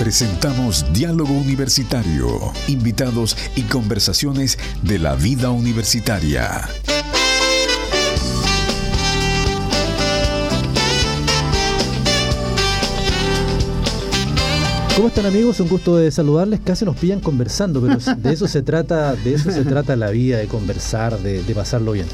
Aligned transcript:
Presentamos 0.00 0.86
Diálogo 0.94 1.34
Universitario, 1.34 2.54
invitados 2.68 3.36
y 3.54 3.64
conversaciones 3.64 4.58
de 4.82 4.98
la 4.98 5.14
vida 5.14 5.50
universitaria. 5.50 6.66
¿Cómo 14.96 15.08
están 15.08 15.26
amigos? 15.26 15.60
Un 15.60 15.68
gusto 15.68 15.98
de 15.98 16.10
saludarles. 16.10 16.60
Casi 16.60 16.86
nos 16.86 16.96
pillan 16.96 17.20
conversando, 17.20 17.82
pero 17.82 17.98
de 18.16 18.32
eso 18.32 18.48
se 18.48 18.62
trata, 18.62 19.14
de 19.16 19.34
eso 19.34 19.50
se 19.50 19.66
trata 19.66 19.96
la 19.96 20.08
vida, 20.08 20.38
de 20.38 20.46
conversar, 20.46 21.18
de, 21.18 21.42
de 21.42 21.54
pasarlo 21.54 21.92
bien. 21.92 22.06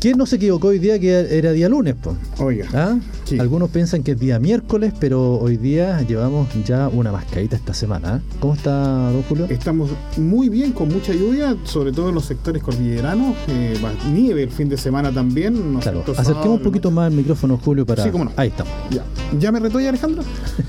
¿Quién 0.00 0.16
no 0.16 0.24
se 0.24 0.36
equivocó 0.36 0.68
hoy 0.68 0.78
día 0.78 0.98
que 0.98 1.38
era 1.38 1.52
día 1.52 1.68
lunes? 1.68 1.94
Po? 1.94 2.16
Oiga. 2.38 2.66
¿Ah? 2.72 2.96
Algunos 3.40 3.70
piensan 3.70 4.02
que 4.02 4.12
es 4.12 4.20
día 4.20 4.38
miércoles, 4.38 4.92
pero 4.98 5.34
hoy 5.38 5.56
día 5.56 6.00
llevamos 6.02 6.48
ya 6.64 6.88
una 6.88 7.12
mascarita 7.12 7.56
esta 7.56 7.74
semana. 7.74 8.14
¿ah? 8.14 8.20
¿Cómo 8.40 8.54
está, 8.54 9.10
don 9.10 9.22
Julio? 9.22 9.46
Estamos 9.48 9.90
muy 10.16 10.48
bien, 10.48 10.72
con 10.72 10.88
mucha 10.88 11.12
lluvia, 11.12 11.56
sobre 11.64 11.92
todo 11.92 12.08
en 12.08 12.14
los 12.14 12.24
sectores 12.24 12.62
cordilleranos. 12.62 13.34
Eh, 13.48 13.78
nieve 14.12 14.42
el 14.42 14.50
fin 14.50 14.68
de 14.68 14.76
semana 14.76 15.12
también. 15.12 15.78
Claro. 15.80 16.04
Acerquemos 16.16 16.58
un 16.58 16.62
poquito 16.62 16.90
más 16.90 17.10
el 17.10 17.16
micrófono, 17.16 17.58
Julio, 17.58 17.86
para. 17.86 18.02
Sí, 18.02 18.10
cómo 18.10 18.24
no. 18.24 18.32
Ahí 18.36 18.48
estamos. 18.48 18.72
Ya. 18.90 19.04
¿Ya 19.38 19.50
me 19.50 19.60
retoya, 19.60 19.88
Alejandro? 19.88 20.22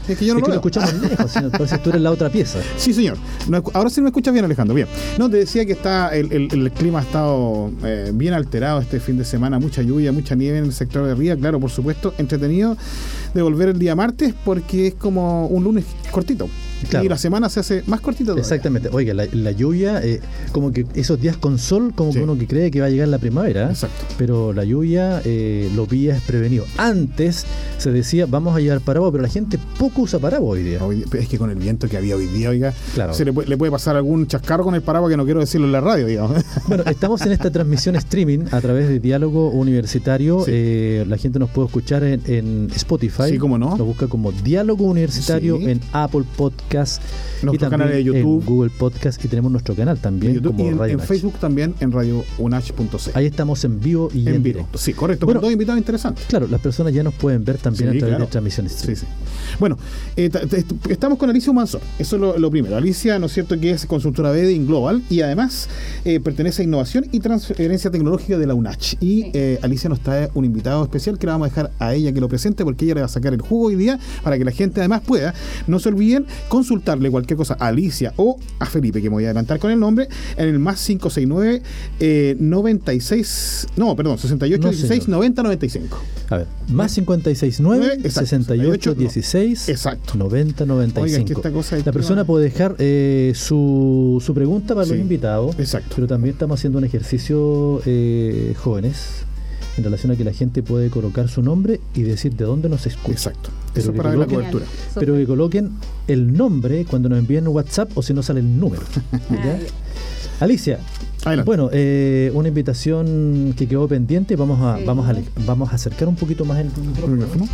Es 0.08 0.18
que 0.18 0.26
yo 0.26 0.34
no 0.40 0.40
lo, 0.40 0.54
escuchamos 0.54 0.94
lejos, 1.02 1.32
sino, 1.32 1.46
entonces 1.48 1.82
tú 1.82 1.90
eres 1.90 2.02
la 2.02 2.12
otra 2.12 2.30
pieza. 2.30 2.60
Sí, 2.78 2.94
señor. 2.94 3.18
ahora 3.74 3.90
sí 3.90 4.02
me 4.02 4.08
escuchas 4.08 4.34
bien, 4.34 4.46
Alejandro. 4.46 4.76
Bien. 4.76 4.88
No, 5.18 5.30
te 5.30 5.38
decía 5.38 5.66
que 5.66 5.74
está 5.74 6.16
el, 6.16 6.32
el, 6.32 6.72
clima 6.72 7.00
ha 7.00 7.04
estado 7.04 7.72
eh, 7.84 8.12
bien 8.14 8.34
alterado 8.34 8.80
este 8.80 9.00
fin 9.00 9.18
de 9.18 9.26
semana, 9.26 9.60
mucha 9.60 9.82
lluvia, 9.82 10.12
mucha 10.12 10.36
nieve 10.36 10.58
en 10.60 10.66
el 10.66 10.74
sector 10.74 11.06
de 11.06 11.16
Ría, 11.16 11.36
claro, 11.36 11.60
por 11.60 11.70
supuesto, 11.70 12.14
entretenido 12.18 12.53
de 13.34 13.42
volver 13.42 13.70
el 13.70 13.80
día 13.80 13.96
martes 13.96 14.34
porque 14.46 14.88
es 14.88 14.94
como 14.96 15.48
un 15.48 15.64
lunes 15.64 15.86
cortito. 16.12 16.48
Y 17.02 17.10
la 17.10 17.18
semana 17.18 17.50
se 17.50 17.60
hace 17.60 17.84
más 17.88 18.02
cortita 18.02 18.34
Exactamente. 18.38 18.90
Oiga, 18.92 19.14
la, 19.14 19.52
lluvia, 19.52 20.04
eh, 20.04 20.20
como 20.52 20.72
que 20.72 20.86
esos 20.96 21.20
días 21.20 21.38
con 21.38 21.58
sol, 21.60 21.94
como 21.96 22.12
que 22.12 22.22
uno 22.22 22.38
que 22.38 22.48
cree 22.48 22.72
que 22.72 22.82
va 22.82 22.88
a 22.88 22.90
llegar 22.90 23.08
la 23.08 23.20
primavera. 23.20 23.70
Exacto. 23.70 24.06
Pero 24.18 24.54
la 24.54 24.64
lluvia 24.64 25.22
eh, 25.26 25.70
lo 25.76 25.86
pilla 25.86 26.14
desprevenido. 26.14 26.66
Antes 26.78 27.46
se 27.78 27.92
decía, 27.92 28.26
vamos 28.26 28.56
a 28.56 28.60
llevar 28.60 28.82
paraguas, 28.82 29.12
pero 29.12 29.24
la 29.24 29.30
gente 29.30 29.60
poco 29.78 30.02
usa 30.02 30.20
paraguas 30.20 30.58
hoy 30.58 30.64
día. 30.64 30.80
es 31.20 31.28
que 31.28 31.38
con 31.38 31.50
el 31.50 31.58
viento 31.58 31.88
que 31.88 31.98
había 31.98 32.16
hoy 32.16 32.28
día, 32.28 32.50
oiga, 32.50 32.74
se 33.12 33.26
le, 33.26 33.34
puede 33.34 33.72
pasar 33.72 33.96
algún 33.96 34.28
chascarro 34.28 34.64
con 34.64 34.76
el 34.76 34.82
paraguas 34.82 35.12
que 35.12 35.18
no 35.18 35.26
quiero 35.26 35.40
decirlo 35.40 35.68
en 35.68 35.74
la 35.74 35.82
radio, 35.82 36.06
digamos. 36.06 36.44
Bueno, 36.68 36.84
estamos 36.86 37.22
en 37.24 37.34
esta 37.34 37.52
transmisión 37.52 37.96
streaming 37.96 38.46
a 38.52 38.62
través 38.62 38.88
de 38.88 39.00
Diálogo 39.00 39.50
Universitario. 39.50 40.46
Eh, 40.48 41.04
la 41.08 41.18
gente 41.18 41.40
nos 41.40 41.50
puede 41.50 41.68
escuchar 41.68 42.04
en, 42.04 42.70
Spotify. 42.74 43.30
Sí, 43.30 43.38
cómo 43.38 43.58
no. 43.58 43.78
Nos 43.78 43.86
busca 43.86 44.08
como 44.08 44.32
Diálogo 44.32 44.86
Universitario 44.86 45.60
en 45.60 45.82
Apple 45.92 46.24
Podcast 46.38 46.73
nuestro 47.42 47.70
canal 47.70 47.90
de 47.90 48.04
YouTube. 48.04 48.42
En 48.42 48.46
Google 48.46 48.72
Podcast 48.78 49.24
y 49.24 49.28
tenemos 49.28 49.52
nuestro 49.52 49.76
canal 49.76 50.00
también. 50.00 50.42
Como 50.42 50.64
y 50.88 50.92
en, 50.92 51.00
Facebook 51.00 51.36
también 51.40 51.74
en 51.80 51.92
radiounach.c. 51.92 53.12
Ahí 53.14 53.26
estamos 53.26 53.64
en 53.64 53.80
vivo 53.80 54.10
y 54.14 54.28
en, 54.28 54.44
directo. 54.44 54.78
Sí, 54.78 54.94
correcto. 54.94 55.26
con 55.26 55.40
dos 55.40 55.52
invitados 55.52 55.80
interesantes. 55.80 56.26
Claro, 56.26 56.48
las 56.48 56.62
personas 56.62 56.94
ya 56.94 57.04
nos 57.04 57.14
pueden 57.14 57.44
ver 57.44 57.58
también 57.58 57.90
a 57.90 57.98
través 57.98 58.20
de 58.20 58.26
transmisiones. 58.28 58.74
Sí, 58.74 58.96
sí. 58.96 59.06
Bueno, 59.60 59.78
eh, 60.16 60.30
estamos 60.90 61.18
con 61.18 61.30
Alicia 61.30 61.54
Mansor. 61.54 61.82
Eso 62.00 62.34
es 62.34 62.40
lo, 62.40 62.52
primero. 62.52 62.76
Alicia, 62.76 63.20
¿no 63.20 63.28
es 63.28 63.34
cierto?, 63.34 63.60
que 63.60 63.72
es 63.72 63.86
consultora 63.86 64.32
B 64.32 64.42
de 64.42 64.54
Inglobal 64.54 65.04
y 65.10 65.22
además 65.22 65.70
eh, 66.06 66.20
pertenece 66.20 66.62
a 66.62 66.66
Innovación 66.66 67.06
y 67.12 67.20
Transferencia 67.20 67.92
Tecnológica 67.92 68.38
de 68.38 68.48
la 68.48 68.54
UNACH. 68.54 68.96
Y 69.00 69.32
eh, 69.34 69.60
Alicia 69.62 69.90
nos 69.90 70.00
trae 70.00 70.30
un 70.34 70.46
invitado 70.46 70.84
especial 70.84 71.18
que 71.18 71.26
le 71.26 71.32
vamos 71.32 71.48
a 71.48 71.50
dejar 71.50 71.72
a 71.80 71.94
ella 71.94 72.12
que 72.14 72.22
lo 72.22 72.30
presente 72.30 72.64
porque 72.64 72.86
ella 72.86 72.96
le 72.96 73.02
va 73.02 73.06
a 73.06 73.10
sacar 73.10 73.34
el 73.34 73.42
jugo 73.42 73.68
hoy 73.68 73.76
día 73.76 74.00
para 74.24 74.38
que 74.38 74.46
la 74.46 74.52
gente 74.52 74.80
además 74.80 75.02
pueda, 75.02 75.34
no 75.68 75.80
se 75.80 75.90
olviden, 75.90 76.26
consultarle 76.64 77.12
cualquier 77.12 77.36
cosa 77.36 77.58
a 77.60 77.68
Alicia 77.68 78.14
o 78.16 78.40
a 78.60 78.66
Felipe, 78.66 79.02
que 79.02 79.10
me 79.10 79.16
voy 79.16 79.26
a 79.26 79.28
adelantar 79.28 79.60
con 79.60 79.70
el 79.70 79.80
nombre, 79.80 80.08
en 80.38 80.48
el 80.48 80.60
más 80.60 80.84
569 80.86 81.62
96, 82.40 83.68
no, 83.76 83.96
perdón, 83.96 84.18
68 84.18 84.70
16 84.70 85.08
90 85.10 85.44
95. 85.44 86.02
A 86.30 86.38
ver, 86.38 86.48
más 86.70 86.96
569 86.96 88.10
68 88.10 88.96
16 88.96 89.70
exacto. 89.70 90.14
90 90.16 90.66
95. 90.66 91.42
la 91.86 91.92
persona 91.92 92.24
puede 92.24 92.46
dejar 92.46 92.76
eh, 92.80 93.34
su, 93.36 94.22
su, 94.26 94.34
pregunta 94.34 94.74
para 94.74 94.88
los 94.88 94.98
invitados. 94.98 95.60
Exacto. 95.60 95.96
Pero 95.96 96.08
también 96.08 96.34
estamos 96.34 96.60
haciendo 96.60 96.78
un 96.78 96.86
ejercicio 96.86 97.82
eh, 97.86 98.56
jóvenes 98.58 99.26
en 99.78 99.84
relación 99.84 100.12
a 100.14 100.16
que 100.16 100.24
la 100.24 100.34
gente 100.34 100.64
puede 100.64 100.90
colocar 100.90 101.28
su 101.28 101.42
nombre 101.42 101.82
y 101.94 102.04
decir 102.04 102.36
de 102.36 102.46
dónde 102.46 102.70
nos 102.70 102.86
escucha. 102.86 103.12
Exacto. 103.12 103.50
Pero 103.74 103.92
Eso 103.92 103.94
para 103.94 104.16
la 104.16 104.26
cobertura. 104.26 104.66
Pero 104.96 105.16
que 105.16 105.26
coloquen 105.26 105.72
el 106.08 106.34
nombre 106.34 106.86
cuando 106.86 107.10
nos 107.10 107.20
envíen 107.20 107.48
WhatsApp 107.48 107.92
o 107.96 108.02
si 108.02 108.14
no 108.14 108.22
sale 108.22 108.40
el 108.40 108.60
número. 108.60 108.84
Alicia, 110.40 110.80
bueno, 111.46 111.70
eh, 111.72 112.32
una 112.34 112.50
invitación 112.50 113.54
que 113.58 113.68
quedó 113.68 113.88
pendiente. 113.88 114.36
Vamos 114.36 114.60
a, 114.62 114.78
vamos 114.86 115.10
a, 115.10 115.16
vamos 115.46 115.72
a 115.72 115.76
acercar 115.76 116.08
un 116.08 116.16
poquito 116.16 116.44
más 116.46 116.60
el 116.60 116.68
micrófono. 116.68 117.48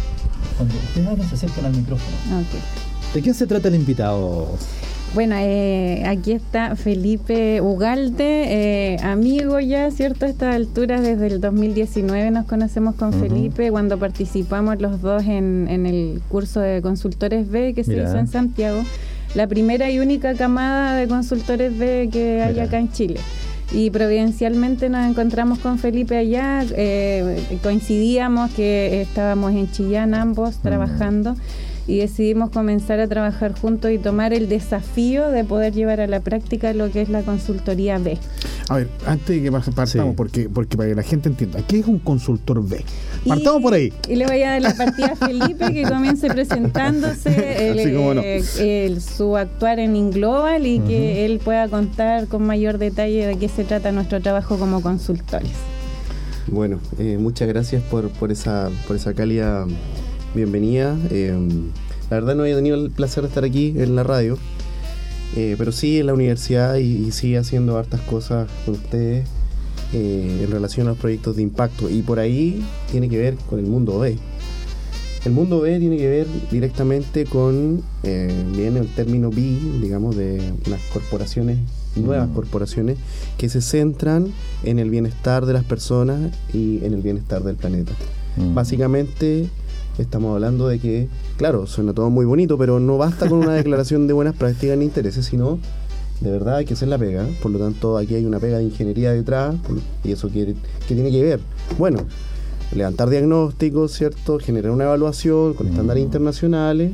Cuando 0.58 0.76
ustedes 0.76 1.08
hablan, 1.08 1.30
se 1.30 1.36
acercan 1.36 1.66
al 1.66 1.76
micrófono. 1.76 2.18
¿De 3.14 3.22
quién 3.22 3.36
se 3.36 3.46
trata 3.48 3.68
el 3.68 3.76
invitado? 3.76 4.50
Bueno, 5.16 5.36
eh, 5.40 6.04
aquí 6.06 6.34
está 6.34 6.76
Felipe 6.76 7.62
Ugalde, 7.62 8.94
eh, 8.94 8.98
amigo 9.02 9.60
ya, 9.60 9.90
¿cierto? 9.90 10.28
A 10.28 10.30
estas 10.30 10.54
alturas, 10.54 11.02
desde 11.02 11.26
el 11.28 11.42
2019 11.42 12.30
nos 12.30 12.46
conocemos 12.46 12.94
con 12.94 13.14
Felipe, 13.14 13.72
cuando 13.72 13.98
participamos 13.98 14.80
los 14.80 15.02
dos 15.02 15.24
en, 15.26 15.68
el 15.68 16.22
curso 16.30 16.60
de 16.60 16.84
consultores 16.84 17.50
B 17.50 17.74
que 17.74 17.84
se 17.84 17.94
hizo 17.94 18.18
en 18.20 18.28
Santiago, 18.28 18.84
la 19.34 19.48
primera 19.48 19.90
y 19.90 19.98
única 20.00 20.36
camada 20.36 20.96
de 20.96 21.08
consultores 21.08 21.76
B 21.76 22.10
que 22.12 22.44
hay 22.44 22.60
acá 22.60 22.78
en 22.78 22.92
Chile. 22.92 23.20
Y 23.72 23.90
providencialmente 23.90 24.90
nos 24.90 25.10
encontramos 25.10 25.58
con 25.58 25.80
Felipe 25.80 26.18
allá, 26.18 26.64
eh, 26.76 27.58
coincidíamos 27.64 28.52
que 28.52 29.02
estábamos 29.02 29.54
en 29.54 29.72
Chillán 29.72 30.14
ambos 30.14 30.58
trabajando 30.58 31.36
y 31.90 31.98
decidimos 31.98 32.52
comenzar 32.52 33.00
a 33.00 33.08
trabajar 33.08 33.60
juntos 33.60 33.90
y 33.90 33.98
tomar 33.98 34.32
el 34.32 34.48
desafío 34.48 35.30
de 35.30 35.44
poder 35.44 35.74
llevar 35.74 36.00
a 36.00 36.06
la 36.06 36.20
práctica 36.20 36.72
lo 36.74 36.92
que 36.92 37.02
es 37.02 37.10
la 37.10 37.24
consultoría 37.24 37.98
B. 37.98 38.16
A 38.70 38.76
ver, 38.76 38.88
antes 39.08 39.28
de 39.28 39.42
que 39.42 39.52
partamos, 39.52 40.16
porque, 40.16 40.48
porque 40.50 40.78
para 40.78 40.90
que 40.90 40.96
la 40.96 41.02
gente 41.02 41.30
entienda, 41.30 41.60
¿qué 41.68 41.80
es 41.80 41.88
un 41.88 41.98
consultor 41.98 42.64
B? 42.64 42.86
Partamos 43.28 43.64
por 43.64 43.74
ahí. 43.74 43.92
Y 44.08 44.18
le 44.18 44.28
voy 44.28 44.44
a 44.44 44.52
dar 44.52 44.62
la 44.62 44.76
partida 44.76 45.14
a 45.14 45.16
Felipe 45.16 45.74
que 45.74 45.82
comience 45.82 46.28
presentándose 46.30 47.70
el, 48.60 49.02
su 49.02 49.36
actuar 49.36 49.80
en 49.80 49.96
Inglobal 49.96 50.68
y 50.68 50.80
que 50.82 51.26
él 51.26 51.40
pueda 51.44 51.68
contar 51.70 52.28
con 52.28 52.44
mayor 52.44 52.78
detalle 52.78 53.26
de 53.26 53.36
qué 53.38 53.50
se 53.50 53.64
trata 53.64 53.92
nuestro 53.92 54.22
trabajo 54.22 54.60
como 54.60 54.84
consultores. 54.84 55.50
Bueno, 56.46 56.80
eh, 57.00 57.18
muchas 57.20 57.48
gracias 57.48 57.82
por, 57.82 58.10
por, 58.10 58.32
esa, 58.32 58.70
por 58.88 58.96
esa 58.96 59.16
cálida 59.16 59.66
bienvenida. 60.34 60.98
Eh, 61.10 61.36
la 62.10 62.18
verdad 62.18 62.36
no 62.36 62.46
he 62.46 62.54
tenido 62.54 62.76
el 62.76 62.92
placer 62.92 63.24
de 63.24 63.30
estar 63.30 63.44
aquí 63.44 63.74
en 63.78 63.96
la 63.96 64.04
radio, 64.04 64.38
eh, 65.36 65.56
pero 65.58 65.72
sí 65.72 66.00
en 66.00 66.08
la 66.08 66.14
universidad 66.14 66.76
y, 66.76 67.12
sigue 67.12 67.38
haciendo 67.38 67.78
hartas 67.78 68.02
cosas 68.02 68.50
con 68.66 68.76
ustedes 68.76 69.28
eh, 69.94 70.42
en 70.44 70.52
relación 70.52 70.88
a 70.88 70.92
los 70.92 71.00
proyectos 71.00 71.36
de 71.36 71.44
impacto. 71.44 71.90
Y 71.90 72.02
por 72.02 72.20
ahí 72.20 72.64
tiene 72.92 73.10
que 73.10 73.18
ver 73.18 73.36
con 73.50 73.60
el 73.60 73.66
mundo 73.66 74.00
B. 74.00 74.18
El 75.26 75.34
mundo 75.34 75.60
B 75.60 75.80
tiene 75.80 75.98
que 75.98 76.08
ver 76.08 76.28
directamente 76.50 77.26
con, 77.26 77.84
viene 78.04 78.80
el 78.80 78.88
término 78.88 79.30
B, 79.32 79.58
digamos, 79.82 80.16
de 80.16 80.42
las 80.70 80.80
corporaciones, 80.94 81.58
nuevas 81.98 82.30
mm. 82.30 82.34
corporaciones, 82.34 82.98
que 83.38 83.50
se 83.50 83.62
centran 83.62 84.32
en 84.64 84.80
el 84.80 84.90
bienestar 84.90 85.46
de 85.46 85.52
las 85.52 85.66
personas 85.66 86.32
y 86.54 86.84
en 86.86 86.94
el 86.94 87.02
bienestar 87.02 87.44
del 87.44 87.58
planeta. 87.58 87.92
Mm. 88.38 88.56
Básicamente 88.56 89.50
estamos 90.02 90.34
hablando 90.34 90.68
de 90.68 90.80
que, 90.80 91.08
claro, 91.38 91.68
suena 91.68 91.94
todo 91.94 92.10
muy 92.10 92.26
bonito, 92.26 92.58
pero 92.58 92.80
no 92.80 92.98
basta 92.98 93.28
con 93.30 93.40
una 93.40 93.54
declaración 93.56 94.08
de 94.08 94.14
buenas 94.14 94.36
prácticas 94.36 94.78
ni 94.78 94.86
intereses, 94.86 95.26
sino 95.26 95.60
de 96.22 96.32
verdad 96.32 96.58
hay 96.58 96.66
que 96.66 96.74
hacer 96.74 96.88
la 96.88 96.98
pega. 96.98 97.26
Por 97.42 97.52
lo 97.52 97.60
tanto, 97.60 97.98
aquí 97.98 98.16
hay 98.16 98.26
una 98.26 98.40
pega 98.40 98.58
de 98.58 98.64
ingeniería 98.64 99.12
detrás, 99.12 99.56
y 100.04 100.12
eso 100.12 100.30
que, 100.30 100.56
tiene 100.88 101.12
que 101.12 101.24
ver. 101.24 101.40
Bueno, 101.78 102.00
levantar 102.74 103.10
diagnósticos, 103.10 103.94
¿cierto? 103.94 104.40
Generar 104.40 104.72
una 104.72 104.86
evaluación 104.86 105.54
con 105.54 105.68
estándares 105.68 106.04
internacionales 106.04 106.92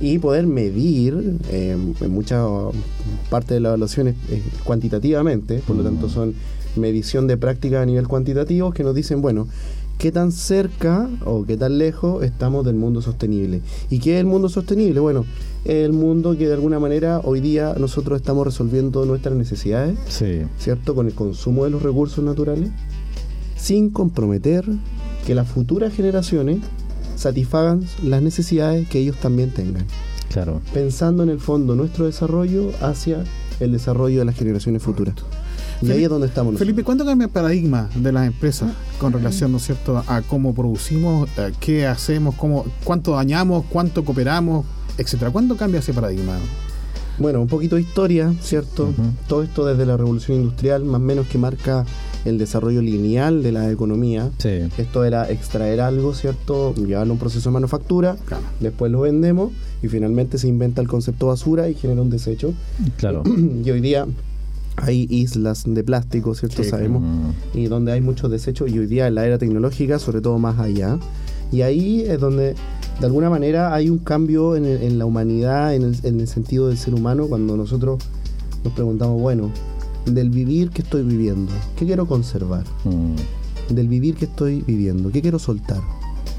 y 0.00 0.18
poder 0.18 0.46
medir 0.46 1.38
eh, 1.50 1.76
en 2.00 2.10
mucha 2.10 2.44
parte 3.30 3.54
de 3.54 3.60
la 3.60 3.68
evaluación 3.70 4.08
eh, 4.08 4.14
cuantitativamente, 4.64 5.62
por 5.66 5.76
lo 5.76 5.84
tanto 5.84 6.08
son 6.08 6.34
medición 6.76 7.28
de 7.28 7.36
prácticas 7.36 7.82
a 7.82 7.86
nivel 7.86 8.08
cuantitativo 8.08 8.72
que 8.72 8.82
nos 8.82 8.94
dicen, 8.94 9.22
bueno, 9.22 9.46
qué 9.98 10.12
tan 10.12 10.32
cerca 10.32 11.08
o 11.24 11.44
qué 11.44 11.56
tan 11.56 11.78
lejos 11.78 12.22
estamos 12.22 12.64
del 12.64 12.74
mundo 12.74 13.02
sostenible. 13.02 13.62
¿Y 13.90 13.98
qué 14.00 14.14
es 14.14 14.20
el 14.20 14.26
mundo 14.26 14.48
sostenible? 14.48 15.00
Bueno, 15.00 15.24
es 15.64 15.84
el 15.84 15.92
mundo 15.92 16.36
que 16.36 16.46
de 16.46 16.54
alguna 16.54 16.78
manera 16.78 17.20
hoy 17.24 17.40
día 17.40 17.74
nosotros 17.78 18.20
estamos 18.20 18.46
resolviendo 18.46 19.04
nuestras 19.06 19.34
necesidades, 19.34 19.98
¿cierto? 20.58 20.94
Con 20.94 21.06
el 21.06 21.14
consumo 21.14 21.64
de 21.64 21.70
los 21.70 21.82
recursos 21.82 22.24
naturales, 22.24 22.70
sin 23.56 23.90
comprometer 23.90 24.64
que 25.26 25.34
las 25.34 25.48
futuras 25.48 25.94
generaciones 25.94 26.58
satisfagan 27.16 27.84
las 28.02 28.22
necesidades 28.22 28.88
que 28.88 28.98
ellos 28.98 29.16
también 29.16 29.50
tengan. 29.50 29.86
claro. 30.30 30.60
pensando 30.72 31.22
en 31.22 31.30
el 31.30 31.40
fondo 31.40 31.74
nuestro 31.74 32.06
desarrollo 32.06 32.70
hacia 32.80 33.24
el 33.60 33.72
desarrollo 33.72 34.18
de 34.18 34.24
las 34.24 34.36
generaciones 34.36 34.82
futuras. 34.82 35.14
Y 35.86 35.90
ahí 35.90 36.04
es 36.04 36.08
donde 36.08 36.26
estamos. 36.26 36.58
Felipe, 36.58 36.84
¿cuánto 36.84 37.04
cambia 37.04 37.26
el 37.26 37.30
paradigma 37.30 37.88
de 37.94 38.12
las 38.12 38.26
empresas 38.26 38.72
con 38.98 39.12
relación, 39.12 39.52
¿no 39.52 39.58
es 39.58 39.64
cierto?, 39.64 40.02
a 40.06 40.22
cómo 40.22 40.54
producimos, 40.54 41.28
qué 41.60 41.86
hacemos, 41.86 42.34
cómo, 42.34 42.64
cuánto 42.84 43.12
dañamos, 43.12 43.64
cuánto 43.68 44.04
cooperamos, 44.04 44.64
etcétera. 44.98 45.30
¿Cuánto 45.30 45.56
cambia 45.56 45.80
ese 45.80 45.92
paradigma? 45.92 46.38
Bueno, 47.18 47.40
un 47.40 47.48
poquito 47.48 47.76
de 47.76 47.82
historia, 47.82 48.34
¿cierto? 48.40 48.92
Todo 49.28 49.42
esto 49.42 49.64
desde 49.64 49.86
la 49.86 49.96
revolución 49.96 50.38
industrial, 50.38 50.84
más 50.84 51.00
o 51.00 51.04
menos 51.04 51.26
que 51.28 51.38
marca 51.38 51.84
el 52.24 52.38
desarrollo 52.38 52.82
lineal 52.82 53.42
de 53.42 53.52
la 53.52 53.70
economía. 53.70 54.30
Esto 54.78 55.04
era 55.04 55.30
extraer 55.30 55.80
algo, 55.80 56.14
¿cierto? 56.14 56.74
Llevarlo 56.74 57.12
a 57.12 57.14
un 57.14 57.18
proceso 57.18 57.50
de 57.50 57.54
manufactura, 57.54 58.16
después 58.60 58.90
lo 58.90 59.02
vendemos 59.02 59.52
y 59.82 59.88
finalmente 59.88 60.38
se 60.38 60.48
inventa 60.48 60.80
el 60.80 60.88
concepto 60.88 61.26
basura 61.26 61.68
y 61.68 61.74
genera 61.74 62.02
un 62.02 62.10
desecho. 62.10 62.52
Claro. 62.96 63.22
y 63.64 63.70
hoy 63.70 63.80
día 63.80 64.06
hay 64.76 65.06
islas 65.08 65.64
de 65.66 65.84
plástico, 65.84 66.34
¿cierto? 66.34 66.64
Sabemos, 66.64 67.02
y 67.54 67.66
donde 67.66 67.92
hay 67.92 68.00
muchos 68.00 68.30
desechos, 68.30 68.70
y 68.70 68.78
hoy 68.78 68.86
día 68.86 69.06
en 69.06 69.14
la 69.14 69.26
era 69.26 69.38
tecnológica, 69.38 69.98
sobre 69.98 70.20
todo 70.20 70.38
más 70.38 70.58
allá, 70.58 70.98
y 71.52 71.62
ahí 71.62 72.02
es 72.02 72.18
donde 72.18 72.54
de 73.00 73.06
alguna 73.06 73.30
manera 73.30 73.74
hay 73.74 73.90
un 73.90 73.98
cambio 73.98 74.56
en, 74.56 74.98
la 74.98 75.06
humanidad, 75.06 75.74
en 75.74 75.82
el, 75.82 76.28
sentido 76.28 76.68
del 76.68 76.78
ser 76.78 76.94
humano, 76.94 77.26
cuando 77.26 77.56
nosotros 77.56 78.02
nos 78.62 78.72
preguntamos, 78.72 79.20
bueno, 79.20 79.50
del 80.06 80.30
vivir 80.30 80.70
que 80.70 80.82
estoy 80.82 81.02
viviendo, 81.02 81.52
¿qué 81.76 81.86
quiero 81.86 82.06
conservar? 82.06 82.64
Mm. 82.84 83.74
Del 83.74 83.88
vivir 83.88 84.16
que 84.16 84.26
estoy 84.26 84.62
viviendo, 84.62 85.10
¿qué 85.10 85.22
quiero 85.22 85.38
soltar? 85.38 85.80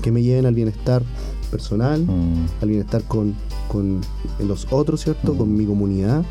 Que 0.01 0.11
me 0.11 0.21
lleven 0.21 0.45
al 0.45 0.53
bienestar 0.53 1.03
personal, 1.49 2.01
mm. 2.05 2.61
al 2.61 2.69
bienestar 2.69 3.03
con, 3.03 3.33
con 3.67 4.01
los 4.45 4.67
otros, 4.71 5.01
¿cierto? 5.01 5.33
Mm. 5.33 5.37
Con 5.37 5.57
mi 5.57 5.65
comunidad 5.65 6.23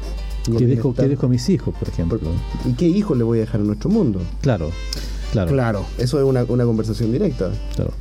¿Qué 0.45 0.67
dejo, 0.67 0.95
¿Qué 0.95 1.09
dejo 1.09 1.27
a 1.27 1.29
mis 1.29 1.49
hijos, 1.49 1.75
por 1.75 1.89
ejemplo? 1.89 2.21
¿Y 2.67 2.73
qué 2.75 2.87
hijos 2.87 3.17
le 3.17 3.25
voy 3.25 3.39
a 3.39 3.41
dejar 3.43 3.61
a 3.61 3.65
nuestro 3.65 3.91
mundo? 3.91 4.21
Claro, 4.43 4.71
claro. 5.33 5.51
Claro. 5.51 5.87
Eso 5.99 6.19
es 6.19 6.25
una, 6.25 6.45
conversación 6.45 7.13
directa. 7.13 7.51
Claro. 7.75 7.93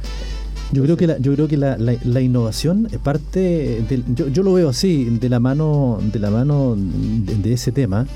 Yo 0.72 0.84
creo 0.84 0.98
que 0.98 1.08
la, 1.08 1.18
yo 1.20 1.34
creo 1.36 1.48
que 1.48 1.56
la, 1.56 1.78
la, 1.78 2.22
innovación 2.22 2.88
es 2.92 2.98
parte 2.98 3.86
del, 3.88 4.04
yo, 4.16 4.28
yo, 4.28 4.42
lo 4.42 4.54
veo 4.54 4.70
así, 4.70 5.06
de 5.06 5.30
la 5.30 5.40
mano, 5.40 6.00
de 6.02 6.20
la 6.20 6.32
mano 6.32 6.76
de 6.76 7.54
ese 7.54 7.72
tema. 7.72 8.08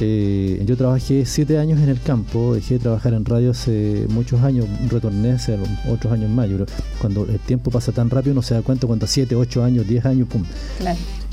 Eh, 0.00 0.62
yo 0.66 0.76
trabajé 0.76 1.24
siete 1.24 1.58
años 1.58 1.80
en 1.80 1.88
el 1.88 2.00
campo, 2.00 2.54
dejé 2.54 2.74
de 2.74 2.80
trabajar 2.80 3.14
en 3.14 3.24
radio 3.24 3.52
hace 3.52 4.06
muchos 4.08 4.42
años, 4.42 4.66
retorné 4.90 5.32
hace 5.32 5.56
otros 5.88 6.12
años 6.12 6.30
más. 6.30 6.48
Yo 6.48 6.58
cuando 7.00 7.24
el 7.26 7.38
tiempo 7.38 7.70
pasa 7.70 7.92
tan 7.92 8.10
rápido 8.10 8.34
no 8.34 8.42
se 8.42 8.54
da 8.54 8.62
cuenta 8.62 8.86
cuando 8.86 9.06
siete, 9.06 9.36
ocho 9.36 9.62
años, 9.62 9.86
diez 9.86 10.04
años, 10.04 10.28
pum. 10.28 10.42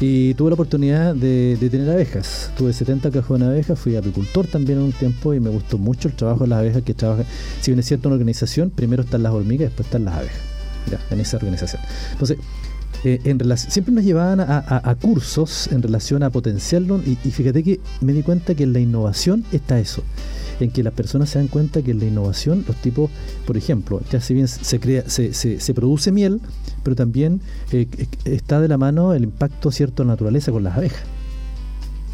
Y 0.02 0.34
tuve 0.34 0.50
la 0.50 0.56
oportunidad 0.56 1.14
de, 1.14 1.56
tener 1.70 1.88
abejas. 1.90 2.52
Tuve 2.58 2.74
70 2.74 3.12
cajones 3.12 3.48
de 3.48 3.54
abejas, 3.54 3.78
fui 3.78 3.96
apicultor 3.96 4.48
también 4.48 4.80
en 4.80 4.86
un 4.86 4.92
tiempo 4.92 5.34
y 5.36 5.40
me 5.40 5.52
gustó 5.52 5.78
mucho 5.78 6.08
el 6.08 6.16
trabajo 6.16 6.44
de 6.44 6.50
las 6.50 6.60
abejas 6.60 6.82
que 6.82 6.96
trabajan. 6.96 7.26
Si 7.62 7.70
bien 7.70 7.80
es 7.80 7.86
cierto 7.86 8.10
una 8.10 8.16
organización, 8.16 8.72
primero 8.72 9.04
están 9.04 9.22
las 9.22 9.32
hormigas, 9.32 9.70
después 9.70 9.86
están 9.86 10.06
las 10.06 10.16
abejas. 10.16 10.42
Ya, 10.90 11.00
en 11.12 11.20
esa 11.22 11.38
organización. 11.38 11.84
Entonces, 12.14 12.40
eh, 13.04 13.20
en 13.24 13.58
siempre 13.58 13.94
nos 13.94 14.04
llevaban 14.04 14.40
a, 14.40 14.96
cursos 15.02 15.68
en 15.72 15.82
relación 15.82 16.24
a 16.24 16.30
potenciarlo 16.30 17.02
y, 17.04 17.16
fíjate 17.16 17.64
que 17.64 17.80
me 18.00 18.14
di 18.14 18.24
cuenta 18.24 18.54
que 18.56 18.64
en 18.64 18.74
la 18.74 18.80
innovación 18.80 19.44
está 19.52 19.80
eso, 19.80 20.04
en 20.66 20.72
que 20.72 20.84
las 20.84 20.94
personas 20.94 21.30
se 21.30 21.40
dan 21.40 21.48
cuenta 21.48 21.82
que 21.82 21.92
en 21.92 22.00
la 22.00 22.06
innovación 22.06 22.64
los 22.68 22.76
tipos, 22.78 23.10
por 23.46 23.58
ejemplo, 23.58 24.02
ya 24.12 24.22
si 24.22 24.34
bien 24.34 24.48
se, 24.48 24.80
crea, 24.80 25.04
se, 25.08 25.34
se, 25.34 25.74
produce 25.74 26.12
miel, 26.12 26.42
pero 26.84 26.96
también 26.96 27.42
eh, 27.72 27.88
está 28.26 28.60
de 28.62 28.68
la 28.68 28.78
mano 28.78 29.14
el 29.14 29.24
impacto 29.24 29.72
cierto 29.72 30.04
de 30.04 30.08
la 30.08 30.14
naturaleza 30.14 30.52
con 30.52 30.64
las 30.64 30.78
abejas. 30.78 31.04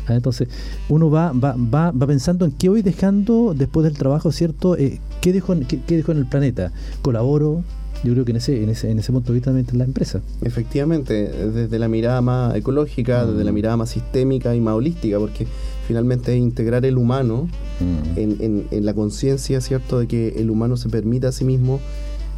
¿Ah? 0.07 0.15
Entonces, 0.15 0.47
uno 0.89 1.09
va, 1.09 1.31
va, 1.33 1.55
va, 1.57 1.91
va, 1.91 2.07
pensando 2.07 2.45
en 2.45 2.51
qué 2.51 2.69
voy 2.69 2.81
dejando 2.81 3.53
después 3.55 3.83
del 3.83 3.97
trabajo, 3.97 4.31
¿cierto? 4.31 4.77
Eh, 4.77 5.01
¿qué, 5.21 5.33
dejo, 5.33 5.53
qué, 5.67 5.81
¿Qué 5.81 5.97
dejo 5.97 6.13
en 6.13 6.19
el 6.19 6.25
planeta? 6.25 6.71
¿Colaboro? 7.01 7.63
Yo 8.03 8.13
creo 8.13 8.25
que 8.25 8.31
en 8.31 8.37
ese, 8.37 8.63
en 8.63 8.69
ese, 8.69 8.91
en 8.91 8.99
ese 8.99 9.11
punto 9.11 9.31
de 9.31 9.35
vista 9.35 9.49
también 9.49 9.65
está 9.65 9.77
la 9.77 9.85
empresa. 9.85 10.21
Efectivamente, 10.41 11.13
desde 11.13 11.79
la 11.79 11.87
mirada 11.87 12.21
más 12.21 12.55
ecológica, 12.55 13.25
desde 13.25 13.43
la 13.43 13.51
mm. 13.51 13.55
mirada 13.55 13.77
más 13.77 13.89
sistémica 13.89 14.55
y 14.55 14.61
más 14.61 14.75
holística, 14.75 15.17
porque 15.17 15.47
finalmente 15.87 16.33
es 16.33 16.39
integrar 16.39 16.85
el 16.85 16.97
humano 16.97 17.49
mm. 17.79 18.19
en, 18.19 18.67
en, 18.69 18.85
la 18.85 18.93
conciencia, 18.93 19.61
¿cierto?, 19.61 19.99
de 19.99 20.07
que 20.07 20.29
el 20.37 20.49
humano 20.49 20.77
se 20.77 20.89
permita 20.89 21.29
a 21.29 21.31
sí 21.31 21.43
mismo 21.43 21.79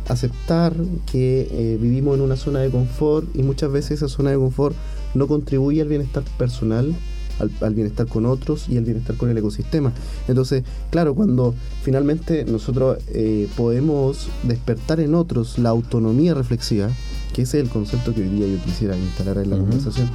aceptar 0.08 0.74
que 1.12 1.48
eh, 1.52 1.78
vivimos 1.80 2.16
en 2.16 2.22
una 2.22 2.36
zona 2.36 2.60
de 2.60 2.70
confort 2.70 3.28
y 3.36 3.44
muchas 3.44 3.72
veces 3.72 3.92
esa 3.92 4.08
zona 4.08 4.32
de 4.32 4.38
confort 4.38 4.76
no 5.14 5.28
contribuye 5.28 5.82
al 5.82 5.88
bienestar 5.88 6.24
personal 6.38 6.96
al, 7.40 7.74
bienestar 7.74 8.08
con 8.08 8.26
otros 8.26 8.68
y 8.70 8.78
al 8.78 8.86
bienestar 8.86 9.16
con 9.16 9.30
el 9.30 9.38
ecosistema. 9.38 9.92
Entonces, 10.28 10.64
claro, 10.92 11.16
cuando 11.16 11.54
finalmente 11.84 12.46
nosotros 12.46 12.98
eh, 13.10 13.48
podemos 13.56 14.28
despertar 14.44 15.00
en 15.00 15.16
otros 15.16 15.58
la 15.58 15.70
autonomía 15.70 16.34
reflexiva, 16.34 16.90
que 17.34 17.44
ese 17.44 17.60
es 17.60 17.66
el 17.66 17.70
concepto 17.70 18.14
que 18.14 18.22
hoy 18.22 18.30
día 18.30 18.48
yo 18.48 18.62
quisiera 18.64 18.98
instalar 18.98 19.38
en 19.38 19.50
la 19.50 19.58
conversación, 19.58 20.10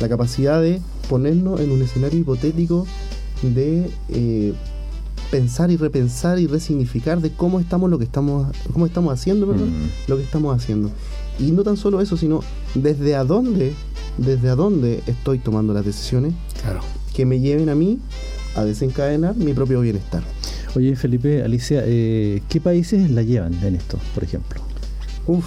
la 0.00 0.08
capacidad 0.08 0.60
de 0.60 0.80
ponernos 1.08 1.60
en 1.60 1.70
un 1.70 1.82
escenario 1.82 2.20
hipotético 2.20 2.86
de 3.42 3.90
eh, 4.08 4.54
pensar 5.30 5.70
y 5.70 5.76
repensar 5.76 6.38
y 6.38 6.46
resignificar 6.46 7.20
de 7.20 7.30
cómo 7.30 7.60
estamos 7.60 7.90
lo 7.90 7.98
que 7.98 8.04
estamos 8.04 8.46
cómo 8.72 8.86
estamos 8.86 9.12
haciendo 9.12 9.46
lo 10.06 10.16
que 10.16 10.22
estamos 10.22 10.56
haciendo. 10.56 10.90
Y 11.38 11.50
no 11.50 11.62
tan 11.64 11.76
solo 11.76 12.00
eso 12.00 12.16
sino 12.16 12.40
desde 12.74 13.16
a 13.16 13.24
dónde 13.24 13.74
desde 14.18 14.50
a 14.50 14.54
dónde 14.54 15.02
estoy 15.06 15.38
tomando 15.38 15.74
las 15.74 15.84
decisiones 15.84 16.34
que 17.14 17.26
me 17.26 17.40
lleven 17.40 17.68
a 17.68 17.74
mí 17.74 17.98
a 18.56 18.64
desencadenar 18.64 19.36
mi 19.36 19.52
propio 19.52 19.80
bienestar. 19.80 20.22
Oye, 20.76 20.96
Felipe, 20.96 21.42
Alicia, 21.42 21.82
eh, 21.84 22.42
¿qué 22.48 22.60
países 22.60 23.10
la 23.10 23.22
llevan 23.22 23.54
en 23.62 23.76
esto, 23.76 23.98
por 24.14 24.24
ejemplo? 24.24 24.60
Uf, 25.26 25.44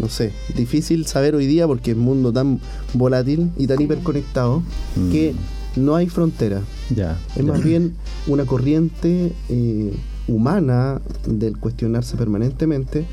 no 0.00 0.08
sé, 0.08 0.32
difícil 0.56 1.06
saber 1.06 1.34
hoy 1.34 1.46
día 1.46 1.66
porque 1.66 1.92
es 1.92 1.96
un 1.96 2.02
mundo 2.02 2.32
tan 2.32 2.60
volátil 2.92 3.50
y 3.56 3.66
tan 3.66 3.80
hiperconectado 3.80 4.62
mm. 4.96 5.10
que 5.10 5.34
no 5.76 5.94
hay 5.94 6.08
frontera. 6.08 6.62
Ya. 6.94 7.18
Es 7.36 7.44
más 7.44 7.62
bien 7.62 7.94
una 8.26 8.44
corriente 8.44 9.32
eh, 9.48 9.94
humana 10.26 11.00
del 11.26 11.56
cuestionarse 11.58 12.16
permanentemente 12.16 13.04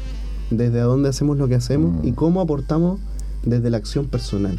desde 0.50 0.80
a 0.80 0.84
dónde 0.84 1.10
hacemos 1.10 1.38
lo 1.38 1.48
que 1.48 1.56
hacemos 1.56 2.04
y 2.04 2.12
mm. 2.12 2.16
cómo 2.16 2.42
aportamos 2.42 3.00
desde 3.45 3.69
la 3.69 3.78
acción 3.78 4.07
personal. 4.07 4.57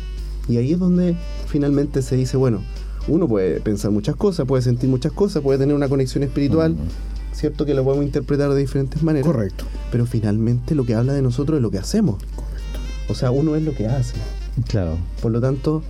Y 0.49 0.57
ahí 0.59 0.73
es 0.73 0.79
donde 0.79 1.17
finalmente 1.47 2.03
se 2.03 2.17
dice, 2.17 2.37
bueno, 2.37 2.61
uno 3.09 3.29
puede 3.29 3.61
pensar 3.61 3.91
muchas 3.91 4.17
cosas, 4.17 4.47
puede 4.47 4.63
sentir 4.63 4.89
muchas 4.89 5.13
cosas, 5.13 5.43
puede 5.43 5.59
tener 5.59 5.75
una 5.75 5.89
conexión 5.89 6.25
espiritual, 6.25 6.77
¿cierto? 7.33 7.67
Que 7.67 7.75
lo 7.75 7.85
podemos 7.85 8.05
interpretar 8.05 8.51
de 8.51 8.61
diferentes 8.61 9.03
maneras. 9.03 9.27
Correcto. 9.27 9.65
Pero 9.91 10.07
finalmente 10.07 10.75
lo 10.75 10.85
que 10.85 10.95
habla 10.95 11.13
de 11.13 11.23
nosotros 11.23 11.57
es 11.59 11.63
lo 11.63 11.71
que 11.71 11.79
hacemos. 11.79 12.17
Correcto. 12.35 12.79
O 13.09 13.15
sea, 13.15 13.31
uno 13.31 13.57
es 13.57 13.63
lo 13.63 13.75
que 13.75 13.87
hace. 13.87 14.15
Claro. 14.69 14.97
Por 15.21 15.33
lo 15.33 15.41
tanto, 15.41 15.83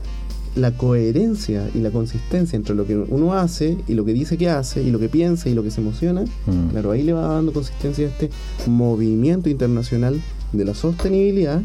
la 0.57 0.77
coherencia 0.77 1.69
y 1.75 1.79
la 1.79 1.91
consistencia 1.91 2.57
entre 2.57 2.75
lo 2.75 2.87
que 2.87 2.97
uno 2.97 3.35
hace 3.35 3.77
y 3.89 3.95
lo 3.95 4.05
que 4.05 4.13
dice 4.13 4.39
que 4.39 4.49
hace 4.49 4.83
y 4.83 4.91
lo 4.91 4.99
que 4.99 5.09
piensa 5.09 5.49
y 5.49 5.55
lo 5.55 5.63
que 5.63 5.71
se 5.71 5.81
emociona, 5.81 6.23
mm. 6.47 6.71
claro, 6.71 6.93
ahí 6.93 7.03
le 7.03 7.13
va 7.13 7.23
dando 7.23 7.53
consistencia 7.53 8.07
a 8.07 8.11
este 8.11 8.31
movimiento 8.67 9.49
internacional 9.49 10.21
de 10.53 10.65
la 10.65 10.75
sostenibilidad 10.75 11.63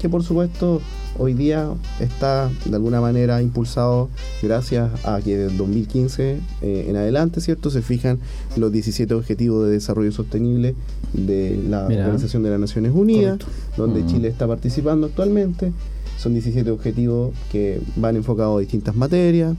que 0.00 0.08
por 0.08 0.22
supuesto 0.22 0.80
hoy 1.18 1.34
día 1.34 1.68
está 2.00 2.50
de 2.64 2.74
alguna 2.74 3.00
manera 3.00 3.40
impulsado 3.40 4.08
gracias 4.42 4.90
a 5.04 5.20
que 5.20 5.36
desde 5.36 5.56
2015 5.56 6.38
eh, 6.62 6.86
en 6.88 6.96
adelante, 6.96 7.40
¿cierto? 7.40 7.70
Se 7.70 7.82
fijan 7.82 8.18
los 8.56 8.72
17 8.72 9.12
Objetivos 9.14 9.66
de 9.66 9.72
Desarrollo 9.72 10.12
Sostenible 10.12 10.74
de 11.12 11.58
la 11.68 11.86
Organización 11.86 12.42
de 12.42 12.50
las 12.50 12.60
Naciones 12.60 12.92
Unidas, 12.94 13.38
donde 13.76 14.02
mm. 14.02 14.06
Chile 14.06 14.28
está 14.28 14.46
participando 14.46 15.06
actualmente. 15.06 15.72
Son 16.18 16.32
17 16.32 16.70
objetivos 16.70 17.34
que 17.52 17.80
van 17.96 18.16
enfocados 18.16 18.56
a 18.56 18.60
distintas 18.60 18.96
materias, 18.96 19.54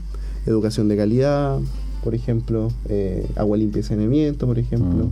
educación 0.46 0.88
de 0.88 0.96
calidad, 0.96 1.58
por 2.02 2.14
ejemplo, 2.14 2.70
eh, 2.88 3.26
agua 3.36 3.56
limpia 3.56 3.80
y 3.80 3.82
saneamiento, 3.82 4.46
por 4.46 4.58
ejemplo. 4.58 5.06
Mm. 5.06 5.10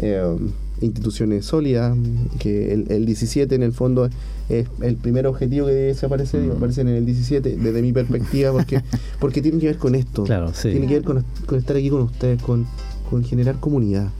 Eh, 0.00 0.36
instituciones 0.80 1.46
sólidas, 1.46 1.96
que 2.38 2.72
el, 2.72 3.06
17 3.06 3.54
en 3.54 3.62
el 3.62 3.72
fondo 3.72 4.08
es 4.48 4.66
el 4.80 4.96
primer 4.96 5.26
objetivo 5.26 5.66
que 5.66 5.94
se 5.94 6.06
aparece, 6.06 6.38
mm. 6.38 6.52
aparece 6.52 6.82
en 6.82 6.88
el 6.88 7.06
17 7.06 7.56
desde 7.56 7.82
mi 7.82 7.92
perspectiva, 7.92 8.52
porque, 8.52 8.82
porque 9.20 9.42
tiene 9.42 9.58
que 9.58 9.66
ver 9.66 9.78
con 9.78 9.94
esto, 9.94 10.24
tiene 10.62 10.86
que 10.86 11.00
ver 11.00 11.04
con, 11.04 11.24
estar 11.56 11.76
aquí 11.76 11.90
con 11.90 12.02
ustedes, 12.02 12.42
con, 12.42 12.66
con 13.08 13.24
generar 13.24 13.58
comunidad. 13.60 14.10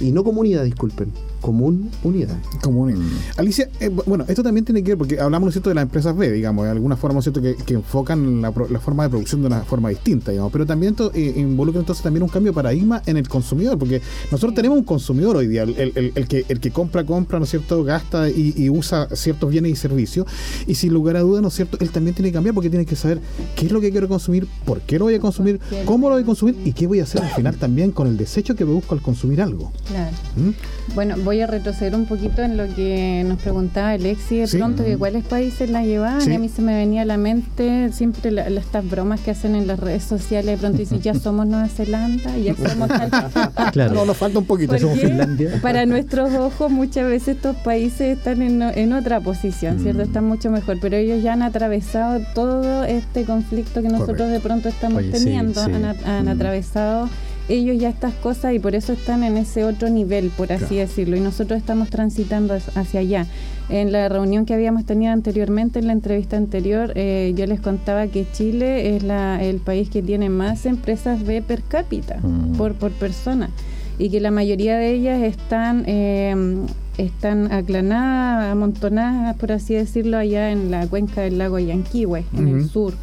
Y 0.00 0.12
no 0.12 0.24
comunidad, 0.24 0.64
disculpen, 0.64 1.12
común 1.46 1.92
unidad. 2.02 2.36
Común. 2.60 3.08
Alicia, 3.36 3.68
eh, 3.78 3.88
bueno, 3.88 4.24
esto 4.26 4.42
también 4.42 4.64
tiene 4.64 4.82
que 4.82 4.90
ver, 4.90 4.98
porque 4.98 5.20
hablamos, 5.20 5.46
¿no 5.46 5.52
cierto?, 5.52 5.70
de 5.70 5.76
las 5.76 5.82
empresas 5.82 6.16
B, 6.16 6.32
digamos, 6.32 6.64
de 6.64 6.72
alguna 6.72 6.96
forma, 6.96 7.14
¿no 7.14 7.22
cierto?, 7.22 7.40
que, 7.40 7.54
enfocan 7.72 8.42
la, 8.42 8.50
forma 8.50 9.04
de 9.04 9.10
producción 9.10 9.42
de 9.42 9.46
una 9.46 9.60
forma 9.60 9.90
distinta, 9.90 10.32
digamos, 10.32 10.50
pero 10.50 10.66
también 10.66 10.94
esto, 10.94 11.12
eh, 11.14 11.34
involucra 11.36 11.78
entonces 11.78 12.02
también 12.02 12.24
un 12.24 12.28
cambio 12.28 12.50
de 12.50 12.56
paradigma 12.56 13.00
en 13.06 13.16
el 13.16 13.28
consumidor, 13.28 13.78
porque 13.78 14.02
nosotros 14.32 14.56
tenemos 14.56 14.76
un 14.76 14.82
consumidor 14.82 15.36
hoy 15.36 15.46
día, 15.46 15.62
el, 15.62 16.26
que, 16.26 16.44
el 16.48 16.58
que 16.58 16.72
compra, 16.72 17.06
compra, 17.06 17.38
¿no 17.38 17.44
es 17.44 17.50
cierto?, 17.50 17.84
gasta 17.84 18.28
y, 18.28 18.68
usa 18.68 19.08
ciertos 19.14 19.48
bienes 19.48 19.70
y 19.70 19.76
servicios, 19.76 20.26
y 20.66 20.74
sin 20.74 20.92
lugar 20.92 21.14
a 21.14 21.20
dudas, 21.20 21.42
¿no 21.42 21.48
es 21.48 21.54
cierto?, 21.54 21.78
él 21.80 21.90
también 21.90 22.16
tiene 22.16 22.30
que 22.30 22.34
cambiar 22.34 22.56
porque 22.56 22.70
tiene 22.70 22.86
que 22.86 22.96
saber 22.96 23.20
qué 23.54 23.66
es 23.66 23.72
lo 23.72 23.80
que 23.80 23.92
quiero 23.92 24.08
consumir, 24.08 24.48
por 24.64 24.80
qué 24.80 24.98
lo 24.98 25.04
voy 25.04 25.14
a 25.14 25.20
consumir, 25.20 25.60
cómo 25.84 26.08
lo 26.08 26.16
voy 26.16 26.24
a 26.24 26.26
consumir 26.26 26.56
y 26.64 26.72
qué 26.72 26.88
voy 26.88 26.98
a 26.98 27.04
hacer 27.04 27.22
al 27.22 27.30
final 27.30 27.56
también 27.56 27.92
con 27.92 28.08
el 28.08 28.16
desecho 28.16 28.56
que 28.56 28.64
busco 28.64 28.96
al 28.96 29.00
consumir 29.00 29.40
algo. 29.40 29.70
Claro. 29.86 30.16
¿Mm? 30.34 30.50
Bueno, 30.94 31.16
voy 31.18 31.40
a 31.40 31.46
retroceder 31.46 31.94
un 31.94 32.06
poquito 32.06 32.42
en 32.42 32.56
lo 32.56 32.66
que 32.74 33.22
nos 33.26 33.40
preguntaba 33.40 33.90
Alexi 33.90 34.38
de 34.38 34.48
pronto, 34.48 34.84
que 34.84 34.96
cuáles 34.96 35.24
países 35.24 35.68
la 35.70 35.84
llevaban. 35.84 36.30
Y 36.30 36.34
a 36.34 36.38
mí 36.38 36.48
se 36.48 36.62
me 36.62 36.76
venía 36.76 37.02
a 37.02 37.04
la 37.04 37.16
mente 37.16 37.92
siempre 37.92 38.30
estas 38.56 38.88
bromas 38.88 39.20
que 39.20 39.30
hacen 39.30 39.54
en 39.54 39.66
las 39.66 39.78
redes 39.78 40.04
sociales. 40.04 40.52
De 40.52 40.56
pronto 40.56 40.78
dicen, 40.78 41.00
ya 41.00 41.14
somos 41.20 41.46
Nueva 41.46 41.68
Zelanda, 41.68 42.36
ya 42.38 42.54
somos 42.54 42.88
Claro, 43.72 43.94
no, 43.94 44.06
nos 44.06 44.16
falta 44.16 44.38
un 44.38 44.46
poquito. 44.46 44.78
Somos 44.78 44.98
Finlandia. 44.98 45.60
Para 45.62 45.86
nuestros 45.86 46.32
ojos, 46.34 46.70
muchas 46.70 47.08
veces 47.08 47.36
estos 47.36 47.56
países 47.56 48.18
están 48.18 48.42
en, 48.42 48.92
otra 48.92 49.20
posición, 49.20 49.80
¿cierto? 49.80 50.00
Mm. 50.00 50.06
Están 50.06 50.24
mucho 50.24 50.50
mejor, 50.50 50.78
pero 50.80 50.96
ellos 50.96 51.22
ya 51.22 51.32
han 51.32 51.42
atravesado 51.42 52.20
todo 52.34 52.84
este 52.84 53.24
conflicto 53.24 53.82
que 53.82 53.88
nosotros 53.88 54.30
de 54.30 54.40
pronto 54.40 54.68
estamos 54.68 55.02
teniendo. 55.10 55.60
Han, 55.60 56.24
mm. 56.24 56.28
atravesado 56.28 57.08
ellos 57.48 57.78
ya 57.78 57.88
estas 57.88 58.14
cosas 58.14 58.54
y 58.54 58.58
por 58.58 58.74
eso 58.74 58.92
están 58.92 59.22
en 59.22 59.36
ese 59.36 59.64
otro 59.64 59.88
nivel, 59.88 60.30
por 60.30 60.52
así 60.52 60.76
decirlo, 60.76 61.16
y 61.16 61.20
nosotros 61.20 61.58
estamos 61.58 61.90
transitando 61.90 62.54
hacia 62.74 63.00
allá. 63.00 63.26
En 63.68 63.92
la 63.92 64.08
reunión 64.08 64.46
que 64.46 64.54
habíamos 64.54 64.84
tenido 64.84 65.12
anteriormente, 65.12 65.78
en 65.78 65.86
la 65.86 65.92
entrevista 65.92 66.36
anterior, 66.36 66.92
eh, 66.94 67.32
yo 67.36 67.46
les 67.46 67.60
contaba 67.60 68.06
que 68.06 68.26
Chile 68.32 68.96
es 68.96 69.02
la, 69.02 69.42
el 69.42 69.58
país 69.58 69.90
que 69.90 70.02
tiene 70.02 70.28
más 70.28 70.66
empresas 70.66 71.24
B 71.24 71.42
per 71.42 71.62
cápita, 71.62 72.18
mm. 72.22 72.56
por, 72.56 72.74
por 72.74 72.92
persona, 72.92 73.50
y 73.98 74.10
que 74.10 74.20
la 74.20 74.30
mayoría 74.30 74.76
de 74.76 74.92
ellas 74.92 75.22
están... 75.22 75.84
Eh, 75.86 76.34
están 76.98 77.52
aclanadas, 77.52 78.52
amontonadas, 78.52 79.36
por 79.36 79.52
así 79.52 79.74
decirlo, 79.74 80.16
allá 80.16 80.50
en 80.50 80.70
la 80.70 80.86
cuenca 80.86 81.20
del 81.22 81.38
lago 81.38 81.58
Yanquihue, 81.58 82.24
en 82.36 82.48
el 82.48 82.68
sur, 82.68 82.94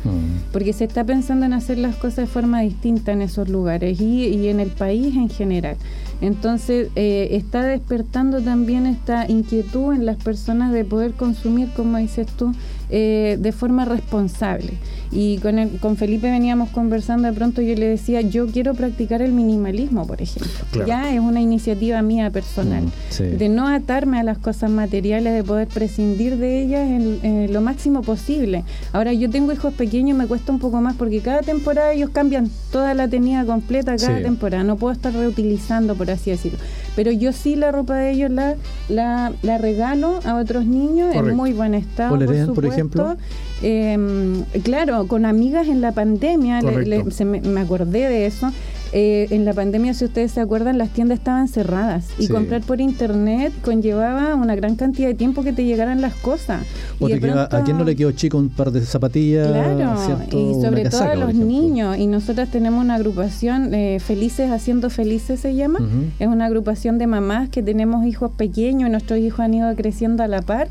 porque 0.51 0.73
se 0.73 0.85
está 0.85 1.03
pensando 1.03 1.45
en 1.45 1.53
hacer 1.53 1.77
las 1.77 1.95
cosas 1.95 2.17
de 2.17 2.27
forma 2.27 2.61
distinta 2.61 3.11
en 3.11 3.21
esos 3.21 3.49
lugares 3.49 3.99
y, 4.01 4.27
y 4.27 4.47
en 4.47 4.59
el 4.59 4.69
país 4.69 5.15
en 5.15 5.29
general. 5.29 5.77
Entonces 6.21 6.87
eh, 6.95 7.29
está 7.31 7.63
despertando 7.63 8.41
también 8.41 8.85
esta 8.85 9.29
inquietud 9.29 9.93
en 9.93 10.05
las 10.05 10.15
personas 10.15 10.71
de 10.71 10.85
poder 10.85 11.11
consumir, 11.11 11.69
como 11.75 11.97
dices 11.97 12.27
tú, 12.27 12.53
eh, 12.89 13.37
de 13.39 13.51
forma 13.51 13.83
responsable. 13.83 14.71
Y 15.13 15.37
con, 15.37 15.59
el, 15.59 15.69
con 15.79 15.95
Felipe 15.95 16.29
veníamos 16.29 16.69
conversando, 16.69 17.27
de 17.27 17.33
pronto 17.33 17.61
yo 17.61 17.75
le 17.75 17.87
decía, 17.87 18.21
yo 18.21 18.47
quiero 18.47 18.73
practicar 18.73 19.21
el 19.21 19.31
minimalismo, 19.31 20.07
por 20.07 20.21
ejemplo. 20.21 20.85
Ya 20.85 21.13
es 21.13 21.19
una 21.19 21.39
iniciativa 21.39 22.01
mía 22.01 22.31
personal, 22.31 22.85
mm, 22.85 23.37
de 23.37 23.49
no 23.49 23.67
atarme 23.67 24.19
a 24.19 24.23
las 24.23 24.37
cosas 24.37 24.71
materiales, 24.71 25.33
de 25.33 25.43
poder 25.43 25.67
prescindir 25.67 26.37
de 26.37 26.61
ellas 26.63 26.89
en, 26.89 27.53
lo 27.53 27.61
máximo 27.61 28.01
posible. 28.01 28.63
Ahora 28.91 29.13
yo 29.13 29.29
tengo 29.29 29.51
hijos 29.51 29.73
pequeños, 29.73 30.17
me 30.17 30.25
cuesta 30.25 30.51
un 30.51 30.59
poco 30.59 30.81
más 30.81 30.95
porque 30.95 31.19
cada 31.19 31.41
temporada 31.41 31.93
ellos 31.93 32.09
cambian 32.09 32.49
toda 32.71 32.93
la 32.93 33.07
tenida 33.07 33.45
completa 33.45 33.95
cada 33.97 34.21
temporada, 34.21 34.63
no 34.63 34.77
puedo 34.77 34.93
estar 34.93 35.13
reutilizando, 35.13 35.95
por 35.95 36.09
así 36.09 36.31
decirlo. 36.31 36.57
Pero 36.95 37.11
yo 37.11 37.33
sí 37.33 37.55
la 37.55 37.71
ropa 37.71 37.97
de 37.97 38.11
ellos 38.11 38.31
la, 38.31 38.55
la, 38.89 39.57
regalo 39.57 40.19
a 40.25 40.35
otros 40.35 40.65
niños 40.65 41.13
en 41.15 41.35
muy 41.35 41.53
buen 41.53 41.73
estado, 41.73 42.17
por, 42.17 42.53
por 42.55 42.65
ejemplo. 42.65 43.17
Em, 43.63 44.43
claro, 44.61 45.07
con 45.07 45.25
amigas 45.25 45.69
en 45.69 45.79
la 45.79 45.93
pandemia, 45.93 46.61
me, 46.61 47.61
acordé 47.61 48.09
de 48.09 48.25
eso. 48.25 48.51
Eh, 48.95 49.27
en 49.31 49.43
la 49.43 49.53
pandemia, 49.53 49.93
si 49.95 50.05
ustedes 50.05 50.31
se 50.31 50.39
acuerdan, 50.39 50.77
las 50.77 50.89
tiendas 50.89 51.17
estaban 51.17 51.47
cerradas 51.47 52.05
y 52.19 52.27
comprar 52.27 52.61
por 52.61 52.79
internet 52.79 53.51
conllevaba 53.63 54.35
una 54.35 54.55
gran 54.55 54.75
cantidad 54.75 55.07
de 55.07 55.15
tiempo 55.15 55.43
que 55.43 55.51
te 55.51 55.65
llegaran 55.65 55.99
las 55.99 56.13
cosas. 56.13 56.63
¿A 57.01 57.63
quién 57.63 57.77
no 57.77 57.83
le 57.83 57.95
quedó 57.95 58.11
chico 58.11 58.37
un 58.37 58.49
par 58.49 58.71
de 58.71 58.81
zapatillas? 58.81 59.47
Claro, 59.47 59.95
y 60.29 60.61
sobre 60.61 60.89
todo 60.89 61.03
a 61.03 61.15
los 61.15 61.33
niños. 61.33 61.97
Y 61.97 62.05
nosotras 62.05 62.49
tenemos 62.51 62.83
una 62.83 62.95
agrupación, 62.95 63.73
eh, 63.73 63.99
Felices 63.99 64.51
Haciendo 64.51 64.91
Felices 64.91 65.39
se 65.39 65.55
llama. 65.55 65.79
Es 66.19 66.27
una 66.27 66.45
agrupación 66.45 66.97
de 66.99 67.07
mamás 67.07 67.49
que 67.49 67.63
tenemos 67.63 68.05
hijos 68.05 68.31
pequeños 68.31 68.89
y 68.89 68.91
nuestros 68.91 69.19
hijos 69.19 69.39
han 69.39 69.55
ido 69.55 69.73
creciendo 69.75 70.21
a 70.21 70.27
la 70.27 70.41
par. 70.41 70.67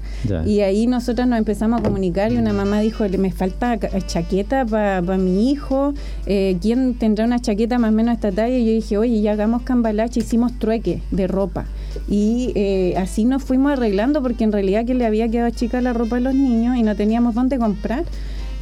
Y 0.47 0.61
ahí 0.61 0.87
nosotras 0.87 1.26
nos 1.26 1.38
empezamos 1.38 1.81
a 1.81 1.83
comunicar 1.83 2.33
y 2.33 2.37
una 2.37 2.52
mamá 2.52 2.81
dijo, 2.81 3.05
me 3.19 3.33
falta 3.33 3.79
chaqueta 4.07 4.64
para 4.64 5.00
mi 5.19 5.50
hijo. 5.50 5.93
Eh, 6.26 6.57
¿Quién 6.61 6.95
tendrá 6.95 7.25
una 7.25 7.41
chaqueta 7.41 7.79
más 7.79 7.91
o 7.91 7.95
menos 7.95 8.12
esta 8.12 8.33
talla 8.33 8.57
y 8.57 8.66
yo 8.66 8.73
dije, 8.73 8.99
oye, 8.99 9.21
ya 9.21 9.33
hagamos 9.33 9.62
cambalache, 9.62 10.21
hicimos 10.21 10.59
trueque 10.59 11.02
de 11.11 11.26
ropa. 11.26 11.66
Y 12.09 12.52
eh, 12.54 12.95
así 12.97 13.25
nos 13.25 13.42
fuimos 13.42 13.73
arreglando 13.73 14.23
porque 14.23 14.45
en 14.45 14.52
realidad 14.52 14.85
que 14.85 14.95
le 14.95 15.07
había 15.07 15.28
quedado 15.28 15.50
chica 15.50 15.81
la 15.81 15.92
ropa 15.92 16.16
a 16.16 16.21
los 16.21 16.35
niños 16.35 16.76
y 16.76 16.83
no 16.83 16.97
teníamos 16.97 17.35
dónde 17.35 17.59
comprar. 17.59 18.04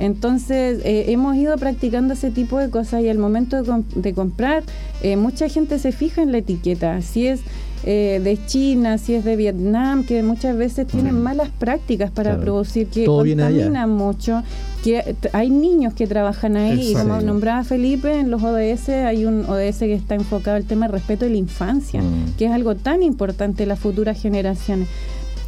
Entonces 0.00 0.80
eh, 0.84 1.04
hemos 1.08 1.36
ido 1.36 1.56
practicando 1.58 2.14
ese 2.14 2.30
tipo 2.30 2.58
de 2.58 2.70
cosas 2.70 3.02
y 3.02 3.08
al 3.08 3.18
momento 3.18 3.62
de, 3.62 4.14
comprar, 4.14 4.64
eh, 5.02 5.16
mucha 5.16 5.48
gente 5.48 5.78
se 5.78 5.92
fija 5.92 6.22
en 6.22 6.32
la 6.32 6.38
etiqueta. 6.38 7.00
Si 7.02 7.26
es 7.26 7.40
de 7.82 8.38
China, 8.46 8.98
si 8.98 9.14
es 9.14 9.24
de 9.24 9.36
Vietnam, 9.36 10.04
que 10.04 10.22
muchas 10.22 10.54
veces 10.54 10.86
tienen 10.86 11.18
malas 11.22 11.48
prácticas 11.48 12.10
para 12.10 12.38
producir, 12.38 12.88
que 12.88 13.06
contaminan 13.06 13.88
mucho 13.88 14.42
que 14.82 15.16
hay 15.32 15.50
niños 15.50 15.94
que 15.94 16.06
trabajan 16.06 16.56
ahí, 16.56 16.92
y 16.92 16.94
como 16.94 17.20
nombraba 17.20 17.64
Felipe, 17.64 18.18
en 18.18 18.30
los 18.30 18.42
ODS 18.42 18.88
hay 18.88 19.24
un 19.24 19.44
ODS 19.44 19.78
que 19.78 19.94
está 19.94 20.14
enfocado 20.14 20.56
al 20.56 20.64
tema 20.64 20.86
del 20.86 20.94
respeto 20.94 21.24
de 21.24 21.32
la 21.32 21.36
infancia, 21.36 22.02
mm. 22.02 22.36
que 22.38 22.46
es 22.46 22.52
algo 22.52 22.74
tan 22.74 23.02
importante 23.02 23.64
en 23.64 23.68
las 23.68 23.78
futuras 23.78 24.20
generaciones. 24.20 24.88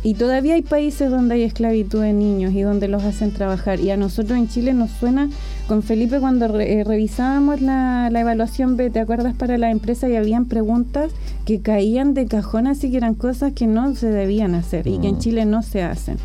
Y 0.04 0.14
todavía 0.14 0.54
hay 0.54 0.62
países 0.62 1.10
donde 1.10 1.36
hay 1.36 1.42
esclavitud 1.42 2.02
de 2.02 2.12
niños 2.12 2.52
y 2.52 2.62
donde 2.62 2.88
los 2.88 3.04
hacen 3.04 3.30
trabajar. 3.30 3.78
Y 3.80 3.90
a 3.90 3.96
nosotros 3.96 4.36
en 4.36 4.48
Chile 4.48 4.74
nos 4.74 4.90
suena, 4.90 5.28
con 5.68 5.82
Felipe 5.82 6.18
cuando 6.18 6.58
eh, 6.58 6.82
revisábamos 6.84 7.60
la, 7.60 8.08
la, 8.10 8.20
evaluación 8.20 8.76
B, 8.76 8.90
¿te 8.90 8.98
acuerdas 8.98 9.34
para 9.34 9.58
la 9.58 9.70
empresa? 9.70 10.08
Y 10.08 10.16
habían 10.16 10.46
preguntas 10.46 11.12
que 11.44 11.60
caían 11.60 12.14
de 12.14 12.26
cajón, 12.26 12.66
así 12.66 12.90
que 12.90 12.96
eran 12.96 13.14
cosas 13.14 13.52
que 13.52 13.68
no 13.68 13.94
se 13.94 14.08
debían 14.08 14.56
hacer 14.56 14.88
y 14.88 14.98
que 14.98 15.08
en 15.08 15.16
mm. 15.16 15.18
Chile 15.18 15.44
no 15.44 15.62
se 15.62 15.82
hacen. 15.82 16.16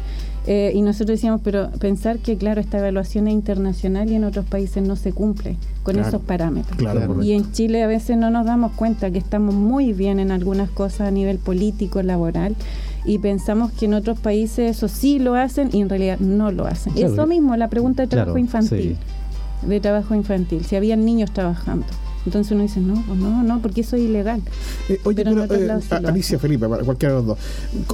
Eh, 0.47 0.71
y 0.73 0.81
nosotros 0.81 1.17
decíamos, 1.17 1.41
pero 1.43 1.69
pensar 1.71 2.19
que, 2.19 2.37
claro, 2.37 2.61
esta 2.61 2.79
evaluación 2.79 3.27
es 3.27 3.33
internacional 3.33 4.09
y 4.09 4.15
en 4.15 4.23
otros 4.23 4.45
países 4.45 4.81
no 4.81 4.95
se 4.95 5.11
cumple 5.11 5.57
con 5.83 5.99
esos 5.99 6.21
parámetros. 6.21 6.77
y 7.21 7.33
en 7.33 7.51
Chile 7.51 7.83
a 7.83 7.87
veces 7.87 8.15
no 8.15 8.31
nos 8.31 8.45
damos 8.45 8.71
cuenta 8.71 9.11
que 9.11 9.17
estamos 9.17 9.53
muy 9.53 9.91
bien 9.91 10.19
en 10.19 10.31
algunas 10.31 10.69
cosas 10.69 11.01
a 11.01 11.11
nivel 11.11 11.37
político, 11.37 12.01
laboral, 12.01 12.55
y 13.07 13.19
pensamos 13.19 13.71
que 13.71 13.85
en 13.85 13.93
otros 13.93 14.19
países 14.19 14.77
eso 14.77 14.87
sí 14.87 15.17
lo 15.17 15.33
hacen 15.33 15.69
y 15.71 15.81
en 15.81 15.89
realidad 15.89 16.19
no 16.19 16.51
lo 16.51 16.67
hacen. 16.67 16.93
Eso 16.97 17.25
mismo, 17.25 17.55
la 17.55 17.69
pregunta 17.69 18.03
de 18.03 18.09
trabajo 18.09 18.37
infantil. 18.37 18.97
De 19.65 19.79
trabajo 19.79 20.13
infantil, 20.13 20.65
si 20.65 20.75
habían 20.75 21.05
niños 21.05 21.31
trabajando. 21.31 21.85
Entonces 22.25 22.51
uno 22.51 22.63
dice, 22.63 22.81
no, 22.81 23.01
pues 23.07 23.17
no, 23.17 23.41
no, 23.41 23.61
porque 23.61 23.81
eso 23.81 23.95
es 23.95 24.03
ilegal. 24.03 24.41
Eh, 24.89 24.99
oye, 25.05 25.23
pero, 25.23 25.45
eh, 25.45 25.81
Alicia, 26.05 26.37
Felipe, 26.37 26.67
para 26.67 26.83
cualquiera 26.83 27.15
de 27.15 27.19
los 27.21 27.27
dos, 27.27 27.39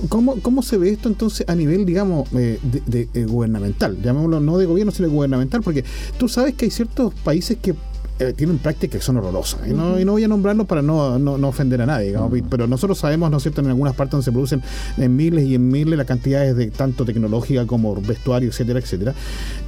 ¿cómo, 0.10 0.38
¿cómo 0.41 0.63
se 0.63 0.77
ve 0.77 0.89
esto 0.89 1.08
entonces 1.08 1.48
a 1.48 1.53
nivel, 1.53 1.86
digamos, 1.86 2.27
eh, 2.34 2.60
de, 2.63 3.08
de 3.13 3.25
gubernamental? 3.25 4.01
Llamémoslo 4.01 4.39
no 4.39 4.58
de 4.58 4.65
gobierno, 4.65 4.91
sino 4.91 5.08
de 5.08 5.13
gubernamental, 5.13 5.62
porque 5.62 5.86
tú 6.17 6.27
sabes 6.27 6.55
que 6.55 6.65
hay 6.65 6.72
ciertos 6.72 7.13
países 7.13 7.58
que 7.62 7.75
eh, 8.30 8.34
tienen 8.34 8.58
prácticas 8.58 9.00
que 9.00 9.06
son 9.06 9.18
horrorosas. 9.18 9.68
Y 9.68 9.74
no, 9.74 10.00
y 10.00 10.06
no 10.06 10.13
voy 10.13 10.24
a 10.24 10.27
nombrarlo 10.27 10.65
para 10.65 10.82
no, 10.82 11.18
no, 11.20 11.48
ofender 11.48 11.82
a 11.82 11.86
nadie, 11.86 12.15
pero 12.50 12.68
nosotros 12.68 12.98
sabemos, 12.98 13.30
¿no 13.30 13.38
es 13.38 13.44
cierto?, 13.44 13.62
en 13.62 13.68
algunas 13.68 13.96
partes 13.96 14.12
donde 14.12 14.25
se 14.25 14.32
producen 14.32 14.62
en 14.98 15.15
miles 15.15 15.46
y 15.46 15.56
en 15.56 15.68
miles 15.68 15.98
las 15.98 16.08
cantidades 16.08 16.56
de 16.56 16.68
tanto 16.68 17.06
tecnológica 17.06 17.65
como 17.65 17.96
vestuario, 17.96 18.50
etcétera, 18.50 18.80
etcétera. 18.80 19.13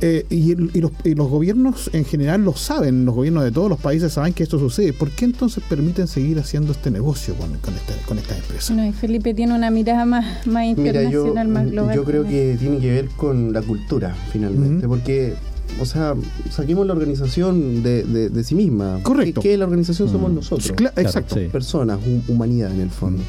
Eh, 0.02 0.26
y, 0.30 0.52
y, 0.52 0.82
los, 0.82 0.92
y, 1.04 1.16
los, 1.16 1.30
gobiernos 1.30 1.90
en 1.94 2.06
general 2.06 2.44
lo 2.44 2.56
saben, 2.56 3.06
los 3.06 3.16
gobiernos 3.16 3.44
de 3.44 3.52
todos 3.52 3.70
los 3.70 3.80
países 3.80 4.14
saben 4.14 4.34
que 4.34 4.44
esto 4.44 4.60
sucede. 4.60 4.94
¿Por 4.94 5.10
qué 5.12 5.26
entonces 5.26 5.64
permiten 5.68 6.08
seguir 6.08 6.40
haciendo 6.40 6.72
este 6.72 6.92
negocio 6.92 7.36
con, 7.36 7.50
con, 7.60 7.74
con 8.08 8.18
estas 8.18 8.38
empresas? 8.38 8.76
Bueno, 8.76 8.90
y 8.90 8.94
Felipe 8.94 9.34
tiene 9.34 9.54
una 9.54 9.70
mirada 9.72 10.06
más, 10.06 10.46
más 10.48 10.66
internacional, 10.66 11.48
más 11.48 11.70
global. 11.70 11.96
Yo 11.96 12.04
creo 12.04 12.24
que 12.24 12.56
tiene 12.60 12.80
que 12.80 12.92
ver 12.92 13.10
con 13.16 13.54
la 13.54 13.62
cultura, 13.62 14.16
finalmente, 14.32 14.88
porque 14.88 15.36
o 15.80 15.86
sea, 15.86 16.16
saquemos 16.50 16.88
la 16.88 16.94
organización 16.94 17.84
de, 17.84 18.04
de, 18.04 18.44
sí 18.44 18.56
misma. 18.56 19.00
Correcto. 19.04 19.42
Que, 19.42 19.58
la 19.58 19.66
organización 19.66 20.10
somos 20.10 20.32
mm. 20.32 20.36
nosotros. 20.36 20.74
exacto. 20.96 21.36
Personas, 21.52 22.00
humanidad 22.28 22.72
en 22.72 22.82
el 22.82 22.90
fondo. 22.90 23.22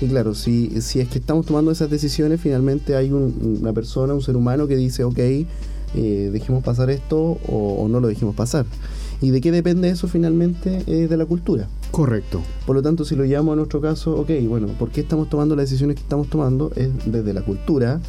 Y 0.00 0.06
claro, 0.06 0.34
si, 0.34 0.80
si 0.80 1.00
es 1.00 1.08
que 1.08 1.18
estamos 1.18 1.46
tomando 1.46 1.72
esas 1.72 1.90
decisiones, 1.90 2.40
finalmente 2.40 2.94
hay 2.94 3.10
una 3.10 3.72
persona, 3.72 4.14
un 4.14 4.22
ser 4.22 4.36
humano 4.36 4.68
que 4.68 4.76
dice, 4.76 5.02
ok, 5.02 5.18
eh, 5.18 6.30
dejemos 6.32 6.62
pasar 6.62 6.90
esto 6.90 7.38
o, 7.48 7.86
no 7.88 7.98
lo 8.00 8.08
dejemos 8.08 8.34
pasar. 8.34 8.64
¿Y 9.20 9.30
de 9.30 9.40
qué 9.40 9.50
depende 9.50 9.88
eso 9.88 10.06
finalmente? 10.06 10.84
de 10.84 11.16
la 11.16 11.26
cultura. 11.26 11.68
Correcto. 11.90 12.40
Por 12.66 12.76
lo 12.76 12.82
tanto, 12.82 13.04
si 13.04 13.16
lo 13.16 13.24
llevamos 13.24 13.54
a 13.54 13.56
nuestro 13.56 13.80
caso, 13.80 14.14
ok, 14.16 14.30
bueno, 14.46 14.68
¿por 14.78 14.90
qué 14.90 15.00
estamos 15.00 15.28
tomando 15.28 15.56
las 15.56 15.68
decisiones 15.68 15.96
que 15.96 16.02
estamos 16.02 16.28
tomando? 16.28 16.70
Es 16.76 16.90
desde 17.06 17.32
la 17.32 17.42
cultura, 17.42 18.00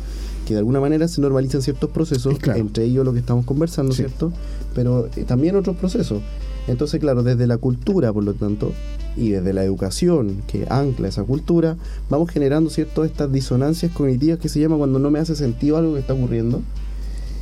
que 0.50 0.56
de 0.56 0.62
alguna 0.62 0.80
manera 0.80 1.08
se 1.08 1.22
normalizan 1.22 1.62
ciertos 1.62 1.92
procesos, 1.92 2.36
entre 2.56 2.84
ellos 2.84 3.06
lo 3.06 3.14
que 3.14 3.20
estamos 3.20 3.46
conversando, 3.46 3.94
¿cierto? 3.94 4.34
Pero 4.74 5.08
eh, 5.16 5.24
también 5.24 5.56
otros 5.56 5.78
procesos. 5.78 6.24
Entonces, 6.68 7.00
claro, 7.00 7.22
desde 7.22 7.46
la 7.46 7.60
cultura, 7.60 8.12
por 8.12 8.24
lo 8.24 8.34
tanto, 8.34 8.72
y 9.16 9.30
desde 9.30 9.54
la 9.54 9.64
educación 9.64 10.42
que 10.48 10.66
ancla 10.68 11.08
esa 11.08 11.24
cultura, 11.24 11.78
vamos 12.10 12.32
generando 12.32 12.72
cierto 12.72 13.04
estas 13.04 13.32
disonancias 13.32 13.92
cognitivas 13.92 14.40
que 14.40 14.50
se 14.50 14.60
llama 14.60 14.76
cuando 14.78 14.98
no 14.98 15.12
me 15.12 15.20
hace 15.20 15.36
sentido 15.36 15.78
algo 15.78 15.94
que 15.94 16.00
está 16.00 16.16
ocurriendo 16.16 16.64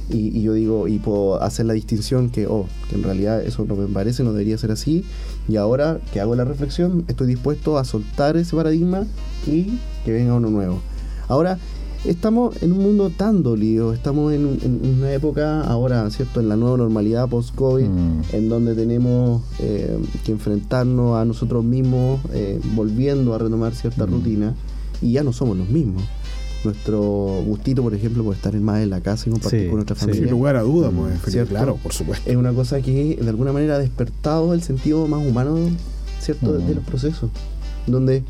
y, 0.10 0.42
yo 0.42 0.52
digo, 0.52 0.90
y 0.90 1.00
puedo 1.00 1.42
hacer 1.42 1.66
la 1.66 1.74
distinción 1.74 2.30
que, 2.30 2.46
oh, 2.46 2.66
que 2.90 2.96
en 2.96 3.04
realidad 3.04 3.42
eso 3.42 3.64
no 3.64 3.78
me 3.78 3.88
parece, 3.88 4.22
no 4.26 4.34
debería 4.34 4.58
ser 4.58 4.72
así, 4.72 5.06
y 5.48 5.56
ahora 5.56 6.02
que 6.12 6.20
hago 6.20 6.36
la 6.36 6.44
reflexión, 6.44 7.06
estoy 7.08 7.28
dispuesto 7.28 7.78
a 7.78 7.86
soltar 7.86 8.36
ese 8.36 8.54
paradigma 8.54 9.08
y 9.46 9.80
que 10.04 10.12
venga 10.12 10.34
uno 10.34 10.50
nuevo. 10.50 10.82
Ahora, 11.30 11.58
estamos 12.06 12.62
en 12.62 12.72
un 12.72 12.80
mundo 12.80 13.10
tan 13.10 13.44
dolido, 13.44 13.94
estamos 13.94 14.34
en, 14.34 14.60
una 15.00 15.14
época 15.14 15.62
ahora, 15.62 16.10
¿cierto?, 16.10 16.40
en 16.40 16.50
la 16.50 16.56
nueva 16.56 16.78
normalidad 16.78 17.28
post-COVID, 17.30 17.86
mm. 17.86 18.22
en 18.34 18.50
donde 18.50 18.76
tenemos 18.76 19.42
eh, 19.60 19.98
que 20.26 20.32
enfrentarnos 20.32 21.18
a 21.18 21.26
nosotros 21.26 21.64
mismos, 21.64 22.20
eh, 22.34 22.60
volviendo 22.76 23.34
a 23.34 23.38
retomar 23.38 23.74
cierta 23.76 24.06
mm. 24.06 24.12
rutina, 24.12 24.56
y 25.02 25.12
ya 25.14 25.24
no 25.24 25.34
somos 25.34 25.58
los 25.58 25.70
mismos 25.70 26.04
nuestro 26.64 27.42
gustito, 27.46 27.84
por 27.84 27.94
ejemplo, 27.94 28.24
por 28.24 28.36
estar 28.36 28.54
más 28.60 28.82
en 28.82 28.90
la 28.90 29.02
casa 29.02 29.30
y 29.30 29.32
compartir 29.32 29.68
con 29.68 29.76
nuestra 29.76 29.96
familia. 29.96 30.22
Sin 30.22 30.32
lugar 30.32 30.56
a 30.56 30.62
duda, 30.62 30.92
pues, 30.92 31.36
claro, 31.48 31.78
por 31.82 31.94
supuesto. 31.94 32.30
Es 32.30 32.36
una 32.36 32.54
cosa 32.54 32.82
que 32.82 33.18
de 33.22 33.30
alguna 33.30 33.52
manera 33.54 33.76
ha 33.76 33.80
despertado 33.80 34.54
el 34.54 34.62
sentido 34.62 35.08
más 35.08 35.26
humano, 35.26 35.58
¿cierto?, 36.20 36.54
de, 36.54 36.76
los 36.76 36.84
procesos. 36.84 37.30
Donde, 37.86 38.24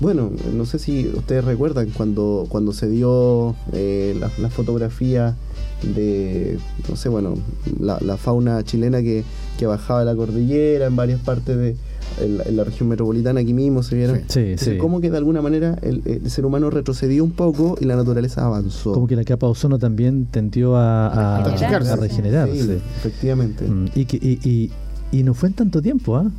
bueno, 0.00 0.30
no 0.54 0.64
sé 0.64 0.78
si 0.78 1.08
ustedes 1.08 1.44
recuerdan 1.44 1.90
cuando, 1.90 2.46
cuando 2.48 2.72
se 2.72 2.88
dio 2.88 3.54
eh, 3.72 4.18
la, 4.38 4.50
fotografía 4.50 5.36
de, 5.82 6.58
no 6.88 6.96
sé, 6.96 7.08
bueno, 7.08 7.34
la, 7.80 8.16
fauna 8.16 8.62
chilena 8.64 9.02
que, 9.02 9.24
que 9.58 9.66
bajaba 9.66 10.00
de 10.00 10.06
la 10.06 10.14
cordillera 10.14 10.86
en 10.86 10.96
varias 10.96 11.20
partes 11.20 11.56
de 11.56 11.76
en 12.20 12.56
la, 12.56 12.64
región 12.64 12.88
metropolitana 12.88 13.40
aquí 13.40 13.54
mismo 13.54 13.82
se 13.82 13.96
vieron. 13.96 14.22
Sí, 14.28 14.56
sí. 14.56 14.78
Como 14.78 15.00
que 15.00 15.10
de 15.10 15.18
alguna 15.18 15.42
manera 15.42 15.78
el, 15.82 16.28
ser 16.30 16.46
humano 16.46 16.70
retrocedió 16.70 17.24
un 17.24 17.32
poco 17.32 17.76
y 17.80 17.84
la 17.84 17.96
naturaleza 17.96 18.44
avanzó. 18.44 18.92
Como 18.92 19.06
que 19.06 19.16
la 19.16 19.24
capa 19.24 19.46
ozono 19.46 19.78
también 19.78 20.26
tendió 20.26 20.76
a, 20.76 21.38
a, 21.38 21.44
regenerarse. 21.44 22.80
efectivamente. 22.98 23.64
Mm, 23.64 23.86
y, 23.94 24.04
que, 24.04 24.16
y, 24.16 24.70
y, 25.12 25.22
no 25.22 25.34
fue 25.34 25.50
en 25.50 25.54
tanto 25.54 25.80
tiempo, 25.82 26.16
¿ah? 26.16 26.30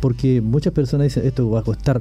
Porque 0.00 0.40
muchas 0.40 0.72
personas 0.72 1.06
dicen 1.06 1.26
esto 1.26 1.48
va 1.50 1.60
a 1.60 1.64
costar. 1.64 2.00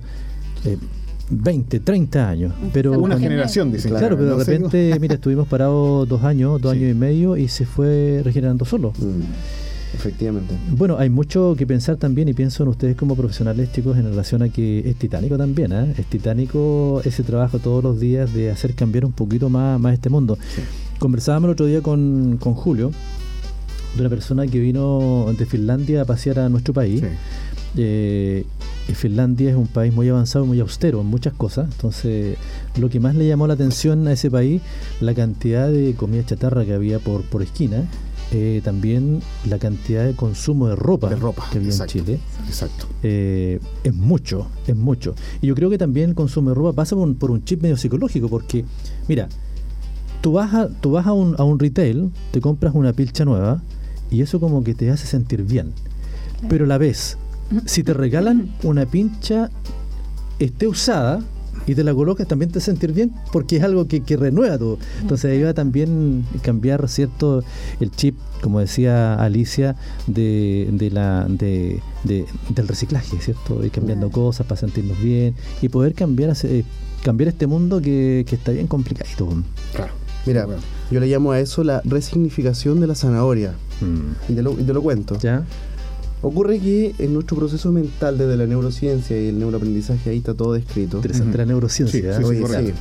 20, 1.29 1.77
eh, 1.77 1.79
30 1.79 2.29
años. 2.29 2.53
Pero 2.74 3.00
una 3.00 3.17
generación, 3.17 3.72
dicen. 3.72 3.91
Claro, 3.91 4.17
pero 4.17 4.38
de 4.38 4.43
repente, 4.43 4.98
mira, 5.00 5.15
estuvimos 5.15 5.48
parados 5.48 6.07
dos 6.07 6.24
años, 6.24 6.62
dos 6.62 6.74
años 6.74 6.91
y 6.91 6.93
medio 6.93 7.38
y 7.38 7.48
se 7.48 7.65
fue 7.65 8.22
regenerando 8.24 8.65
solo. 8.65 8.91
Mm. 8.98 9.65
Efectivamente. 9.95 10.53
Bueno, 10.72 10.98
hay 10.98 11.10
mucho 11.10 11.55
que 11.57 11.65
pensar 11.65 11.95
también 11.95 12.27
y 12.27 12.34
pienso 12.34 12.63
en 12.63 12.69
ustedes 12.69 12.98
como 12.98 13.15
profesionales, 13.15 13.72
chicos, 13.72 13.98
en 13.98 14.03
relación 14.03 14.41
a 14.41 14.50
que 14.50 14.79
es 14.79 14.95
titánico 14.98 15.38
también, 15.38 15.72
¿eh? 15.72 15.93
Es 15.98 16.05
titánico 16.07 17.01
ese 17.05 17.24
trabajo 17.24 17.60
todos 17.60 17.81
los 17.81 18.00
días 18.00 18.34
de 18.34 18.51
hacer 18.51 18.74
cambiar 18.74 19.05
un 19.05 19.13
poquito 19.13 19.50
más, 19.50 19.79
más 19.79 19.93
este 19.93 20.10
mundo. 20.10 20.38
Conversábamos 21.00 21.48
el 21.48 21.51
otro 21.53 21.65
día 21.65 21.81
con, 21.81 22.38
Julio, 22.39 22.91
de 23.95 24.01
una 24.01 24.10
persona 24.10 24.45
que 24.48 24.60
vino 24.60 25.34
de 25.38 25.45
Finlandia 25.45 26.01
a 26.01 26.05
pasear 26.05 26.39
a 26.39 26.50
nuestro 26.50 26.74
país. 26.74 27.01
Eh, 27.77 28.45
Finlandia 28.93 29.49
es 29.49 29.55
un 29.55 29.67
país 29.67 29.93
muy 29.93 30.09
avanzado, 30.09 30.45
muy 30.45 30.59
austero 30.59 31.01
en 31.01 31.07
muchas 31.07 31.33
cosas. 31.33 31.67
Entonces, 31.71 32.37
lo 32.77 32.89
que 32.89 32.99
más 32.99 33.15
le 33.15 33.27
llamó 33.27 33.47
la 33.47 33.55
atención 33.55 34.07
a 34.07 34.13
ese 34.13 34.29
país, 34.29 34.61
la 35.01 35.13
cantidad 35.13 35.69
de 35.69 35.95
comida 35.95 36.25
chatarra 36.25 36.65
que 36.65 36.73
había 36.73 36.99
por, 36.99 37.23
por 37.23 37.41
esquina 37.41 37.85
eh, 38.31 38.61
también 38.63 39.21
la 39.47 39.59
cantidad 39.59 40.03
de 40.03 40.15
consumo 40.15 40.67
de 40.67 40.75
ropa, 40.75 41.09
que 41.51 41.57
había 41.59 41.73
en 41.73 41.85
Chile. 41.85 42.19
Exacto. 42.47 42.87
Eh, 43.03 43.59
es 43.83 43.93
mucho, 43.93 44.47
es 44.65 44.75
mucho. 44.75 45.13
Y 45.41 45.47
yo 45.47 45.55
creo 45.55 45.69
que 45.69 45.77
también 45.77 46.09
el 46.09 46.15
consumo 46.15 46.49
de 46.49 46.55
ropa 46.55 46.73
pasa 46.73 46.95
por 46.95 47.31
un, 47.31 47.43
chip 47.43 47.61
medio 47.61 47.77
psicológico, 47.77 48.27
porque, 48.27 48.65
mira, 49.07 49.29
tú 50.21 50.33
vas, 50.33 50.53
a, 50.55 50.69
tú 50.69 50.91
vas 50.91 51.05
a, 51.05 51.13
un, 51.13 51.35
a 51.37 51.43
un 51.43 51.59
retail, 51.59 52.11
te 52.31 52.41
compras 52.41 52.73
una 52.73 52.93
pilcha 52.93 53.25
nueva 53.25 53.61
y 54.09 54.21
eso 54.21 54.39
como 54.39 54.63
que 54.63 54.73
te 54.73 54.89
hace 54.89 55.05
sentir 55.05 55.43
bien. 55.43 55.74
Pero 56.50 56.65
a 56.65 56.67
la 56.67 56.79
vez, 56.79 57.17
si 57.66 57.84
te 57.84 57.94
regalan 57.94 58.51
una 58.64 58.86
pincha 58.86 59.50
esté 60.40 60.68
usada, 60.68 61.24
y 61.68 61.75
te 61.75 61.84
la 61.84 61.94
colocas, 61.94 62.27
también 62.27 62.51
te 62.51 62.60
sentir 62.60 62.92
bien 62.92 63.12
porque 63.31 63.58
es 63.58 63.64
algo 63.64 63.88
que, 63.88 64.01
renueva 64.18 64.58
todo. 64.58 64.77
Entonces 65.01 65.31
ahí 65.31 65.42
va 65.42 65.53
también 65.53 66.25
cambiar, 66.42 66.88
¿cierto? 66.88 67.44
El 67.79 67.92
chip, 67.92 68.16
como 68.42 68.60
decía 68.60 69.16
Alicia, 69.16 69.75
de, 70.08 70.70
de 70.72 70.92
la, 70.92 71.25
de, 71.27 71.81
del 72.03 72.68
reciclaje, 72.68 73.18
¿cierto? 73.20 73.66
Y 73.66 73.70
cambiando 73.70 74.12
cosas 74.12 74.46
para 74.46 74.60
sentirnos 74.60 75.01
bien 75.01 75.34
y 75.62 75.70
poder 75.70 75.94
cambiar, 75.94 76.36
eh, 76.44 76.64
cambiar 77.03 77.29
este 77.29 77.48
mundo 77.48 77.81
que, 77.81 78.25
está 78.29 78.51
bien 78.51 78.68
complicado. 78.68 79.10
Claro. 79.74 79.94
Mira, 80.25 80.48
yo 80.90 81.00
le 81.00 81.08
llamo 81.08 81.31
a 81.31 81.40
eso 81.40 81.64
la 81.64 81.81
resignificación 81.84 82.79
de 82.79 82.88
la 82.88 82.96
zanahoria. 82.96 83.53
Mm. 83.81 84.31
Y, 84.31 84.36
te 84.36 84.42
lo, 84.42 84.60
y 84.60 84.64
te 84.64 84.74
lo 84.74 84.81
cuento. 84.81 85.18
¿Ya? 85.20 85.46
Ocurre 86.25 86.57
que 86.57 86.96
en 86.98 87.14
nuestro 87.14 87.38
proceso 87.38 87.72
mental 87.72 88.18
desde 88.18 88.35
la 88.35 88.48
neurociencia 88.48 89.16
y 89.22 89.27
el 89.27 89.38
neuroaprendizaje 89.38 90.09
ahí 90.09 90.18
está 90.18 90.33
todo 90.33 90.53
descrito. 90.53 90.98
Interesante 90.98 91.38
la 91.38 91.46
neurociencia. 91.46 92.18
Sí, 92.18 92.24
¿eh? 92.33 92.74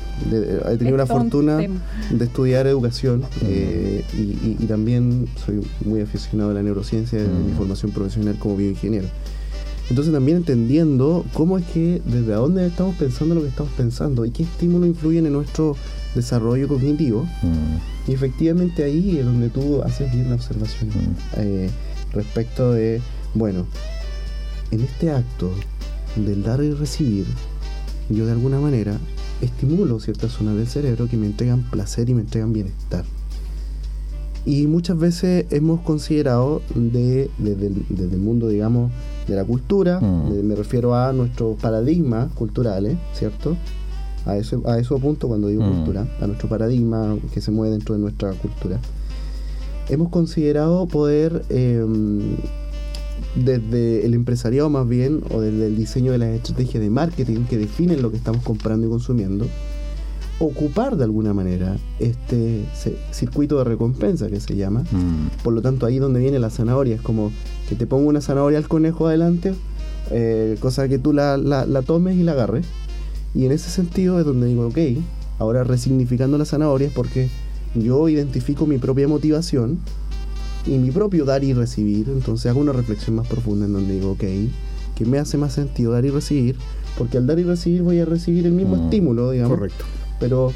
he 0.73 0.77
tenido 0.79 0.97
la 0.97 1.05
fortuna 1.05 1.59
de 1.59 2.25
estudiar 2.25 2.67
educación 2.67 3.23
eh, 3.43 4.03
y, 4.15 4.65
también 4.65 5.29
soy 5.45 5.61
muy 5.85 6.01
aficionado 6.01 6.53
a 6.53 6.55
la 6.55 6.63
neurociencia 6.63 7.19
en 7.19 7.49
mi 7.49 7.53
formación 7.53 7.93
profesional 7.93 8.35
como 8.39 8.57
bioingeniero. 8.57 9.09
Entonces 9.91 10.15
también 10.15 10.39
entendiendo 10.39 11.27
cómo 11.35 11.59
es 11.59 11.67
que 11.67 12.01
desde 12.07 12.33
dónde 12.33 12.67
estamos 12.67 12.97
pensando 12.97 13.35
lo 13.35 13.43
que 13.43 13.49
estamos 13.49 13.73
pensando 13.77 14.25
y 14.25 14.31
qué 14.31 14.45
estímulos 14.45 14.89
influyen 14.89 15.27
en 15.27 15.35
nuestro 15.35 15.77
desarrollo 16.15 16.67
cognitivo. 16.67 17.25
Mm. 17.43 18.11
Y 18.11 18.15
efectivamente 18.15 18.85
ahí 18.85 19.19
es 19.19 19.27
donde 19.27 19.51
tú 19.51 19.83
haces 19.83 20.11
bien 20.15 20.31
la 20.31 20.37
observación 20.37 20.89
mm. 20.89 21.17
eh, 21.37 21.71
respecto 22.15 22.73
de 22.73 23.03
bueno, 23.35 23.67
en 24.71 24.81
este 24.81 25.11
acto 25.11 25.51
del 26.17 26.43
dar 26.43 26.63
y 26.63 26.73
recibir, 26.73 27.27
yo 28.09 28.27
de 28.27 28.33
alguna 28.33 28.61
manera 28.61 28.97
estimulo 29.41 30.01
ciertas 30.01 30.33
zonas 30.33 30.57
del 30.57 30.67
cerebro 30.67 31.09
que 31.09 31.17
me 31.17 31.27
entregan 31.27 31.63
placer 31.71 32.09
y 32.09 32.15
me 32.15 32.23
entregan 32.23 32.53
bienestar. 32.53 33.05
Y 34.47 34.67
muchas 34.67 34.99
veces 34.99 35.47
hemos 35.51 35.81
considerado 35.81 36.61
de, 36.75 37.31
desde, 37.39 37.67
el, 37.67 38.19
mundo, 38.19 38.49
digamos, 38.49 38.93
de 39.27 39.37
la 39.37 39.45
cultura, 39.45 40.01
mm. 40.01 40.43
me 40.43 40.55
refiero 40.55 40.95
a 40.95 41.13
nuestros 41.15 41.59
paradigmas 41.59 42.31
culturales, 42.33 42.99
¿cierto? 43.15 43.57
A 44.27 44.37
eso, 44.37 44.63
a 44.67 44.79
eso 44.79 44.97
apunto 44.97 45.29
cuando 45.29 45.49
digo 45.49 45.63
mm. 45.63 45.77
cultura, 45.77 46.07
a 46.21 46.27
nuestro 46.27 46.49
paradigma 46.49 47.17
que 47.33 47.41
se 47.41 47.51
mueve 47.51 47.73
dentro 47.73 47.95
de 47.95 48.03
nuestra 48.03 48.33
cultura. 48.33 48.79
Hemos 49.89 50.11
considerado 50.11 50.87
poder 50.87 51.43
em, 51.49 52.37
desde 53.35 54.07
el 54.07 54.15
empresariado 54.15 54.71
más 54.71 54.89
bien, 54.89 55.23
o 55.31 55.41
desde 55.41 55.67
el 55.67 55.77
diseño 55.77 56.13
de 56.13 56.19
las 56.19 56.29
estrategias 56.31 56.83
de 56.83 56.91
marketing 56.91 57.45
que 57.45 57.59
definen 57.59 58.03
lo 58.03 58.11
que 58.11 58.17
estamos 58.17 58.43
comprando 58.43 58.87
y 58.87 58.91
consumiendo, 58.91 59.47
ocupar 60.39 60.97
de 60.97 61.05
alguna 61.05 61.33
manera 61.33 61.77
este 61.99 62.65
circuito 63.13 63.59
de 63.59 63.65
recompensa 63.65 64.29
que 64.29 64.41
se 64.41 64.57
llama. 64.57 64.81
Mm. 64.83 65.43
Por 65.43 65.53
lo 65.53 65.63
tanto, 65.63 65.87
ahí 65.87 65.99
donde 65.99 66.21
viene 66.21 66.39
la 66.39 66.51
zanahoria, 66.51 66.97
es 66.97 67.03
como 67.03 67.31
que 67.69 67.75
te 67.75 67.87
pongo 67.87 68.09
una 68.09 68.21
zanahoria 68.21 68.59
al 68.59 68.69
conejo 68.69 69.07
adelante, 69.07 69.55
eh, 70.11 70.57
cosa 70.61 70.89
que 70.89 70.99
tú 70.99 71.13
la, 71.13 71.37
la, 71.37 71.83
tomes 71.83 72.17
y 72.17 72.23
la 72.23 72.33
agarres. 72.33 72.67
Y 73.35 73.47
en 73.47 73.53
ese 73.53 73.71
sentido 73.71 74.19
es 74.19 74.27
donde 74.27 74.47
digo, 74.47 74.67
ok, 74.67 74.79
ahora 75.39 75.65
resignificando 75.65 76.39
la 76.39 76.45
zanahoria 76.45 76.89
es 76.89 76.93
porque 76.93 77.29
yo 77.75 78.09
identifico 78.09 78.67
mi 78.67 78.79
propia 78.79 79.09
motivación 79.09 79.79
y 80.67 80.79
mi 80.79 80.91
propio 80.91 81.25
dar 81.25 81.45
y 81.45 81.53
recibir. 81.53 82.09
Entonces 82.09 82.51
hago 82.51 82.61
una 82.61 82.73
reflexión 82.73 83.17
más 83.17 83.27
profunda 83.27 83.67
en 83.67 83.73
donde 83.73 83.95
digo, 83.95 84.13
ok, 84.13 84.25
que 84.95 85.05
me 85.05 85.19
hace 85.19 85.37
más 85.39 85.53
sentido 85.53 85.93
dar 85.93 86.05
y 86.05 86.11
recibir, 86.11 86.57
porque 86.97 87.19
al 87.19 87.27
dar 87.27 87.39
y 87.39 87.45
recibir 87.45 87.83
voy 87.83 87.99
a 88.01 88.05
recibir 88.05 88.47
el 88.47 88.53
mismo 88.53 88.77
mm, 88.77 88.85
estímulo, 88.85 89.31
digamos. 89.31 89.59
Correcto. 89.59 89.85
Pero 90.21 90.53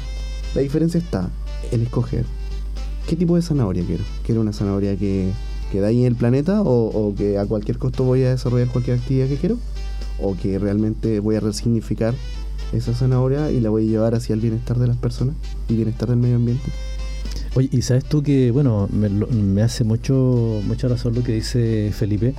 la 0.55 0.61
diferencia 0.61 0.99
está 0.99 1.29
en 1.71 1.81
escoger 1.81 2.25
qué 3.07 3.15
tipo 3.15 3.35
de 3.35 3.41
zanahoria 3.41 3.83
quiero. 3.85 4.03
¿Quiero 4.23 4.41
una 4.41 4.53
zanahoria 4.53 4.95
que, 4.95 5.31
que 5.71 5.81
da 5.81 5.87
ahí 5.87 6.01
en 6.01 6.07
el 6.07 6.15
planeta 6.15 6.61
o, 6.61 6.87
o, 6.87 7.15
que 7.15 7.37
a 7.37 7.45
cualquier 7.45 7.77
costo 7.77 8.03
voy 8.03 8.23
a 8.23 8.29
desarrollar 8.29 8.67
cualquier 8.69 8.99
actividad 8.99 9.27
que 9.27 9.37
quiero? 9.37 9.57
¿O 10.21 10.35
que 10.35 10.59
realmente 10.59 11.19
voy 11.19 11.35
a 11.35 11.39
resignificar 11.39 12.13
esa 12.71 12.93
zanahoria 12.93 13.51
y 13.51 13.59
la 13.61 13.69
voy 13.69 13.87
a 13.87 13.89
llevar 13.89 14.15
hacia 14.15 14.33
el 14.33 14.41
bienestar 14.41 14.77
de 14.77 14.87
las 14.87 14.97
personas 14.97 15.35
y 15.67 15.75
bienestar 15.75 16.09
del 16.09 16.17
medio 16.17 16.35
ambiente? 16.35 16.69
Oye, 17.55 17.69
y 17.71 17.81
sabes 17.81 18.05
tú 18.05 18.21
que, 18.21 18.51
bueno, 18.51 18.87
me, 18.91 19.61
hace 19.61 19.83
mucho 19.83 20.61
mucha 20.65 20.87
razón 20.87 21.15
lo 21.15 21.23
que 21.23 21.33
dice 21.33 21.91
Felipe. 21.93 22.33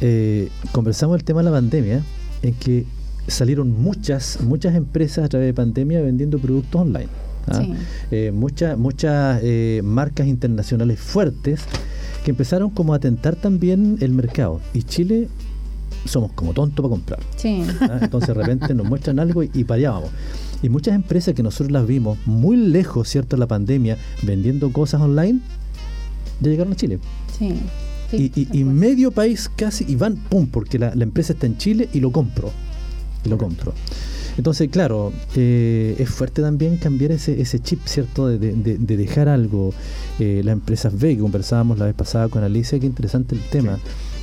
Eh, 0.00 0.48
conversamos 0.72 1.16
el 1.16 1.24
tema 1.24 1.40
de 1.40 1.44
la 1.44 1.52
pandemia, 1.52 2.02
en 2.42 2.54
que 2.54 2.84
salieron 3.28 3.70
muchas, 3.70 4.40
muchas 4.40 4.74
empresas 4.74 5.24
a 5.24 5.28
través 5.28 5.48
de 5.48 5.54
pandemia 5.54 6.00
vendiendo 6.00 6.38
productos 6.38 6.80
online. 6.80 7.08
¿ah? 7.48 7.62
Eh, 8.10 8.32
muchas 8.32 8.76
muchas 8.76 9.40
eh, 9.42 9.80
marcas 9.84 10.26
internacionales 10.26 10.98
fuertes 10.98 11.60
que 12.24 12.30
empezaron 12.30 12.70
como 12.70 12.94
a 12.94 12.98
tentar 12.98 13.36
también 13.36 13.98
el 14.00 14.12
mercado. 14.12 14.60
Y 14.74 14.82
Chile 14.82 15.28
somos 16.04 16.32
como 16.32 16.52
tontos 16.52 16.82
para 16.82 16.90
comprar. 16.90 17.20
¿ah? 17.80 17.98
Entonces 18.02 18.28
de 18.28 18.34
repente 18.34 18.74
nos 18.74 18.86
muestran 18.86 19.20
algo 19.20 19.42
y, 19.42 19.50
y. 19.54 19.64
Y 20.62 20.68
muchas 20.68 20.94
empresas 20.94 21.34
que 21.34 21.42
nosotros 21.42 21.72
las 21.72 21.86
vimos 21.86 22.18
muy 22.24 22.56
lejos, 22.56 23.08
¿cierto?, 23.08 23.36
la 23.36 23.46
pandemia, 23.46 23.98
vendiendo 24.22 24.70
cosas 24.72 25.00
online, 25.00 25.40
ya 26.40 26.50
llegaron 26.50 26.72
a 26.72 26.76
Chile. 26.76 26.98
Sí. 27.36 27.54
y, 28.52 28.64
medio 28.64 29.10
país 29.10 29.50
casi, 29.54 29.84
y 29.88 29.96
van, 29.96 30.16
pum, 30.16 30.46
porque 30.46 30.78
la, 30.78 30.92
empresa 30.92 31.32
está 31.32 31.46
en 31.46 31.58
Chile 31.58 31.88
y 31.92 32.00
lo 32.00 32.12
compro. 32.12 32.50
Y 33.24 33.28
lo 33.28 33.38
compro. 33.38 33.74
Entonces, 34.36 34.70
claro, 34.70 35.12
eh, 35.34 35.96
es 35.98 36.08
fuerte 36.08 36.42
también 36.42 36.76
cambiar 36.76 37.12
ese, 37.12 37.40
ese 37.40 37.58
chip, 37.58 37.80
¿cierto? 37.86 38.28
De, 38.28 38.38
de, 38.38 38.96
dejar 38.96 39.28
algo. 39.28 39.74
Eh, 40.18 40.42
las 40.44 40.52
empresas 40.54 40.98
B, 40.98 41.16
que 41.16 41.20
conversábamos 41.20 41.78
la 41.78 41.86
vez 41.86 41.94
pasada 41.94 42.28
con 42.28 42.42
Alicia, 42.44 42.78
qué 42.78 42.86
interesante 42.86 43.34
el 43.34 43.42
tema 43.42 43.78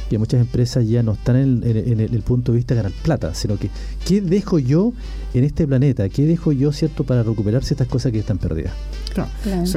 que 0.10 0.18
muchas 0.18 0.42
empresas 0.42 0.88
ya 0.88 1.04
no 1.04 1.14
están 1.14 1.36
en, 1.36 2.00
el 2.00 2.22
punto 2.22 2.52
de 2.52 2.58
vista 2.58 2.74
de 2.74 2.82
ganar 2.82 2.98
plata, 3.04 3.34
sino 3.36 3.58
que 3.58 3.70
¿qué 4.06 4.22
dejo 4.22 4.60
yo 4.60 4.92
en 5.34 5.44
este 5.44 5.68
planeta? 5.68 6.10
¿Qué 6.10 6.26
dejo 6.26 6.52
yo, 6.52 6.72
cierto, 6.72 7.04
para 7.04 7.24
recuperar 7.24 7.64
ciertas 7.64 7.88
cosas 7.88 8.12
que 8.12 8.20
están 8.20 8.40
perdidas? 8.40 8.74
Claro. 9.14 9.30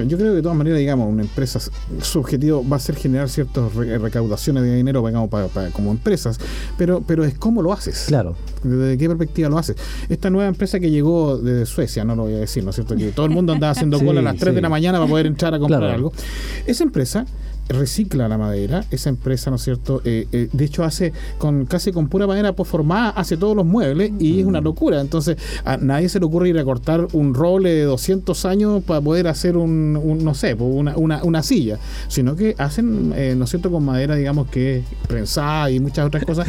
yo 0.07 0.16
creo 0.16 0.31
que 0.31 0.37
de 0.37 0.42
todas 0.42 0.57
maneras, 0.57 0.79
digamos, 0.79 1.11
una 1.11 1.23
empresa, 1.23 1.61
su 2.01 2.21
objetivo 2.21 2.66
va 2.68 2.77
a 2.77 2.81
ser 2.81 2.97
generar 2.97 3.29
ciertas 3.29 3.75
recaudaciones 3.75 4.62
de 4.62 4.77
dinero, 4.77 5.07
digamos, 5.07 5.29
para, 5.29 5.71
como 5.71 5.90
empresas, 5.90 6.38
pero, 6.79 7.03
pero 7.07 7.25
es 7.25 7.35
cómo 7.35 7.62
lo 7.62 7.73
haces. 7.73 8.05
Claro. 8.07 8.37
¿Desde 8.62 8.97
qué 8.97 9.09
perspectiva 9.09 9.49
lo 9.49 9.59
haces? 9.59 9.77
Esta 10.09 10.31
nueva 10.31 10.49
empresa 10.49 10.81
que 10.81 10.90
llegó 10.90 11.37
desde 11.38 11.66
Suecia, 11.66 12.05
no 12.05 12.14
lo 12.14 12.25
voy 12.25 12.35
a 12.35 12.38
decir, 12.38 12.64
¿no 12.64 12.71
es 12.71 12.77
cierto? 12.77 12.97
Que 12.97 13.11
todo 13.11 13.27
el 13.27 13.33
mundo 13.33 13.53
andaba 13.53 13.73
haciendo 13.73 13.99
cola 14.05 14.21
a 14.21 14.23
las 14.23 14.37
3 14.37 14.55
de 14.55 14.61
la 14.61 14.68
mañana 14.68 14.99
para 14.99 15.11
poder 15.11 15.27
entrar 15.27 15.53
a 15.55 15.59
comprar 15.59 15.85
algo. 15.85 16.12
Esa 16.66 16.85
empresa 16.85 17.27
recicla 17.68 18.29
la 18.29 18.38
madera, 18.38 18.85
esa 18.90 19.09
empresa, 19.09 19.51
¿no 19.51 19.57
es 19.57 19.62
cierto? 19.62 20.03
Eh, 20.05 20.27
eh, 20.33 20.48
de 20.53 20.64
hecho, 20.64 20.85
hace 20.85 21.12
con 21.38 21.66
casi 21.66 21.92
con 21.92 22.09
pura 22.09 22.27
madera 22.27 22.53
formada, 22.53 23.11
hace 23.11 23.37
todos 23.37 23.57
los 23.57 23.66
muebles 23.66 24.12
y 24.18 24.40
es 24.40 24.46
una 24.46 24.61
locura. 24.61 25.01
Entonces, 25.01 25.37
a 25.64 25.77
nadie 25.77 26.09
se 26.09 26.20
le 26.20 26.27
ocurre 26.27 26.48
ir 26.48 26.59
a 26.59 26.64
cortar 26.64 27.09
un 27.12 27.35
roble 27.35 27.70
de 27.70 27.85
200 27.85 28.44
años 28.44 28.83
para 28.85 29.01
poder 29.01 29.29
hacer 29.29 29.57
un, 29.57 29.92
no 30.22 30.35
sé, 30.35 30.55
una, 30.55 30.96
una, 30.96 31.25
una, 31.25 31.42
silla, 31.42 31.79
sino 32.09 32.37
que 32.37 32.55
hacen, 32.59 33.12
eh, 33.16 33.35
¿no 33.37 33.44
es 33.44 33.51
cierto?, 33.51 33.70
con 33.70 33.85
madera, 33.85 34.14
digamos, 34.14 34.48
que 34.48 34.79
es 34.79 34.85
prensada 35.09 35.70
y 35.70 35.81
muchas 35.81 36.07
otras 36.07 36.25
cosas 36.25 36.46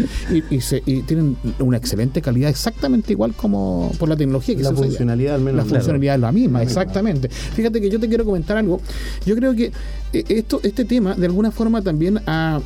y, 0.50 0.62
se, 0.62 0.82
tienen 0.82 1.36
una 1.60 1.78
excelente 1.78 2.22
calidad, 2.22 2.50
exactamente 2.50 3.14
igual 3.14 3.34
como 3.34 3.92
por 3.98 4.10
la 4.10 4.16
tecnología 4.16 4.56
que 4.56 4.64
la 4.64 4.72
funcionalidad, 4.72 5.36
al 5.36 5.42
menos. 5.42 5.66
La 5.66 5.66
funcionalidad 5.66 6.16
es 6.16 6.22
la 6.22 6.32
misma, 6.32 6.62
exactamente. 6.62 7.30
Fíjate 7.30 7.82
que 7.82 7.90
yo 7.90 8.00
te 8.00 8.08
quiero 8.08 8.26
comentar 8.26 8.58
algo. 8.58 8.80
Yo 9.26 9.36
creo 9.36 9.56
que 9.56 9.72
esto, 10.14 10.60
este 10.64 10.86
tema 10.86 11.16
de 11.16 11.26
alguna 11.26 11.52
forma 11.52 11.82
también 11.82 12.22
ha, 12.28 12.60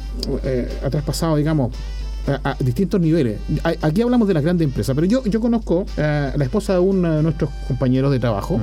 eh, 0.43 0.69
traspasado, 0.91 1.35
digamos, 1.35 1.73
a, 2.43 2.55
distintos 2.59 2.99
niveles. 2.99 3.39
aquí 3.63 4.01
hablamos 4.01 4.27
de 4.27 4.33
las 4.33 4.43
grandes 4.43 4.65
empresas, 4.65 4.93
pero 4.93 5.07
yo, 5.07 5.23
yo 5.25 5.39
conozco 5.39 5.85
a 5.97 6.33
la 6.35 6.43
esposa 6.43 6.73
de 6.73 6.79
uno 6.79 7.15
de 7.17 7.23
nuestros 7.23 7.49
compañeros 7.67 8.11
de 8.11 8.19
trabajo. 8.19 8.59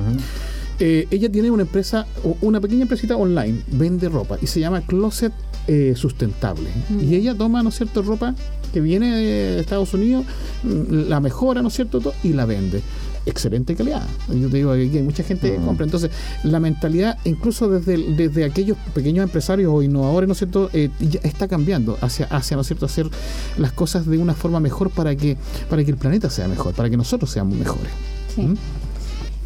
Eh, 0.79 1.07
ella 1.09 1.31
tiene 1.31 1.49
una 1.51 1.63
empresa, 1.63 2.05
una 2.41 2.59
pequeña 2.59 2.81
empresita 2.81 3.15
online, 3.15 3.61
vende 3.67 4.09
ropa 4.09 4.37
y 4.41 4.47
se 4.47 4.59
llama 4.59 4.81
Closet 4.81 5.31
eh, 5.67 5.93
Sustentable. 5.95 6.69
Y 7.01 7.15
ella 7.15 7.33
toma, 7.33 7.63
¿no 7.63 7.69
es 7.69 7.75
cierto?, 7.75 8.01
ropa 8.01 8.35
que 8.75 8.81
viene 8.81 9.15
de 9.15 9.59
Estados 9.61 9.93
Unidos, 9.93 10.25
mm, 10.63 11.07
la 11.07 11.21
mejora, 11.21 11.61
¿no 11.61 11.69
es 11.69 11.75
cierto?, 11.75 12.13
y 12.23 12.33
la 12.33 12.45
vende 12.45 12.81
excelente 13.25 13.73
calidad. 13.73 14.03
Yo 14.27 14.49
te 14.49 14.57
digo 14.57 14.73
que 14.73 14.81
hay 14.81 15.01
mucha 15.01 15.23
gente 15.23 15.49
que 15.49 15.55
compra. 15.55 15.85
Entonces, 15.85 16.11
la 16.43 16.59
mentalidad, 16.59 17.17
incluso 17.23 17.69
desde, 17.69 17.97
desde 18.17 18.43
aquellos 18.43 18.77
pequeños 18.93 19.23
empresarios 19.23 19.71
o 19.73 19.81
innovadores, 19.81 20.27
¿no 20.27 20.33
es 20.33 20.39
cierto?, 20.39 20.69
eh, 20.73 20.89
ya 20.99 21.21
está 21.23 21.47
cambiando 21.47 21.97
hacia, 22.01 22.25
hacia, 22.25 22.55
¿no 22.57 22.61
es 22.61 22.67
cierto?, 22.67 22.85
hacer 22.85 23.09
las 23.57 23.71
cosas 23.71 24.05
de 24.07 24.17
una 24.17 24.33
forma 24.33 24.59
mejor 24.59 24.89
para 24.89 25.15
que, 25.15 25.37
para 25.69 25.81
que 25.85 25.91
el 25.91 25.97
planeta 25.97 26.29
sea 26.29 26.49
mejor, 26.49 26.73
para 26.75 26.89
que 26.89 26.97
nosotros 26.97 27.31
seamos 27.31 27.57
mejores. 27.57 27.93
Sí. 28.35 28.41
¿Mm? 28.41 28.57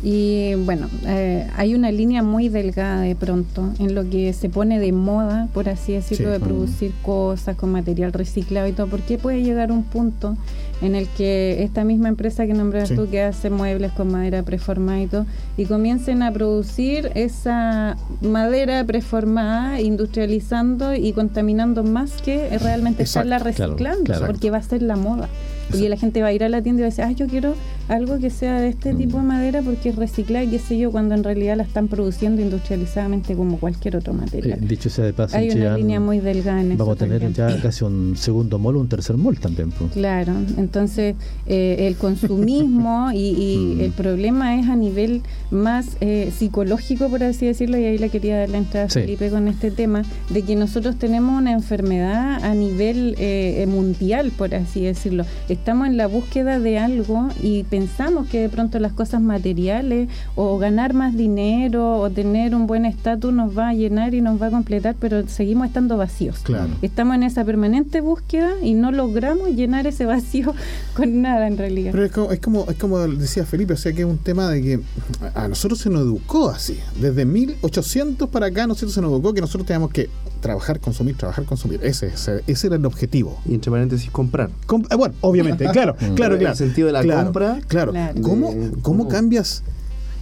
Y 0.01 0.55
bueno, 0.55 0.87
eh, 1.05 1.47
hay 1.57 1.75
una 1.75 1.91
línea 1.91 2.23
muy 2.23 2.47
delgada 2.47 3.01
de 3.01 3.15
pronto 3.15 3.73
en 3.79 3.95
lo 3.95 4.09
que 4.09 4.31
se 4.31 4.49
pone 4.49 4.79
de 4.79 4.93
moda, 4.93 5.49
por 5.53 5.67
así 5.67 5.91
decirlo, 5.91 6.29
de 6.29 6.39
producir 6.39 6.93
cosas 7.01 7.57
con 7.57 7.71
material 7.73 8.13
reciclado 8.13 8.67
y 8.67 8.71
todo, 8.71 8.87
porque 8.87 9.17
puede 9.17 9.43
llegar 9.43 9.73
un 9.73 9.83
punto 9.83 10.37
en 10.81 10.95
el 10.95 11.09
que 11.09 11.63
esta 11.63 11.83
misma 11.83 12.07
empresa 12.07 12.47
que 12.47 12.53
nombras 12.53 12.89
tú, 12.95 13.09
que 13.09 13.21
hace 13.21 13.49
muebles 13.49 13.91
con 13.91 14.09
madera 14.09 14.41
preformada 14.43 15.01
y 15.01 15.07
todo, 15.07 15.25
y 15.57 15.65
comiencen 15.65 16.23
a 16.23 16.31
producir 16.31 17.11
esa 17.15 17.97
madera 18.21 18.85
preformada, 18.85 19.81
industrializando 19.81 20.95
y 20.95 21.11
contaminando 21.11 21.83
más 21.83 22.21
que 22.21 22.57
realmente 22.59 23.03
estarla 23.03 23.39
reciclando, 23.39 24.13
porque 24.25 24.49
va 24.49 24.59
a 24.59 24.63
ser 24.63 24.81
la 24.81 24.95
moda. 24.95 25.27
Y 25.73 25.87
la 25.87 25.97
gente 25.97 26.21
va 26.21 26.29
a 26.29 26.33
ir 26.33 26.43
a 26.43 26.49
la 26.49 26.61
tienda 26.61 26.79
y 26.79 26.83
va 26.83 26.87
a 26.87 26.89
decir, 26.89 27.03
ah, 27.05 27.11
yo 27.11 27.27
quiero 27.27 27.55
algo 27.87 28.19
que 28.19 28.29
sea 28.29 28.59
de 28.59 28.69
este 28.69 28.93
tipo 28.93 29.17
de 29.17 29.23
madera 29.23 29.61
porque 29.61 29.89
es 29.89 29.95
reciclada 29.95 30.45
y 30.45 30.49
qué 30.49 30.59
sé 30.59 30.77
yo, 30.77 30.91
cuando 30.91 31.15
en 31.15 31.23
realidad 31.23 31.57
la 31.57 31.63
están 31.63 31.87
produciendo 31.87 32.41
industrializadamente 32.41 33.35
como 33.35 33.57
cualquier 33.59 33.97
otro 33.97 34.13
material. 34.13 34.59
dicho 34.67 34.89
sea 34.89 35.05
de 35.05 35.13
paso, 35.13 35.35
hay 35.37 35.49
una 35.49 35.77
línea 35.77 35.99
muy 35.99 36.19
delgada 36.19 36.61
en 36.61 36.77
Vamos 36.77 36.95
a 36.95 36.99
tener 36.99 37.33
ya 37.33 37.59
casi 37.61 37.83
un 37.83 38.15
segundo 38.15 38.59
mol 38.59 38.77
o 38.77 38.79
un 38.79 38.89
tercer 38.89 39.17
mol 39.17 39.39
también. 39.39 39.71
Claro, 39.93 40.33
entonces 40.57 41.15
eh, 41.47 41.87
el 41.87 41.95
consumismo 41.95 43.11
y, 43.13 43.75
mm. 43.77 43.81
el 43.81 43.91
problema 43.91 44.59
es 44.59 44.67
a 44.67 44.75
nivel 44.75 45.21
más 45.51 45.97
eh, 46.01 46.31
psicológico, 46.35 47.09
por 47.09 47.23
así 47.23 47.47
decirlo, 47.47 47.77
y 47.77 47.85
ahí 47.85 47.97
le 47.97 48.09
quería 48.09 48.39
dar 48.39 48.49
la 48.49 48.59
entrada 48.59 48.85
a 48.85 48.89
Felipe 48.89 49.29
con 49.29 49.47
este 49.47 49.71
tema, 49.71 50.03
de 50.29 50.43
que 50.43 50.55
nosotros 50.55 50.97
tenemos 50.97 51.39
una 51.39 51.51
enfermedad 51.51 52.43
a 52.43 52.53
nivel 52.53 53.15
eh, 53.17 53.65
mundial, 53.67 54.31
por 54.37 54.53
así 54.53 54.81
decirlo 54.81 55.25
estamos 55.59 55.87
en 55.87 55.97
la 55.97 56.07
búsqueda 56.07 56.57
de 56.57 56.79
algo 56.79 57.27
y 57.43 57.63
pensamos 57.63 58.29
que 58.29 58.39
de 58.39 58.49
pronto 58.49 58.79
las 58.79 58.93
cosas 58.93 59.21
materiales 59.21 60.07
o 60.35 60.57
ganar 60.57 60.93
más 60.93 61.15
dinero 61.15 61.99
o 61.99 62.09
tener 62.09 62.55
un 62.55 62.65
buen 62.65 62.85
estatus 62.85 63.33
nos 63.33 63.57
va 63.57 63.69
a 63.69 63.73
llenar 63.73 64.13
y 64.13 64.21
nos 64.21 64.41
va 64.41 64.47
a 64.47 64.51
completar, 64.51 64.95
pero 64.99 65.27
seguimos 65.27 65.67
estando 65.67 65.97
vacíos. 65.97 66.41
Estamos 66.81 67.15
en 67.15 67.23
esa 67.23 67.43
permanente 67.43 67.99
búsqueda 67.99 68.53
y 68.63 68.73
no 68.73 68.91
logramos 68.91 69.49
llenar 69.49 69.85
ese 69.85 70.05
vacío 70.05 70.55
con 70.95 71.21
nada 71.21 71.47
en 71.47 71.57
realidad. 71.57 71.91
Pero 71.91 72.05
es 72.05 72.11
como, 72.11 72.31
es 72.31 72.39
como, 72.39 72.65
es 72.69 72.77
como 72.77 72.99
decía 72.99 73.45
Felipe, 73.45 73.73
o 73.73 73.77
sea 73.77 73.91
que 73.91 74.01
es 74.01 74.07
un 74.07 74.17
tema 74.17 74.49
de 74.49 74.61
que 74.61 74.79
a 75.35 75.47
nosotros 75.49 75.79
se 75.79 75.89
nos 75.89 76.01
educó 76.01 76.49
así. 76.49 76.79
Desde 76.99 77.25
1800 77.25 78.29
para 78.29 78.47
acá 78.47 78.65
nosotros 78.65 78.93
se 78.93 79.01
nos 79.01 79.11
educó 79.11 79.33
que 79.33 79.41
nosotros 79.41 79.67
teníamos 79.67 79.91
que 79.91 80.09
trabajar, 80.39 80.79
consumir, 80.79 81.15
trabajar, 81.15 81.45
consumir. 81.45 81.79
Ese, 81.83 82.07
ese, 82.07 82.43
ese 82.47 82.67
era 82.67 82.75
el 82.75 82.85
objetivo. 82.85 83.39
Y 83.45 83.53
entre 83.53 83.71
paréntesis, 83.71 84.09
comprar. 84.11 84.49
Eh, 84.49 84.95
bueno, 84.95 85.13
obviamente, 85.21 85.65
claro, 85.71 85.95
claro, 85.95 86.15
claro. 86.15 86.35
En 86.35 86.47
el 86.47 86.55
sentido 86.55 86.87
de 86.87 86.93
la 86.93 87.23
compra. 87.23 87.59
Claro. 87.67 87.93
¿Cómo, 88.21 88.53
¿Cómo, 88.81 89.07
cambias, 89.07 89.63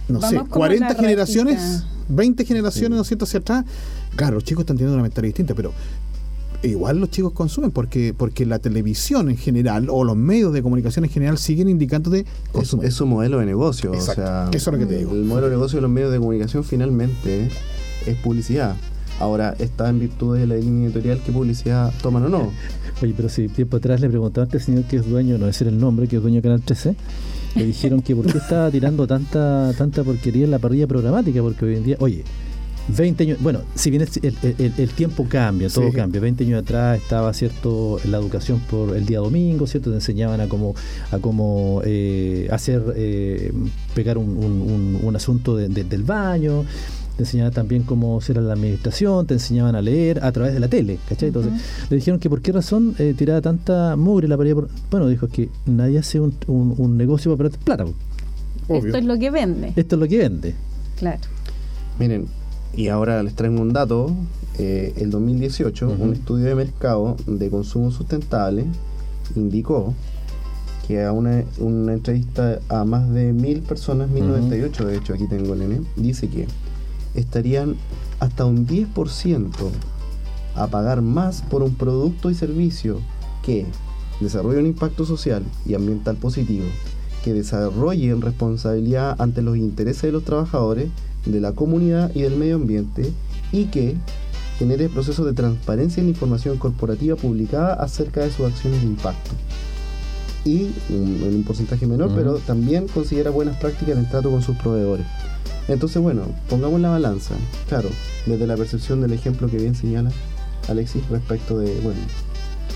no 0.08 0.20
sé, 0.20 0.40
40 0.48 0.94
generaciones, 0.94 1.84
20 2.08 2.44
generaciones, 2.44 2.96
¿no 2.96 3.02
es 3.02 3.08
cierto?, 3.08 3.24
hacia 3.24 3.40
atrás? 3.40 3.64
Claro, 4.16 4.34
los 4.34 4.44
chicos 4.44 4.62
están 4.62 4.76
teniendo 4.76 4.94
una 4.94 5.02
mentalidad 5.02 5.28
distinta, 5.28 5.54
pero 5.54 5.72
igual 6.62 6.98
los 6.98 7.10
chicos 7.10 7.32
consumen 7.32 7.70
porque 7.70 8.12
porque 8.16 8.44
la 8.44 8.58
televisión 8.58 9.30
en 9.30 9.36
general 9.36 9.88
o 9.90 10.02
los 10.02 10.16
medios 10.16 10.52
de 10.52 10.60
comunicación 10.60 11.04
en 11.04 11.10
general 11.10 11.38
siguen 11.38 11.68
indicándote 11.68 12.26
consumen. 12.50 12.88
Es, 12.88 12.94
su 12.94 13.06
modelo 13.06 13.38
de 13.38 13.46
negocio. 13.46 13.92
O 13.92 14.00
sea, 14.00 14.48
Eso 14.52 14.70
es 14.70 14.74
lo 14.74 14.78
que 14.78 14.86
te 14.86 14.98
digo. 14.98 15.12
El 15.12 15.24
modelo 15.24 15.46
de 15.48 15.54
negocio 15.54 15.76
de 15.76 15.82
los 15.82 15.90
medios 15.90 16.10
de 16.10 16.18
comunicación 16.18 16.64
finalmente 16.64 17.48
es 18.06 18.16
publicidad. 18.16 18.74
Ahora 19.20 19.54
está 19.58 19.88
en 19.88 19.98
virtud 19.98 20.36
de 20.36 20.46
la 20.46 20.56
línea 20.56 20.86
editorial 20.86 21.20
qué 21.24 21.32
publicidad 21.32 21.92
toman 22.02 22.24
o 22.24 22.28
no. 22.28 22.52
Oye, 23.02 23.14
pero 23.16 23.28
si 23.28 23.48
tiempo 23.48 23.76
atrás 23.76 24.00
le 24.00 24.08
preguntaba 24.08 24.44
a 24.44 24.46
este 24.46 24.60
señor 24.60 24.84
que 24.84 24.96
es 24.96 25.08
dueño, 25.08 25.38
no 25.38 25.46
decir 25.46 25.66
el 25.66 25.78
nombre, 25.78 26.08
que 26.08 26.16
es 26.16 26.22
dueño 26.22 26.36
de 26.36 26.42
Canal 26.42 26.62
13, 26.62 26.94
le 27.54 27.64
dijeron 27.64 28.02
que 28.02 28.14
por 28.14 28.26
qué 28.26 28.38
estaba 28.38 28.70
tirando 28.70 29.06
tanta 29.06 29.72
tanta 29.76 30.04
porquería 30.04 30.44
en 30.44 30.50
la 30.50 30.58
parrilla 30.58 30.86
programática, 30.86 31.40
porque 31.40 31.64
hoy 31.64 31.76
en 31.76 31.84
día, 31.84 31.96
oye, 32.00 32.24
20 32.88 33.22
años, 33.24 33.38
bueno, 33.40 33.60
si 33.74 33.90
bien 33.90 34.02
el, 34.02 34.88
tiempo 34.90 35.26
cambia, 35.28 35.68
todo 35.68 35.92
cambia. 35.92 36.20
20 36.20 36.44
años 36.44 36.62
atrás 36.62 36.98
estaba, 37.00 37.32
¿cierto?, 37.34 38.00
la 38.04 38.16
educación 38.16 38.60
por 38.60 38.96
el 38.96 39.04
día 39.04 39.18
domingo, 39.18 39.66
¿cierto? 39.66 39.90
Te 39.90 39.96
enseñaban 39.96 40.40
a 40.40 40.48
cómo, 40.48 40.74
a 41.10 41.18
cómo 41.18 41.82
eh, 41.84 42.48
hacer, 42.50 42.82
eh, 42.96 43.52
pegar 43.94 44.16
un, 44.16 44.98
un, 45.02 45.16
asunto 45.16 45.56
del 45.56 46.02
baño 46.04 46.64
te 47.18 47.24
enseñaban 47.24 47.52
también 47.52 47.82
cómo 47.82 48.20
ser 48.20 48.36
la 48.36 48.52
administración, 48.52 49.26
te 49.26 49.34
enseñaban 49.34 49.74
a 49.74 49.82
leer 49.82 50.24
a 50.24 50.30
través 50.30 50.54
de 50.54 50.60
la 50.60 50.68
tele, 50.68 51.00
¿cachai? 51.08 51.28
Entonces 51.28 51.52
le 51.90 51.96
dijeron 51.96 52.20
que 52.20 52.30
por 52.30 52.40
qué 52.40 52.52
razón 52.52 52.94
eh, 52.96 53.12
tiraba 53.18 53.40
tanta 53.40 53.96
mugre 53.96 54.28
la 54.28 54.36
pared. 54.36 54.54
Bueno, 54.88 55.08
dijo 55.08 55.26
que 55.26 55.48
nadie 55.66 55.98
hace 55.98 56.20
un, 56.20 56.32
un, 56.46 56.96
negocio 56.96 57.36
para 57.36 57.50
perder 57.50 57.64
plata. 57.64 57.86
Esto 58.68 58.98
es 58.98 59.04
lo 59.04 59.18
que 59.18 59.32
vende. 59.32 59.72
Esto 59.74 59.96
es 59.96 60.00
lo 60.00 60.06
que 60.06 60.16
vende. 60.18 60.54
Claro. 60.96 61.18
Miren, 61.98 62.26
y 62.76 62.86
ahora 62.86 63.20
les 63.24 63.34
traigo 63.34 63.60
un 63.60 63.72
dato, 63.72 64.14
eh, 64.56 64.92
el 64.98 65.10
2018, 65.10 65.96
un 65.98 66.12
estudio 66.12 66.44
de 66.44 66.54
mercado 66.54 67.16
de 67.26 67.50
consumo 67.50 67.90
sustentable 67.90 68.64
indicó 69.34 69.92
que 70.86 71.02
a 71.02 71.10
una, 71.10 71.42
entrevista 71.92 72.60
a 72.68 72.84
más 72.84 73.10
de 73.10 73.32
mil 73.32 73.62
personas, 73.62 74.08
1098 74.08 74.86
de 74.86 74.96
hecho 74.98 75.14
aquí 75.14 75.26
tengo 75.26 75.54
el 75.54 75.62
N, 75.62 75.80
dice 75.96 76.28
que 76.28 76.46
estarían 77.18 77.76
hasta 78.20 78.44
un 78.44 78.66
10% 78.66 79.50
a 80.54 80.66
pagar 80.66 81.02
más 81.02 81.42
por 81.42 81.62
un 81.62 81.74
producto 81.74 82.30
y 82.30 82.34
servicio 82.34 83.00
que 83.42 83.66
desarrolle 84.20 84.58
un 84.58 84.66
impacto 84.66 85.04
social 85.04 85.44
y 85.64 85.74
ambiental 85.74 86.16
positivo, 86.16 86.66
que 87.24 87.32
desarrolle 87.32 88.14
responsabilidad 88.16 89.16
ante 89.20 89.42
los 89.42 89.56
intereses 89.56 90.02
de 90.02 90.12
los 90.12 90.24
trabajadores, 90.24 90.88
de 91.24 91.40
la 91.40 91.52
comunidad 91.52 92.10
y 92.14 92.22
del 92.22 92.36
medio 92.36 92.56
ambiente 92.56 93.12
y 93.52 93.66
que 93.66 93.96
genere 94.58 94.88
procesos 94.88 95.24
de 95.24 95.32
transparencia 95.32 96.00
en 96.00 96.06
la 96.06 96.12
información 96.12 96.56
corporativa 96.58 97.16
publicada 97.16 97.74
acerca 97.74 98.22
de 98.22 98.30
sus 98.30 98.46
acciones 98.46 98.80
de 98.80 98.88
impacto. 98.88 99.30
Y 100.44 100.70
en 100.88 101.34
un 101.34 101.44
porcentaje 101.44 101.86
menor, 101.86 102.10
pero 102.14 102.36
también 102.38 102.88
considera 102.88 103.30
buenas 103.30 103.56
prácticas 103.58 103.90
en 103.90 103.98
el 103.98 104.08
trato 104.08 104.30
con 104.30 104.42
sus 104.42 104.56
proveedores. 104.56 105.06
Entonces, 105.68 106.00
bueno, 106.00 106.22
pongamos 106.48 106.80
la 106.80 106.88
balanza. 106.88 107.34
Claro, 107.68 107.90
desde 108.26 108.46
la 108.46 108.56
percepción 108.56 109.00
del 109.02 109.12
ejemplo 109.12 109.48
que 109.48 109.58
bien 109.58 109.74
señala 109.74 110.10
Alexis 110.68 111.06
respecto 111.08 111.58
de, 111.58 111.78
bueno, 111.80 112.00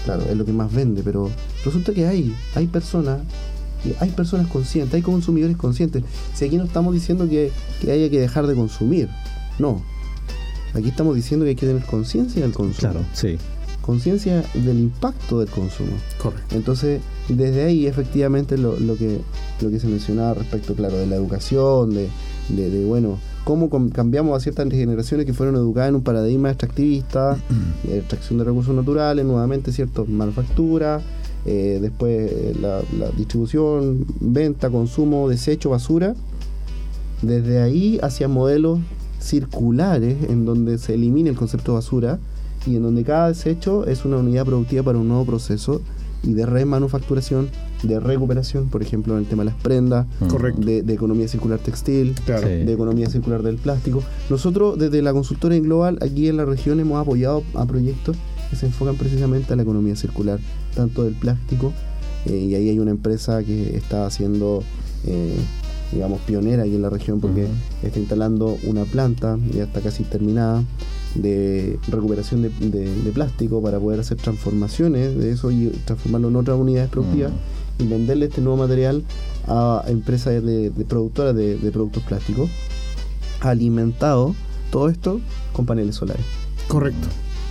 claro, 0.05 0.25
es 0.29 0.37
lo 0.37 0.45
que 0.45 0.53
más 0.53 0.73
vende, 0.73 1.03
pero 1.03 1.31
resulta 1.65 1.93
que 1.93 2.07
hay, 2.07 2.35
hay 2.55 2.67
personas, 2.67 3.21
hay 3.99 4.11
personas 4.11 4.47
conscientes, 4.47 4.95
hay 4.95 5.03
consumidores 5.03 5.57
conscientes. 5.57 6.05
Si 6.35 6.45
aquí 6.45 6.57
no 6.57 6.65
estamos 6.65 6.93
diciendo 6.93 7.29
que, 7.29 7.51
que 7.81 7.93
haya 7.93 8.11
que 8.11 8.21
dejar 8.21 8.47
de 8.47 8.55
consumir, 8.55 9.09
no. 9.59 9.83
Aquí 10.75 10.89
estamos 10.89 11.15
diciendo 11.15 11.45
que 11.45 11.51
hay 11.51 11.57
que 11.57 11.67
tener 11.67 11.85
conciencia 11.85 12.43
del 12.43 12.53
consumo. 12.53 12.93
Claro, 12.93 13.07
sí. 13.13 13.37
Conciencia 13.83 14.45
del 14.55 14.79
impacto 14.79 15.41
del 15.41 15.49
consumo. 15.49 15.93
Correcto. 16.23 16.55
Entonces, 16.55 17.01
desde 17.29 17.65
ahí 17.65 17.87
efectivamente 17.87 18.57
lo, 18.57 18.79
lo, 18.79 18.97
que, 18.97 19.21
lo 19.61 19.71
que 19.71 19.81
se 19.81 19.89
mencionaba 19.89 20.35
respecto, 20.35 20.75
claro, 20.75 20.97
de 20.97 21.07
la 21.07 21.17
educación, 21.17 21.93
de, 21.93 22.09
de, 22.49 22.85
bueno, 22.85 23.19
cómo 23.45 23.69
cambiamos 23.91 24.37
a 24.37 24.41
ciertas 24.41 24.69
generaciones 24.71 25.27
que 25.27 25.33
fueron 25.33 25.57
educadas 25.57 25.91
en 25.91 25.97
un 25.97 26.03
paradigma 26.03 26.51
extractivista, 26.51 27.37
de 27.85 27.99
extracción 27.99 28.39
de 28.39 28.45
recursos 28.45 28.75
naturales, 28.75 29.25
nuevamente, 29.25 29.73
¿cierto? 29.73 30.07
Manufactura, 30.07 31.01
eh, 31.45 31.79
después 31.81 32.31
eh, 32.31 32.55
la, 32.61 32.83
distribución, 33.17 34.07
venta, 34.21 34.71
consumo, 34.71 35.29
desecho, 35.29 35.71
basura. 35.71 36.15
Desde 37.21 37.61
ahí 37.61 37.99
hacia 38.03 38.29
modelos 38.29 38.81
circulares 39.21 40.17
en 40.29 40.45
donde 40.45 40.79
se 40.79 40.95
elimina 40.95 41.31
el 41.31 41.37
concepto 41.37 41.73
de 41.73 41.77
basura 41.77 42.19
y 42.67 42.77
en 42.77 42.83
donde 42.83 43.05
cada 43.05 43.29
desecho 43.29 43.87
es 43.87 44.05
una 44.05 44.19
unidad 44.19 44.45
productiva 44.45 44.83
para 44.83 44.99
un 44.99 45.09
nuevo 45.09 45.25
proceso 45.25 45.81
y 46.25 46.33
de 46.35 46.47
remanufacturación, 46.47 47.49
de 47.83 48.01
recuperación, 48.01 48.69
por 48.69 48.83
ejemplo, 48.83 49.15
en 49.15 49.21
el 49.21 49.27
tema 49.27 49.45
de 49.45 49.51
las 49.51 49.61
prendas, 49.61 50.07
de, 50.59 50.83
de, 50.83 50.95
economía 50.95 51.29
circular 51.29 51.59
textil, 51.59 52.15
de 52.27 52.73
economía 52.73 53.09
circular 53.09 53.43
del 53.43 53.57
plástico. 53.57 54.03
Nosotros 54.31 54.79
desde 54.79 55.03
la 55.03 55.13
consultora 55.13 55.55
en 55.57 55.65
global 55.65 55.99
aquí 56.01 56.29
en 56.29 56.37
la 56.37 56.45
región 56.45 56.81
hemos 56.81 57.01
apoyado 57.01 57.43
a 57.55 57.67
proyectos 57.67 58.17
que 58.51 58.57
se 58.57 58.67
enfocan 58.67 58.97
precisamente 58.97 59.53
a 59.53 59.57
la 59.57 59.63
economía 59.63 59.97
circular, 59.97 60.39
tanto 60.75 61.05
del 61.05 61.15
plástico, 61.15 61.73
eh, 62.27 62.37
y 62.37 62.55
ahí 62.55 62.69
hay 62.69 62.79
una 62.79 62.91
empresa 62.91 63.43
que 63.43 63.77
está 63.77 64.07
haciendo... 64.07 64.63
Eh, 65.07 65.37
digamos, 65.93 66.23
pionera 66.23 66.63
aquí 66.63 66.75
en 66.75 66.81
la 66.81 66.89
región 66.89 67.21
porque 67.21 67.47
está 67.83 67.99
instalando 67.99 68.57
una 68.65 68.85
planta, 68.85 69.39
ya 69.55 69.65
está 69.65 69.83
casi 69.83 70.05
terminada, 70.05 70.65
de 71.15 71.79
recuperación 71.89 72.43
de, 72.43 73.11
plástico 73.13 73.63
para 73.63 73.79
poder 73.79 74.01
hacer 74.01 74.17
transformaciones 74.17 75.17
de 75.17 75.33
eso 75.33 75.51
y 75.51 75.69
transformarlo 75.85 76.29
en 76.29 76.37
otras 76.37 76.59
unidades 76.59 76.89
productivas 76.89 77.33
venderle 77.79 78.27
este 78.27 78.41
nuevo 78.41 78.57
material 78.57 79.03
a 79.47 79.85
empresas 79.89 80.43
de, 80.43 80.73
productoras 80.89 81.35
de, 81.35 81.57
productos 81.73 82.03
plásticos, 82.03 82.51
alimentado 83.41 84.35
todo 84.71 84.89
esto 84.89 85.21
con 85.53 85.67
paneles 85.67 85.97
solares. 85.97 86.25
Correcto. 86.69 87.09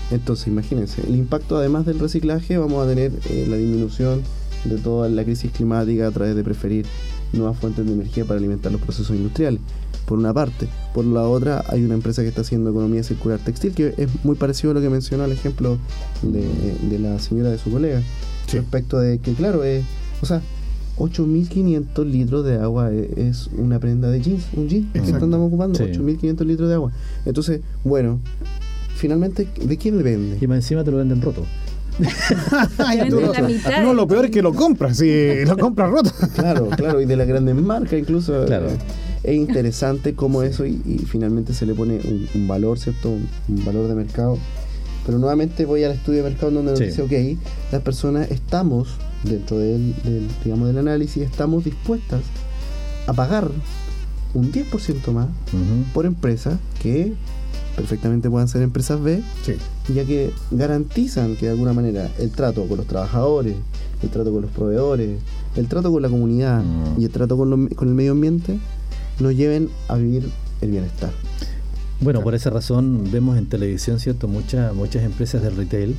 Entonces, 0.10 0.47
imagínense, 0.47 1.01
el 1.07 1.15
impacto 1.15 1.57
además 1.57 1.86
del 1.86 1.99
reciclaje, 1.99 2.57
vamos 2.57 2.86
a 2.86 2.89
tener 2.89 3.12
eh, 3.29 3.45
la 3.47 3.55
disminución 3.55 4.21
de 4.65 4.77
toda 4.77 5.10
la 5.10 5.23
crisis 5.23 5.51
climática 5.51 6.07
a 6.07 6.12
través 6.12 6.36
de 6.36 6.43
preferir 6.43 6.86
nuevas 7.34 7.57
fuentes 7.57 7.86
de 7.86 7.93
energía 7.93 8.25
para 8.25 8.39
alimentar 8.39 8.71
los 8.71 8.81
procesos 8.81 9.15
industriales, 9.15 9.62
por 10.05 10.17
una 10.17 10.34
parte. 10.34 10.67
Por 10.93 11.05
la 11.05 11.23
otra, 11.23 11.63
hay 11.69 11.84
una 11.84 11.93
empresa 11.93 12.21
que 12.21 12.27
está 12.27 12.41
haciendo 12.41 12.69
economía 12.69 13.03
circular 13.03 13.39
textil, 13.39 13.73
que 13.73 13.93
es 13.97 14.10
muy 14.23 14.36
parecido 14.36 14.71
a 14.71 14.73
lo 14.73 14.81
que 14.81 14.89
mencionó 14.89 15.25
el 15.25 15.31
ejemplo 15.31 15.77
de, 16.21 16.99
la 16.99 17.19
señora 17.19 17.49
de 17.49 17.57
su 17.57 17.71
colega, 17.71 18.01
respecto 18.51 18.99
de 18.99 19.19
que, 19.19 19.34
claro, 19.34 19.63
es, 19.63 19.86
o 20.21 20.25
sea, 20.25 20.41
8.500 20.97 22.05
litros 22.05 22.45
de 22.45 22.57
agua 22.57 22.91
e, 22.91 23.10
es 23.17 23.49
una 23.57 23.79
prenda 23.79 24.10
de 24.10 24.21
jeans, 24.21 24.45
un 24.55 24.69
jeans 24.69 24.88
que 24.93 24.99
estamos 24.99 25.47
ocupando, 25.47 25.79
8.500 25.79 26.45
litros 26.45 26.69
de 26.69 26.75
agua. 26.75 26.91
Entonces, 27.25 27.62
bueno, 27.84 28.19
finalmente, 28.95 29.47
¿de 29.62 29.77
quién 29.77 29.97
le 29.97 30.03
vende? 30.03 30.38
Y 30.39 30.47
más 30.47 30.57
encima 30.57 30.84
te 30.84 30.91
lo 30.91 30.97
venden 30.97 31.21
roto. 31.21 31.45
no, 33.84 33.93
lo 33.93 34.07
peor 34.07 34.25
es 34.25 34.31
que 34.31 34.41
lo 34.41 34.53
compras, 34.53 34.97
si 34.97 35.45
lo 35.45 35.57
compras 35.57 35.89
roto. 35.89 36.12
claro, 36.36 36.69
claro, 36.69 37.01
y 37.01 37.05
de 37.05 37.15
las 37.15 37.27
grandes 37.27 37.55
marcas 37.55 37.99
incluso. 37.99 38.45
Claro. 38.45 38.69
Eh, 38.69 38.77
es 39.23 39.36
interesante 39.36 40.15
cómo 40.15 40.41
eso 40.41 40.65
y, 40.65 41.05
finalmente 41.07 41.53
se 41.53 41.65
le 41.65 41.75
pone 41.75 41.99
un, 42.34 42.47
valor, 42.47 42.79
¿cierto? 42.79 43.10
Un, 43.10 43.65
valor 43.65 43.88
de 43.88 43.95
mercado. 43.95 44.38
Pero 45.05 45.17
nuevamente 45.17 45.65
voy 45.65 45.84
al 45.84 45.91
estudio 45.91 46.23
de 46.23 46.29
mercado 46.29 46.51
donde 46.51 46.71
nos 46.71 46.79
dice, 46.79 47.01
ok, 47.01 47.39
las 47.71 47.81
personas 47.81 48.29
estamos, 48.31 48.89
dentro 49.23 49.57
del, 49.57 49.93
digamos, 50.43 50.67
del 50.67 50.77
análisis, 50.77 51.23
estamos 51.23 51.63
dispuestas 51.63 52.21
a 53.07 53.13
pagar 53.13 53.49
un 54.34 54.51
10% 54.51 55.12
más 55.12 55.27
por 55.93 56.05
empresas 56.05 56.57
que 56.81 57.13
perfectamente 57.75 58.29
puedan 58.29 58.47
ser 58.47 58.62
empresas 58.62 59.01
B, 59.01 59.21
ya 59.93 60.05
que 60.05 60.31
garantizan 60.51 61.36
que 61.36 61.45
de 61.45 61.51
alguna 61.51 61.73
manera 61.73 62.10
el 62.19 62.31
trato 62.31 62.65
con 62.67 62.77
los 62.77 62.88
trabajadores, 62.88 63.55
el 64.03 64.10
trato 64.10 64.31
con 64.31 64.41
los 64.41 64.51
proveedores, 64.51 65.19
el 65.55 65.67
trato 65.67 65.91
con 65.91 66.01
la 66.01 66.10
comunidad 66.10 66.63
y 66.97 67.05
el 67.05 67.12
trato 67.12 67.38
con, 67.38 67.67
con 67.69 67.88
el 67.88 67.93
medio 67.93 68.12
ambiente 68.12 68.57
nos 69.19 69.36
lleven 69.36 69.69
a 69.88 69.95
vivir 69.95 70.29
el 70.62 70.71
bienestar. 70.71 71.12
Bueno, 72.01 72.21
por 72.21 72.33
esa 72.33 72.49
razón 72.49 73.09
vemos 73.11 73.37
en 73.37 73.45
televisión, 73.45 73.99
¿cierto? 73.99 74.27
Muchas, 74.27 74.73
muchas 74.73 75.03
empresas 75.03 75.43
del 75.43 75.55
retail 75.55 75.95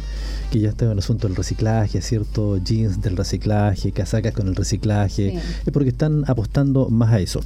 que 0.50 0.58
ya 0.58 0.70
están 0.70 0.88
en 0.88 0.92
el 0.92 0.98
asunto 0.98 1.28
del 1.28 1.36
reciclaje, 1.36 2.02
¿cierto? 2.02 2.58
Jeans 2.58 3.00
del 3.00 3.16
reciclaje, 3.16 3.92
casacas 3.92 4.34
con 4.34 4.48
el 4.48 4.56
reciclaje, 4.56 5.36
es 5.36 5.72
porque 5.72 5.90
están 5.90 6.24
apostando 6.26 6.90
más 6.90 7.12
a 7.12 7.20
eso. 7.20 7.40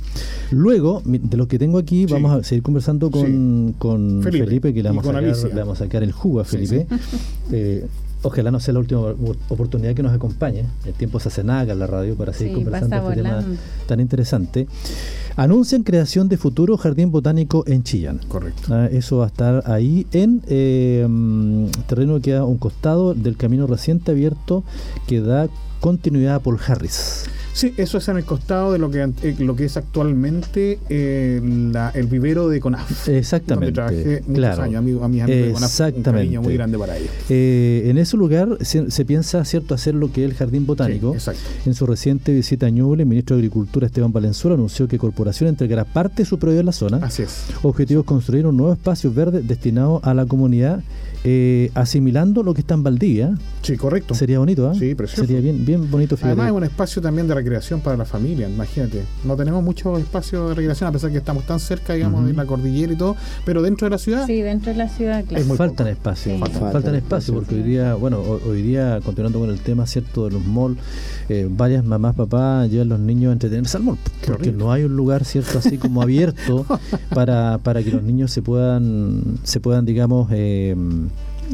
Luego, 0.51 1.03
de 1.05 1.37
lo 1.37 1.47
que 1.49 1.59
tengo 1.59 1.77
aquí, 1.77 2.07
vamos 2.07 2.33
a 2.33 2.43
seguir 2.43 2.63
conversando 2.63 3.11
con, 3.11 4.23
Felipe. 4.23 4.73
que 4.73 4.83
le 4.83 4.89
vamos, 4.89 5.07
a 5.07 5.75
sacar, 5.77 6.03
el 6.03 6.13
jugo 6.13 6.41
a 6.41 6.45
Felipe. 6.45 6.87
Eh, 7.53 7.87
ojalá 8.23 8.51
no 8.51 8.61
sea 8.61 8.75
la 8.75 8.81
última 8.81 9.01
oportunidad 9.49 9.95
que 9.95 10.03
nos 10.03 10.13
acompañe. 10.13 10.65
El 10.85 10.95
tiempo 10.95 11.21
se 11.21 11.29
hace 11.29 11.45
nada 11.45 11.73
en 11.73 11.79
la 11.79 11.87
radio 11.87 12.15
para 12.17 12.33
seguir 12.33 12.55
conversando 12.55 12.97
este 12.97 13.23
tema 13.23 13.45
tan 13.87 14.01
interesante. 14.01 14.67
Anuncian 15.37 15.83
creación 15.83 16.29
de 16.29 16.39
futuro 16.39 16.77
jardín 16.79 17.11
botánico 17.11 17.65
en 17.67 17.83
Chillán. 17.83 18.21
Correcto. 18.29 18.69
Ah, 18.71 18.89
eso 18.91 19.19
va 19.19 19.25
a 19.25 19.29
estar 19.29 19.63
ahí 19.67 20.07
en 20.13 20.43
eh, 20.49 21.07
mm, 21.09 21.67
terreno 21.87 22.17
que 22.17 22.23
queda 22.23 22.41
a 22.41 22.45
un 22.45 22.57
costado 22.57 23.15
del 23.15 23.37
camino 23.37 23.67
reciente 23.67 24.13
abierto 24.13 24.65
que 25.07 25.21
da 25.21 25.49
continuidad 25.81 26.37
a 26.37 26.41
Paul 26.41 26.59
Harris. 26.67 27.25
Sí, 27.57 27.73
eso 27.79 27.97
es 27.97 28.07
en 28.09 28.19
el 28.19 28.27
costado 28.27 28.71
de 28.71 28.79
lo 28.79 28.91
que, 28.91 29.01
eh, 29.01 29.35
lo 29.39 29.57
que 29.57 29.65
es 29.65 29.79
actualmente 29.79 30.79
eh, 30.91 31.41
el 31.95 32.07
vivero 32.07 32.51
de 32.51 32.61
CONAF. 32.61 33.09
Exactamente. 33.09 33.81
Donde 33.81 34.03
trabajé 34.05 34.23
muchos 34.27 34.59
años, 34.59 34.79
amigo, 34.79 35.03
a 35.03 35.09
mis 35.09 35.23
amigos 35.23 35.47
de 35.47 35.53
CONAF. 35.55 35.81
Un 35.97 36.03
cariño 36.03 36.43
muy 36.43 36.53
grande 36.53 36.77
para 36.77 36.99
ellos. 36.99 37.09
Eh, 37.31 37.85
en 37.87 37.97
ese 37.97 38.19
lugar 38.19 38.59
se, 38.61 39.05
piensa, 39.07 39.43
¿cierto?, 39.47 39.75
hacer 39.75 39.95
lo 39.95 40.13
que 40.13 40.27
es 40.27 40.31
el 40.31 40.37
jardín 40.37 40.67
botánico. 40.67 41.15
exacto. 41.15 41.41
En 41.65 41.73
su 41.73 41.87
reciente 41.87 42.35
visita 42.35 42.67
a 42.67 42.69
Ñuble, 42.69 43.05
el 43.05 43.09
ministro 43.09 43.37
de 43.37 43.41
Agricultura, 43.41 43.87
Esteban 43.87 44.13
Valenzuela, 44.13 44.55
anunció 44.55 44.87
que 44.87 44.99
Corporación 44.99 45.49
entregará 45.49 45.87
parte 45.87 46.25
de 46.25 46.27
su 46.27 46.39
predio 46.39 46.61
en 46.61 46.67
la 46.67 46.73
zona. 46.73 46.99
Así 46.99 47.23
es. 47.23 47.47
Objetivo 47.63 48.03
es 48.03 48.07
construir 48.07 48.47
un 48.47 48.59
nuevo 48.59 48.75
espacio 48.75 49.11
verde 49.11 49.41
destinado 49.41 50.03
a 50.05 50.13
la 50.13 50.27
comunidad 50.27 50.83
eh, 51.29 51.73
asimilando 51.75 52.45
lo 52.45 52.55
que 52.55 52.61
está 52.61 52.75
en 52.75 52.85
Valdivia. 52.85 53.35
Sí, 53.63 53.77
correcto. 53.77 54.15
Sería 54.15 54.39
bonito, 54.39 54.71
¿eh? 54.71 54.77
Sí, 54.79 54.95
precioso. 54.95 55.23
Sería 55.23 55.41
bien, 55.41 55.65
bien 55.65 55.91
bonito. 55.91 56.17
Además 56.23 56.47
es 56.47 56.53
un 56.53 56.63
espacio 56.63 57.03
también 57.03 57.27
de 57.27 57.35
recreación 57.47 57.81
para 57.81 57.97
la 57.97 58.05
familia, 58.05 58.49
imagínate. 58.49 59.05
No 59.25 59.37
tenemos 59.37 59.63
mucho 59.63 59.97
espacio 59.99 60.49
de 60.49 60.55
recreación, 60.55 60.89
a 60.89 60.93
pesar 60.93 61.13
que 61.13 61.19
estamos 61.19 61.45
tan 61.45 61.61
cerca, 61.61 61.93
digamos, 61.93 62.27
de 62.27 62.33
la 62.33 62.45
cordillera 62.45 62.93
y 62.93 62.97
todo, 62.97 63.15
pero 63.45 63.63
dentro 63.63 63.87
de 63.87 63.91
la 63.91 63.99
ciudad. 63.99 64.27
Sí, 64.27 64.43
dentro 64.43 64.73
de 64.73 64.79
la 64.79 64.89
ciudad, 64.89 65.25
claro. 65.25 65.45
faltan 65.55 65.87
espacio, 65.87 66.37
faltan, 66.39 66.97
espacio, 66.97 67.35
porque 67.35 67.55
hoy 67.55 67.63
día, 67.63 67.95
bueno, 67.95 68.21
hoy 68.21 68.63
día, 68.63 69.01
continuando 69.05 69.39
con 69.39 69.51
el 69.51 69.61
tema, 69.61 69.87
¿cierto?, 69.87 70.25
de 70.25 70.33
los 70.33 70.45
malls, 70.45 70.77
eh, 71.29 71.47
varias 71.49 71.85
mamás, 71.85 72.17
papás 72.17 72.69
llevan 72.69 72.89
los 72.89 72.99
niños 72.99 73.31
a 73.31 73.33
entretenerse 73.35 73.77
al 73.77 73.85
mall, 73.85 73.99
porque 74.27 74.51
no 74.51 74.73
hay 74.73 74.83
un 74.83 74.97
lugar, 74.97 75.25
¿cierto?, 75.25 75.59
así 75.59 75.79
como 75.79 76.03
abierto 76.03 76.67
para, 77.15 77.59
para 77.59 77.81
que 77.83 77.93
los 77.93 78.03
niños 78.03 78.33
se 78.33 78.43
puedan, 78.43 79.39
se 79.45 79.61
puedan 79.61 79.87
digamos, 79.87 80.29
eh, 80.33 80.75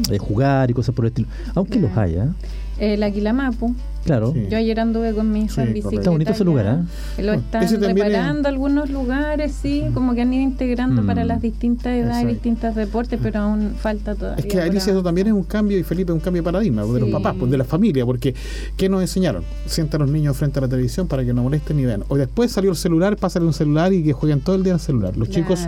eh 0.09 0.17
jugar 0.17 0.71
y 0.71 0.73
cosas 0.73 0.95
por 0.95 1.05
el 1.05 1.09
estilo. 1.09 1.27
Aunque 1.53 1.79
los 1.79 1.95
haya. 1.95 2.33
El 2.79 3.03
Aguilamapu. 3.03 3.75
Claro. 4.05 4.33
Yo 4.49 4.57
ayer 4.57 4.79
anduve 4.79 5.13
con 5.13 5.31
mi 5.31 5.43
hijo 5.43 5.61
en 5.61 5.73
bicicleta. 5.73 6.01
Está 6.01 6.09
bonito 6.09 6.31
ese 6.31 6.43
lugar, 6.43 6.85
¿eh? 7.17 7.23
Lo 7.23 7.33
están 7.33 7.81
reparando 7.81 8.49
algunos 8.49 8.89
lugares, 8.89 9.53
sí, 9.61 9.85
como 9.93 10.13
que 10.13 10.21
han 10.21 10.33
ido 10.33 10.43
integrando 10.43 11.05
para 11.05 11.23
mm. 11.23 11.27
las 11.27 11.41
distintas 11.41 11.93
edades 11.93 12.23
y 12.23 12.27
distintos 12.27 12.75
deportes, 12.75 13.19
pero 13.21 13.39
aún 13.39 13.73
falta 13.77 14.15
todavía. 14.15 14.43
Es 14.43 14.51
que 14.51 14.59
Alicia, 14.59 14.91
eso 14.91 15.03
también 15.03 15.27
es 15.27 15.33
un 15.33 15.43
cambio, 15.43 15.77
y 15.77 15.83
Felipe, 15.83 16.11
un 16.11 16.19
cambio 16.19 16.41
de 16.41 16.45
paradigma 16.45 16.83
de 16.85 16.99
los 16.99 17.09
papás, 17.09 17.35
pues, 17.37 17.49
de 17.49 17.57
la 17.57 17.63
familia, 17.63 18.05
porque 18.05 18.35
¿qué 18.75 18.89
nos 18.89 19.01
enseñaron? 19.01 19.43
Sientan 19.65 20.01
a 20.01 20.05
los 20.05 20.13
niños 20.13 20.35
frente 20.35 20.59
a 20.59 20.61
la 20.63 20.67
televisión 20.67 21.07
para 21.07 21.23
que 21.23 21.33
no 21.33 21.43
molesten 21.43 21.77
ni 21.77 21.85
vean. 21.85 22.03
O 22.09 22.17
después 22.17 22.51
salió 22.51 22.71
el 22.71 22.77
celular, 22.77 23.17
pásale 23.17 23.45
un 23.45 23.53
celular 23.53 23.93
y 23.93 24.03
que 24.03 24.13
jueguen 24.13 24.41
todo 24.41 24.55
el 24.55 24.63
día 24.63 24.71
en 24.71 24.75
el 24.75 24.81
celular. 24.81 25.15
Los 25.17 25.29
chicos, 25.29 25.61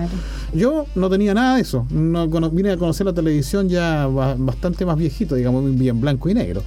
yo 0.54 0.86
no 0.96 1.10
tenía 1.10 1.34
nada 1.34 1.56
de 1.56 1.62
eso. 1.62 1.86
No, 1.90 2.28
vine 2.52 2.72
a 2.72 2.78
conocer 2.78 3.06
la 3.06 3.14
televisión 3.14 3.70
ya 3.70 4.08
bastante 4.08 4.86
más 4.86 4.98
viejito, 4.98 5.36
digamos, 5.36 5.64
bien 5.78 6.00
blanco 6.02 6.30
y 6.30 6.34
negro. 6.34 6.64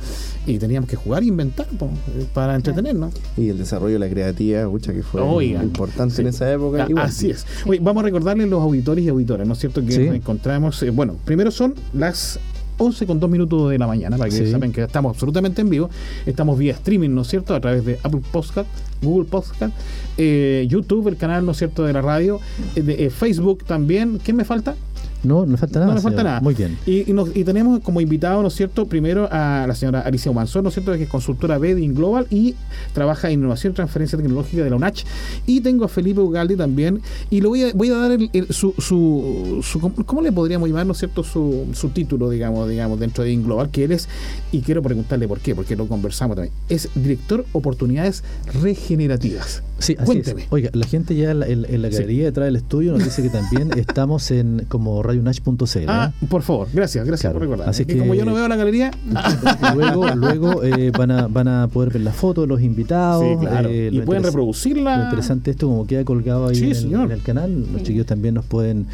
Y 0.47 0.59
teníamos 0.59 0.89
que 0.89 0.97
jugar 0.97 1.23
e 1.23 1.27
inventar, 1.27 1.58
pues, 1.79 1.91
para 2.33 2.55
entretenernos. 2.55 3.15
Y 3.37 3.49
el 3.49 3.59
desarrollo 3.59 3.95
de 3.95 3.99
la 4.01 4.09
creatividad, 4.09 4.63
escucha 4.63 4.93
que 4.93 5.03
fue 5.03 5.45
importante 5.45 6.23
en 6.23 6.29
esa 6.29 6.51
época. 6.53 6.87
Ah, 6.97 7.03
así 7.03 7.31
es. 7.31 7.47
vamos 7.81 8.03
a 8.03 8.05
recordarles 8.05 8.49
los 8.49 8.63
auditores 8.63 9.05
y 9.05 9.09
auditoras, 9.09 9.47
¿no 9.47 9.53
es 9.55 9.59
cierto? 9.59 9.85
Que 9.85 10.07
nos 10.07 10.17
encontramos, 10.17 10.83
eh, 10.83 10.91
bueno, 10.91 11.17
primero 11.25 11.51
son 11.51 11.75
las 11.93 12.39
11 12.79 13.07
con 13.07 13.21
2 13.21 13.31
minutos 13.31 13.71
de 13.71 13.79
la 13.79 13.87
mañana, 13.87 14.17
para 14.17 14.31
que 14.31 14.47
sepan 14.47 14.73
que 14.73 14.83
estamos 14.83 15.11
absolutamente 15.11 15.61
en 15.61 15.71
vivo. 15.71 15.91
Estamos 16.27 16.59
vía 16.59 16.73
streaming, 16.73 17.11
¿no 17.11 17.23
es 17.23 17.29
cierto? 17.29 17.55
A 17.55 17.61
través 17.61 17.85
de 17.85 17.99
Apple 18.03 18.23
Podcast, 18.31 18.69
Google 19.03 19.29
Podcast, 19.29 19.75
eh, 20.17 20.67
YouTube, 20.69 21.09
el 21.09 21.17
canal, 21.17 21.45
¿no 21.45 21.53
es 21.53 21.59
cierto?, 21.59 21.85
de 21.85 21.93
la 21.93 22.03
radio, 22.03 22.41
eh, 22.77 22.83
de, 22.83 23.11
Facebook 23.11 23.65
también. 23.65 24.19
¿Qué 24.23 24.33
me 24.33 24.45
falta? 24.45 24.77
No, 25.23 25.47
no 25.47 25.57
falta 25.57 25.81
nada. 25.81 25.95
No 25.95 26.01
falta 26.01 26.23
nada. 26.23 26.41
Muy 26.41 26.55
bien. 26.55 26.79
Y, 26.87 27.05
y, 27.35 27.45
tenemos 27.45 27.81
como 27.81 28.01
invitado, 28.01 28.43
¿no 28.43 28.49
es 28.49 28.55
cierto?, 28.55 28.87
primero 28.87 29.29
a 29.31 29.65
la 29.67 29.75
señora 29.75 30.01
Alicia 30.01 30.31
Humanzón, 30.31 30.65
¿no 30.65 30.69
es 30.69 30.75
cierto?, 30.75 30.93
que 30.93 31.05
es 31.05 31.09
consultora 31.09 31.59
Bedin 31.59 31.95
Global 31.95 32.27
y 32.31 32.55
trabaja 32.93 33.29
en 33.29 33.41
innovación 33.41 33.73
y 33.73 33.77
transferencia 33.77 34.19
tecnológica 34.19 34.63
de 34.63 34.71
la 34.71 34.77
UNACH. 34.77 35.05
Y 35.47 35.61
tengo 35.61 35.85
a 35.85 35.89
Felipe 35.89 36.21
Ugaldi 36.21 36.57
también. 36.57 37.01
Y 37.31 37.41
le 37.41 37.49
voy 37.49 37.63
a, 37.63 37.73
voy 37.73 37.91
a 37.91 37.97
dar 37.97 38.19
su, 38.51 38.75
su, 38.79 39.93
¿cómo 40.07 40.23
le 40.23 40.33
podríamos 40.33 40.69
llamar, 40.69 40.87
¿no 40.87 40.93
es 40.93 40.99
cierto?, 40.99 41.25
su, 41.25 41.67
su 41.73 41.89
título, 41.91 42.31
digamos, 42.31 42.69
digamos, 42.69 43.01
dentro 43.01 43.25
de 43.25 43.39
Global, 43.43 43.71
que 43.71 43.85
él 43.85 43.93
es, 43.93 44.09
y 44.53 44.61
quiero 44.61 44.83
preguntarle 44.83 45.29
por 45.29 45.41
qué, 45.41 45.55
porque 45.55 45.77
lo 45.77 45.87
conversamos 45.87 46.37
también, 46.37 46.55
es 46.69 46.89
director 46.95 47.45
oportunidades 47.53 48.25
regenerativas. 48.61 49.63
Sí, 49.79 49.95
así 49.97 50.07
Cuénteme. 50.07 50.47
Oiga, 50.51 50.71
la 50.73 50.87
gente 50.87 51.15
ya 51.15 51.31
en, 51.31 51.83
la 51.83 51.89
galería 51.89 52.25
detrás 52.25 52.47
del 52.47 52.57
estudio 52.57 52.93
nos 52.93 53.05
dice 53.05 53.23
que 53.23 53.29
también 53.29 53.71
estamos 53.79 54.31
en 54.31 54.65
como 54.69 55.03
radionach.cl. 55.09 55.89
Ah, 55.89 56.13
por 56.29 56.43
favor, 56.43 56.69
gracias, 56.73 57.07
gracias 57.07 57.33
por 57.33 57.43
recordar. 57.43 57.69
Así 57.69 57.85
que, 57.85 57.99
como 57.99 58.15
yo 58.15 58.25
no 58.25 58.35
veo 58.35 58.49
la 58.49 58.57
galería. 58.57 58.91
luego 59.75 60.07
luego 60.15 60.63
eh, 60.63 60.91
van, 60.97 61.11
a, 61.11 61.27
van 61.27 61.49
a 61.49 61.69
poder 61.69 61.93
ver 61.93 62.03
las 62.03 62.15
fotos 62.15 62.45
de 62.45 62.49
los 62.49 62.61
invitados. 62.61 63.25
Eh, 63.69 63.91
y 63.93 64.01
pueden 64.03 64.23
reproducirla. 64.23 64.99
Lo 64.99 65.05
interesante 65.05 65.51
esto, 65.51 65.67
como 65.67 65.87
queda 65.87 66.05
colgado 66.05 66.49
ahí 66.49 66.59
en, 66.59 67.11
el, 67.11 67.23
canal. 67.23 67.67
Los 67.73 67.83
chiquillos 67.83 68.07
también 68.07 68.35
nos 68.35 68.45
pueden 68.45 68.87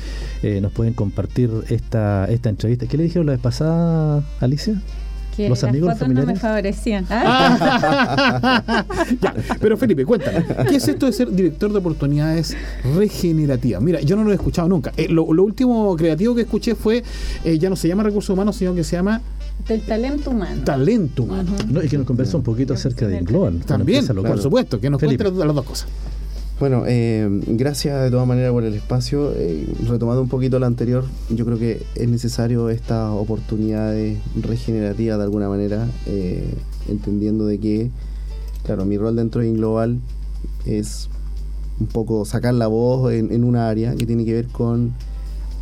eh, 0.42 0.60
nos 0.60 0.72
pueden 0.72 0.94
compartir 0.94 1.50
esta, 1.68 2.26
esta 2.26 2.48
entrevista. 2.48 2.86
¿Qué 2.86 2.96
le 2.96 3.04
dijeron 3.04 3.26
la 3.26 3.32
vez 3.32 3.40
pasada, 3.40 4.22
Alicia? 4.40 4.80
Que 5.36 5.48
los 5.48 5.62
amigos 5.64 5.88
las 5.88 5.98
fotos 5.98 6.14
no 6.14 6.26
me 6.26 6.36
favorecían. 6.36 7.06
Ah. 7.16 8.84
pero 9.60 9.76
Felipe, 9.76 10.04
cuéntame, 10.04 10.44
¿qué 10.68 10.76
es 10.76 10.88
esto 10.88 11.06
de 11.06 11.12
ser 11.12 11.30
director 11.30 11.72
de 11.72 11.78
oportunidades 11.78 12.56
regenerativas? 12.96 13.82
Mira, 13.82 14.00
yo 14.00 14.16
no 14.16 14.24
lo 14.24 14.32
he 14.32 14.34
escuchado 14.34 14.68
nunca. 14.68 14.92
Eh, 14.96 15.08
lo, 15.08 15.24
último 15.24 15.94
creativo 15.96 16.34
que 16.34 16.42
escuché 16.42 16.74
fue, 16.74 17.02
eh, 17.44 17.58
ya 17.58 17.70
no 17.70 17.76
se 17.76 17.88
llama 17.88 18.02
recursos 18.02 18.30
humanos, 18.30 18.56
sino 18.56 18.74
que 18.74 18.84
se 18.84 18.96
llama... 18.96 19.20
Del 19.68 19.82
talento 19.82 20.30
humano. 20.30 20.62
Talento 20.64 21.22
humano. 21.22 21.52
no, 21.68 21.82
y 21.82 21.88
que 21.88 21.96
nos 21.96 22.06
conversa 22.06 22.36
un 22.36 22.42
poquito 22.42 22.74
acerca 22.74 23.06
de 23.06 23.20
Global. 23.20 23.60
También, 23.66 24.06
por 24.06 24.40
supuesto, 24.40 24.80
que 24.80 24.90
nos 24.90 25.00
cuente 25.00 25.24
las 25.24 25.54
dos 25.54 25.64
cosas. 25.64 25.88
Bueno, 26.60 26.84
eh, 26.86 27.28
gracias 27.48 28.00
de 28.00 28.10
todas 28.12 28.28
maneras 28.28 28.52
por 28.52 28.62
el 28.62 28.74
espacio. 28.74 29.32
Eh, 29.34 29.66
retomando 29.88 30.22
un 30.22 30.28
poquito 30.28 30.60
lo 30.60 30.66
anterior, 30.66 31.04
yo 31.28 31.44
creo 31.44 31.58
que 31.58 31.82
es 31.96 32.08
necesario 32.08 32.70
esta 32.70 33.12
oportunidad 33.12 33.92
regenerativa 34.40 35.16
de 35.16 35.22
alguna 35.24 35.48
manera, 35.48 35.88
eh, 36.06 36.54
entendiendo 36.88 37.46
de 37.46 37.58
que, 37.58 37.90
claro, 38.64 38.84
mi 38.84 38.96
rol 38.96 39.16
dentro 39.16 39.40
de 39.40 39.48
Inglobal 39.48 39.98
es 40.64 41.08
un 41.80 41.88
poco 41.88 42.24
sacar 42.24 42.54
la 42.54 42.68
voz 42.68 43.12
en, 43.12 43.32
en 43.32 43.42
una 43.42 43.68
área 43.68 43.96
que 43.96 44.06
tiene 44.06 44.24
que 44.24 44.34
ver 44.34 44.46
con 44.46 44.92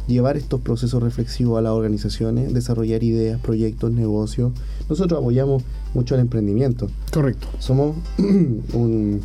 llevar 0.06 0.36
estos 0.36 0.60
procesos 0.60 1.02
reflexivos 1.02 1.58
a 1.58 1.62
las 1.62 1.72
organizaciones, 1.72 2.52
desarrollar 2.52 3.02
ideas, 3.02 3.40
proyectos, 3.40 3.92
negocios. 3.92 4.52
Nosotros 4.90 5.20
apoyamos 5.20 5.62
mucho 5.94 6.16
el 6.16 6.20
emprendimiento. 6.20 6.88
Correcto. 7.10 7.46
Somos 7.60 7.96
un 8.18 9.22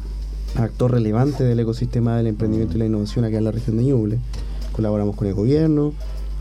actor 0.57 0.91
relevante 0.91 1.43
del 1.43 1.59
ecosistema 1.59 2.17
del 2.17 2.27
emprendimiento 2.27 2.75
y 2.75 2.79
la 2.79 2.85
innovación 2.85 3.25
acá 3.25 3.37
en 3.37 3.43
la 3.43 3.51
región 3.51 3.77
de 3.77 3.83
Ñuble. 3.83 4.19
Colaboramos 4.71 5.15
con 5.15 5.27
el 5.27 5.33
gobierno, 5.33 5.93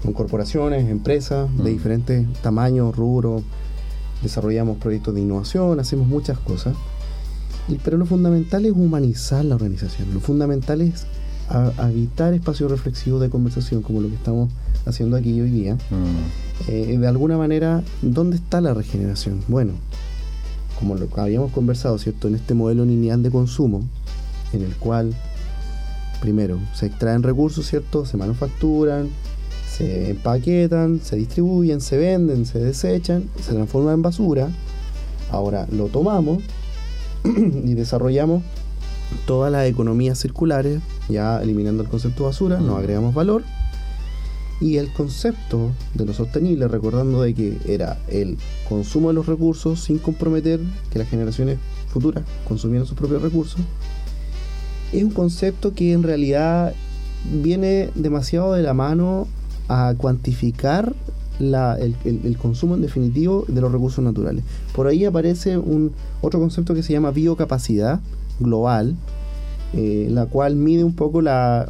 con 0.03 0.13
corporaciones, 0.13 0.89
empresas 0.89 1.49
de 1.57 1.71
mm. 1.71 1.75
diferentes 1.75 2.27
tamaños, 2.43 2.97
rubros, 2.97 3.43
desarrollamos 4.23 4.79
proyectos 4.79 5.15
de 5.15 5.21
innovación, 5.21 5.81
hacemos 5.81 6.07
muchas 6.07 6.39
cosas. 6.39 6.75
pero 7.85 7.97
lo 7.97 8.07
fundamental 8.07 8.65
es 8.65 8.73
humanizar 8.73 9.45
la 9.45 9.55
organización, 9.55 10.13
lo 10.15 10.21
fundamental 10.21 10.81
es 10.81 11.07
habitar 11.49 12.35
espacios 12.35 12.71
reflexivos 12.71 13.21
de 13.21 13.31
conversación 13.31 13.83
como 13.83 14.01
lo 14.01 14.09
que 14.09 14.17
estamos 14.17 14.51
haciendo 14.85 15.17
aquí 15.17 15.41
hoy 15.41 15.51
día. 15.51 15.75
Mm. 15.75 16.69
Eh, 16.69 16.99
de 16.99 17.07
alguna 17.07 17.37
manera, 17.37 17.83
¿dónde 18.03 18.37
está 18.37 18.61
la 18.61 18.75
regeneración? 18.75 19.43
Bueno, 19.47 19.73
como 20.79 20.95
lo 20.97 21.09
habíamos 21.17 21.53
conversado, 21.53 21.99
¿cierto? 21.99 22.29
En 22.29 22.35
este 22.35 22.55
modelo 22.55 22.85
lineal 22.85 23.23
de 23.23 23.31
consumo, 23.31 23.85
en 24.57 24.65
el 24.65 24.77
cual, 24.77 25.15
primero, 26.21 26.59
se 26.75 26.87
extraen 26.87 27.23
recursos, 27.23 27.67
¿cierto? 27.67 28.05
Se 28.05 28.17
manufacturan, 28.17 29.11
se 29.69 30.11
empaquetan, 30.11 31.01
se 31.03 31.17
distribuyen, 31.17 31.81
se 31.81 31.99
venden, 31.99 32.47
se 32.47 32.59
desechan, 32.59 33.29
se 33.41 33.53
transforman 33.53 33.95
en 33.95 34.03
basura. 34.03 34.49
Ahora 35.31 35.67
lo 35.71 35.87
tomamos 35.89 36.43
y 37.25 37.75
desarrollamos 37.75 38.43
todas 39.27 39.53
las 39.53 39.67
economías 39.67 40.19
circulares, 40.19 40.81
ya 41.09 41.41
eliminando 41.43 41.83
el 41.83 41.89
concepto 41.89 42.25
de 42.25 42.29
basura, 42.31 42.61
nos 42.61 42.79
agregamos 42.79 43.15
valor 43.15 43.45
y 44.61 44.79
el 44.79 44.93
concepto 44.93 45.71
de 45.95 46.07
lo 46.07 46.15
sostenible, 46.15 46.69
recordando 46.69 47.23
de 47.23 47.35
que 47.35 47.59
era 47.67 47.99
el 48.09 48.39
consumo 48.69 49.09
de 49.09 49.15
los 49.15 49.27
recursos 49.27 49.81
sin 49.81 49.99
comprometer 49.99 50.61
que 50.91 50.99
las 50.99 51.09
generaciones 51.09 51.59
futuras 51.93 52.25
consumieran 52.49 52.87
sus 52.87 52.97
propios 52.97 53.23
recursos, 53.23 53.61
es 54.93 55.03
un 55.03 55.11
concepto 55.11 55.75
que 55.75 55.93
en 55.93 56.03
realidad 56.03 56.75
viene 57.43 57.91
demasiado 57.95 58.53
de 58.53 58.63
la 58.63 58.75
mano 58.75 59.27
a 59.69 59.95
cuantificar 59.97 60.95
el, 61.39 62.37
consumo 62.41 62.77
en 62.77 62.83
definitivo 62.83 63.45
de 63.49 63.61
los 63.61 63.73
recursos 63.73 64.03
naturales. 64.03 64.45
Por 64.75 64.87
ahí 64.87 65.05
aparece 65.05 65.59
un 65.59 65.93
otro 66.23 66.41
concepto 66.41 66.75
que 66.75 66.83
se 66.83 66.93
llama 66.93 67.11
biocapacidad 67.11 68.01
global, 68.41 68.97
eh, 69.75 70.09
la 70.11 70.27
cual 70.27 70.57
mide 70.57 70.85
un 70.85 70.95
poco 70.95 71.21
la, 71.21 71.69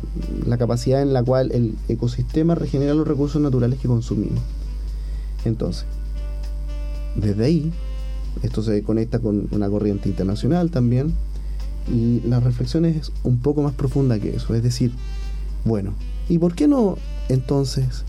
capacidad 0.59 1.02
en 1.02 1.12
la 1.12 1.22
cual 1.22 1.50
el 1.52 1.74
ecosistema 1.88 2.55
regenera 2.55 2.94
los 2.94 3.09
recursos 3.09 3.40
naturales 3.40 3.79
que 3.81 3.88
consumimos. 3.88 4.42
Entonces, 5.44 5.87
desde 7.16 7.44
ahí, 7.44 7.72
esto 8.42 8.62
se 8.62 8.83
conecta 8.83 9.18
con 9.18 9.48
una 9.50 9.68
corriente 9.68 10.09
internacional 10.09 10.70
también, 10.70 11.14
y 11.92 12.20
la 12.27 12.40
reflexión 12.40 12.85
es 12.85 13.12
un 13.22 13.38
poco 13.38 13.62
más 13.62 13.72
profunda 13.72 14.18
que 14.18 14.35
eso, 14.35 14.55
es 14.55 14.62
decir, 14.62 14.92
bueno, 15.64 15.92
¿y 16.29 16.38
por 16.38 16.55
qué 16.55 16.68
no 16.68 16.96
entonces 17.29 18.05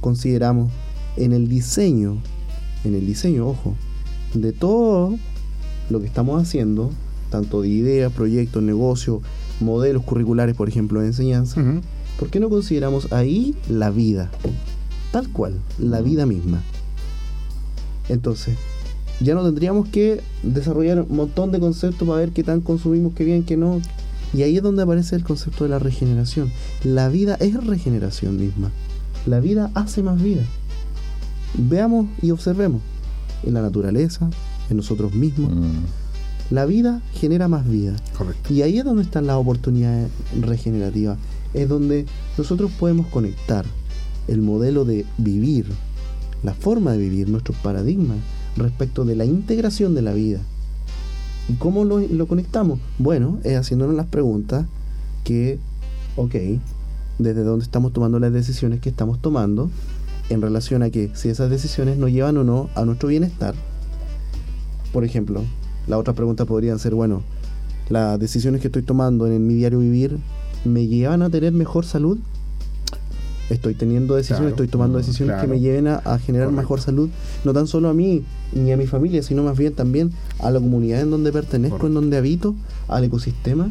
consideramos 0.00 0.70
en 1.16 1.32
el 1.32 1.48
diseño, 1.48 2.18
en 2.84 2.94
el 2.94 3.06
diseño, 3.06 3.46
ojo, 3.46 3.74
de 4.34 4.52
todo 4.52 5.18
lo 5.90 6.00
que 6.00 6.06
estamos 6.06 6.40
haciendo, 6.40 6.90
tanto 7.30 7.62
de 7.62 7.68
ideas, 7.68 8.12
proyectos, 8.12 8.62
negocios, 8.62 9.20
modelos 9.60 10.02
curriculares, 10.04 10.56
por 10.56 10.68
ejemplo, 10.68 11.00
de 11.00 11.08
enseñanza, 11.08 11.62
¿por 12.18 12.30
qué 12.30 12.40
no 12.40 12.48
consideramos 12.48 13.12
ahí 13.12 13.54
la 13.68 13.90
vida? 13.90 14.30
Tal 15.12 15.28
cual, 15.28 15.54
la 15.78 16.00
vida 16.00 16.26
misma. 16.26 16.62
Entonces, 18.08 18.56
ya 19.20 19.34
no 19.34 19.44
tendríamos 19.44 19.88
que 19.88 20.22
desarrollar 20.42 21.02
un 21.02 21.16
montón 21.16 21.52
de 21.52 21.60
conceptos 21.60 22.08
para 22.08 22.20
ver 22.20 22.30
qué 22.30 22.42
tan 22.42 22.60
consumimos, 22.60 23.12
qué 23.14 23.24
bien, 23.24 23.42
qué 23.44 23.56
no. 23.56 23.80
Y 24.32 24.42
ahí 24.42 24.56
es 24.56 24.62
donde 24.62 24.82
aparece 24.82 25.16
el 25.16 25.24
concepto 25.24 25.64
de 25.64 25.70
la 25.70 25.78
regeneración. 25.78 26.50
La 26.84 27.08
vida 27.08 27.36
es 27.40 27.62
regeneración 27.64 28.38
misma. 28.38 28.70
La 29.26 29.40
vida 29.40 29.70
hace 29.74 30.02
más 30.02 30.22
vida. 30.22 30.42
Veamos 31.54 32.06
y 32.22 32.30
observemos 32.30 32.80
en 33.42 33.54
la 33.54 33.62
naturaleza, 33.62 34.30
en 34.70 34.76
nosotros 34.76 35.12
mismos. 35.14 35.52
Mm. 35.52 36.54
La 36.54 36.64
vida 36.64 37.02
genera 37.12 37.48
más 37.48 37.68
vida. 37.68 37.94
Y 38.48 38.62
ahí 38.62 38.78
es 38.78 38.84
donde 38.84 39.02
están 39.02 39.26
las 39.26 39.36
oportunidades 39.36 40.10
regenerativas. 40.40 41.18
Es 41.52 41.68
donde 41.68 42.06
nosotros 42.38 42.70
podemos 42.78 43.06
conectar 43.08 43.66
el 44.28 44.40
modelo 44.40 44.84
de 44.84 45.04
vivir, 45.18 45.66
la 46.42 46.54
forma 46.54 46.92
de 46.92 46.98
vivir, 46.98 47.28
nuestros 47.28 47.56
paradigmas 47.58 48.16
respecto 48.56 49.04
de 49.04 49.16
la 49.16 49.24
integración 49.24 49.94
de 49.94 50.02
la 50.02 50.12
vida. 50.12 50.40
¿Y 51.48 51.54
cómo 51.54 51.84
lo, 51.84 51.98
lo 51.98 52.26
conectamos? 52.26 52.78
Bueno, 52.98 53.38
es 53.44 53.56
haciéndonos 53.56 53.94
las 53.94 54.06
preguntas 54.06 54.66
que, 55.24 55.58
ok, 56.16 56.34
desde 57.18 57.42
dónde 57.42 57.64
estamos 57.64 57.92
tomando 57.92 58.18
las 58.18 58.32
decisiones 58.32 58.80
que 58.80 58.88
estamos 58.88 59.20
tomando 59.20 59.70
en 60.28 60.42
relación 60.42 60.82
a 60.82 60.90
que 60.90 61.10
si 61.14 61.28
esas 61.28 61.50
decisiones 61.50 61.98
nos 61.98 62.10
llevan 62.10 62.36
o 62.36 62.44
no 62.44 62.70
a 62.74 62.84
nuestro 62.84 63.08
bienestar. 63.08 63.54
Por 64.92 65.04
ejemplo, 65.04 65.42
la 65.86 65.98
otra 65.98 66.14
pregunta 66.14 66.44
podrían 66.44 66.78
ser, 66.78 66.94
bueno, 66.94 67.22
las 67.88 68.18
decisiones 68.18 68.60
que 68.60 68.68
estoy 68.68 68.82
tomando 68.82 69.26
en 69.26 69.46
mi 69.46 69.54
diario 69.54 69.80
vivir 69.80 70.18
me 70.64 70.86
llevan 70.86 71.22
a 71.22 71.30
tener 71.30 71.52
mejor 71.52 71.84
salud 71.84 72.18
estoy 73.54 73.74
teniendo 73.74 74.14
decisiones, 74.14 74.50
estoy 74.50 74.68
tomando 74.68 74.98
mm, 74.98 75.00
decisiones 75.00 75.40
que 75.40 75.46
me 75.46 75.60
lleven 75.60 75.88
a, 75.88 76.18
generar 76.18 76.50
mejor 76.52 76.80
salud, 76.80 77.10
no 77.44 77.52
tan 77.52 77.66
solo 77.66 77.88
a 77.88 77.94
mí 77.94 78.22
ni 78.52 78.72
a 78.72 78.76
mi 78.76 78.86
familia, 78.86 79.22
sino 79.22 79.42
más 79.42 79.56
bien 79.56 79.74
también 79.74 80.12
a 80.38 80.50
la 80.50 80.60
comunidad 80.60 81.00
en 81.00 81.10
donde 81.10 81.32
pertenezco, 81.32 81.86
en 81.86 81.94
donde 81.94 82.16
habito, 82.16 82.54
al 82.88 83.04
ecosistema. 83.04 83.70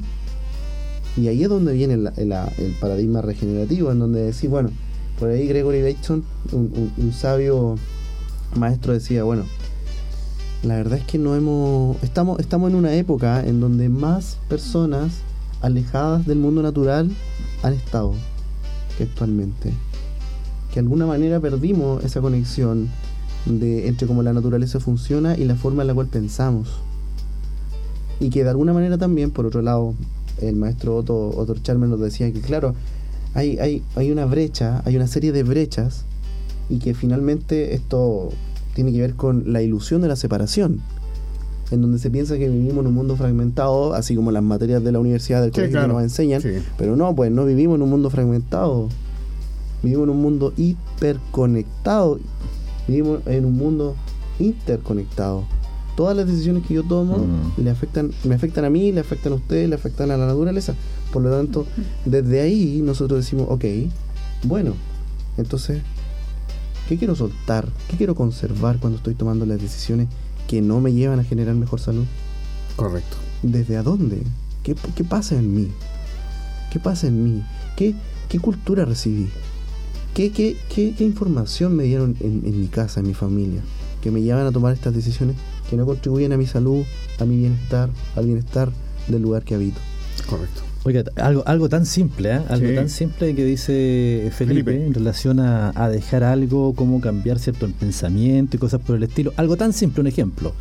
Y 1.17 1.27
ahí 1.27 1.43
es 1.43 1.49
donde 1.49 1.73
viene 1.73 1.95
el 1.95 2.75
paradigma 2.79 3.21
regenerativo, 3.21 3.91
en 3.91 3.99
donde 3.99 4.21
decís, 4.21 4.49
bueno, 4.49 4.69
por 5.19 5.29
ahí 5.29 5.47
Gregory 5.47 5.81
Bateson, 5.81 6.23
un, 6.53 7.13
sabio 7.13 7.75
maestro, 8.55 8.93
decía, 8.93 9.23
bueno, 9.23 9.43
la 10.63 10.75
verdad 10.75 10.99
es 10.99 11.05
que 11.05 11.17
no 11.17 11.35
hemos. 11.35 12.01
Estamos, 12.03 12.39
estamos 12.39 12.69
en 12.69 12.75
una 12.75 12.93
época 12.93 13.45
en 13.45 13.59
donde 13.59 13.89
más 13.89 14.37
personas 14.47 15.11
alejadas 15.61 16.25
del 16.25 16.37
mundo 16.37 16.61
natural 16.61 17.11
han 17.63 17.73
estado 17.73 18.13
actualmente. 18.99 19.73
Que 20.69 20.75
de 20.75 20.81
alguna 20.81 21.05
manera 21.05 21.39
perdimos 21.39 22.03
esa 22.03 22.21
conexión 22.21 22.89
de, 23.49 23.87
entre 23.87 24.07
cómo 24.07 24.21
la 24.21 24.33
naturaleza 24.33 24.79
funciona 24.79 25.37
y 25.37 25.45
la 25.45 25.55
forma 25.55 25.83
en 25.83 25.87
la 25.87 25.93
cual 25.93 26.07
pensamos. 26.07 26.69
Y 28.19 28.29
que 28.29 28.43
de 28.43 28.49
alguna 28.49 28.73
manera 28.73 28.97
también, 28.97 29.31
por 29.31 29.45
otro 29.45 29.61
lado, 29.61 29.95
el 30.41 30.55
maestro 30.55 30.97
Otto, 30.97 31.29
Otto 31.29 31.55
Charmer 31.55 31.89
nos 31.89 31.99
decía 31.99 32.31
que, 32.31 32.41
claro, 32.41 32.75
hay, 33.33 33.57
hay, 33.59 33.81
hay 33.95 34.11
una 34.11 34.25
brecha, 34.25 34.81
hay 34.85 34.95
una 34.95 35.07
serie 35.07 35.31
de 35.31 35.43
brechas, 35.43 36.03
y 36.69 36.79
que 36.79 36.93
finalmente 36.93 37.73
esto 37.73 38.29
tiene 38.75 38.91
que 38.91 39.01
ver 39.01 39.15
con 39.15 39.51
la 39.51 39.61
ilusión 39.61 40.01
de 40.01 40.07
la 40.07 40.15
separación 40.15 40.81
en 41.71 41.81
donde 41.81 41.99
se 41.99 42.09
piensa 42.09 42.37
que 42.37 42.49
vivimos 42.49 42.79
en 42.79 42.87
un 42.87 42.93
mundo 42.93 43.15
fragmentado, 43.15 43.93
así 43.93 44.15
como 44.15 44.31
las 44.31 44.43
materias 44.43 44.83
de 44.83 44.91
la 44.91 44.99
universidad 44.99 45.41
del 45.41 45.51
colegio 45.51 45.87
nos 45.87 46.01
enseñan, 46.01 46.41
pero 46.77 46.95
no, 46.95 47.15
pues 47.15 47.31
no 47.31 47.45
vivimos 47.45 47.75
en 47.75 47.83
un 47.83 47.89
mundo 47.89 48.09
fragmentado, 48.09 48.89
vivimos 49.83 50.05
en 50.05 50.09
un 50.09 50.21
mundo 50.21 50.53
hiperconectado, 50.57 52.19
vivimos 52.89 53.21
en 53.25 53.45
un 53.45 53.57
mundo 53.57 53.95
interconectado. 54.39 55.45
Todas 55.95 56.15
las 56.15 56.27
decisiones 56.27 56.65
que 56.65 56.73
yo 56.73 56.83
tomo 56.83 57.17
mm. 57.17 57.61
le 57.61 57.69
afectan, 57.69 58.11
me 58.23 58.35
afectan 58.35 58.65
a 58.65 58.69
mí, 58.69 58.91
le 58.91 59.01
afectan 59.01 59.33
a 59.33 59.35
ustedes, 59.35 59.67
le 59.67 59.75
afectan 59.75 60.11
a 60.11 60.17
la 60.17 60.27
naturaleza. 60.27 60.75
Por 61.11 61.23
lo 61.23 61.31
tanto, 61.31 61.65
desde 62.05 62.41
ahí 62.41 62.81
nosotros 62.83 63.19
decimos, 63.19 63.47
ok, 63.49 63.65
bueno, 64.43 64.73
entonces, 65.37 65.81
¿qué 66.87 66.97
quiero 66.97 67.15
soltar? 67.15 67.67
¿Qué 67.89 67.97
quiero 67.97 68.15
conservar 68.15 68.79
cuando 68.79 68.97
estoy 68.97 69.15
tomando 69.15 69.45
las 69.45 69.59
decisiones 69.59 70.07
que 70.49 70.61
no 70.63 70.81
me 70.81 70.91
llevan 70.91 71.19
a 71.19 71.23
generar 71.23 71.53
mejor 71.53 71.79
salud. 71.79 72.05
Correcto. 72.75 73.17
¿Desde 73.43 73.77
a 73.77 73.83
dónde? 73.83 74.23
¿Qué, 74.63 74.73
pasa 75.03 75.35
en 75.35 75.55
mí? 75.55 75.67
¿Qué 76.73 76.79
pasa 76.79 77.05
en 77.05 77.23
mí? 77.23 77.43
¿Qué, 77.77 77.93
qué 78.27 78.39
cultura 78.39 78.83
recibí? 78.83 79.29
¿Qué, 80.19 80.33
qué, 80.33 80.57
qué, 80.97 81.05
información 81.05 81.77
me 81.77 81.85
dieron 81.85 82.17
en, 82.19 82.43
en, 82.45 82.59
mi 82.59 82.67
casa, 82.67 82.99
en 82.99 83.07
mi 83.07 83.13
familia? 83.13 83.61
Que 84.01 84.11
me 84.11 84.21
llevan 84.21 84.45
a 84.45 84.51
tomar 84.51 84.73
estas 84.73 84.93
decisiones 84.93 85.37
que 85.69 85.77
no 85.77 85.85
contribuyen 85.85 86.33
a 86.33 86.37
mi 86.37 86.45
salud, 86.45 86.83
a 87.19 87.23
mi 87.23 87.37
bienestar, 87.37 87.89
al 88.17 88.25
bienestar 88.25 88.69
del 89.07 89.21
lugar 89.21 89.43
que 89.43 89.55
habito. 89.55 89.79
Correcto. 90.29 90.59
Oiga, 90.83 91.05
algo, 91.15 91.43
algo 91.45 91.69
tan 91.69 91.85
simple, 91.85 92.35
¿eh? 92.35 92.41
algo 92.49 92.75
tan 92.75 92.89
simple 92.89 93.33
que 93.33 93.45
dice 93.45 94.29
Felipe, 94.35 94.85
en 94.85 94.93
relación 94.93 95.39
a, 95.39 95.87
dejar 95.87 96.25
algo, 96.25 96.73
cómo 96.75 96.99
cambiar 96.99 97.39
cierto 97.39 97.65
el 97.65 97.71
pensamiento 97.71 98.57
y 98.57 98.59
cosas 98.59 98.81
por 98.81 98.97
el 98.97 99.03
estilo. 99.03 99.31
Algo 99.37 99.55
tan 99.55 99.71
simple, 99.71 100.01
un 100.01 100.07
ejemplo. 100.07 100.53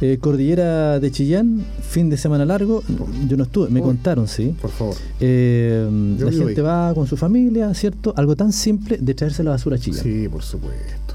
Eh, 0.00 0.18
Cordillera 0.18 0.98
de 0.98 1.10
Chillán, 1.10 1.64
fin 1.82 2.08
de 2.08 2.16
semana 2.16 2.44
largo. 2.44 2.82
Yo 3.28 3.36
no 3.36 3.44
estuve, 3.44 3.68
me 3.68 3.82
contaron, 3.82 4.28
sí. 4.28 4.54
Por 4.60 4.70
favor. 4.70 4.96
Eh, 5.20 6.16
la 6.18 6.32
gente 6.32 6.62
va 6.62 6.94
con 6.94 7.06
su 7.06 7.16
familia, 7.16 7.72
¿cierto? 7.74 8.14
Algo 8.16 8.34
tan 8.34 8.52
simple 8.52 8.96
de 8.98 9.14
traerse 9.14 9.42
la 9.42 9.50
basura 9.50 9.76
a 9.76 9.78
Chillán. 9.78 10.02
Sí, 10.02 10.28
por 10.28 10.42
supuesto. 10.42 11.14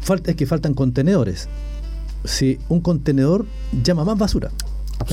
falta, 0.00 0.30
es 0.30 0.36
que 0.36 0.46
faltan 0.46 0.74
contenedores. 0.74 1.48
Si 2.24 2.58
un 2.68 2.80
contenedor 2.80 3.46
llama 3.84 4.04
más 4.04 4.18
basura. 4.18 4.50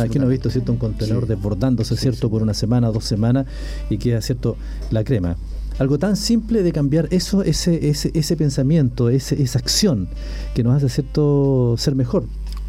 Aquí 0.02 0.18
no 0.18 0.26
he 0.26 0.30
visto 0.30 0.50
cierto 0.50 0.72
un 0.72 0.78
contenedor 0.78 1.28
desbordándose 1.28 1.96
cierto 1.98 2.30
por 2.30 2.42
una 2.42 2.54
semana, 2.54 2.88
dos 2.90 3.04
semanas 3.04 3.46
y 3.90 3.98
queda 3.98 4.22
cierto 4.22 4.58
la 4.92 5.04
crema. 5.04 5.36
Algo 5.80 5.98
tan 5.98 6.16
simple 6.16 6.64
de 6.64 6.72
cambiar 6.72 7.08
eso, 7.12 7.44
ese, 7.44 7.90
ese, 7.90 8.12
ese 8.14 8.36
pensamiento, 8.36 9.10
ese, 9.10 9.42
esa 9.42 9.60
acción 9.60 10.08
que 10.54 10.64
nos 10.64 10.76
hace 10.76 10.90
cierto 10.90 11.76
ser 11.78 11.96
mejor. 11.96 12.26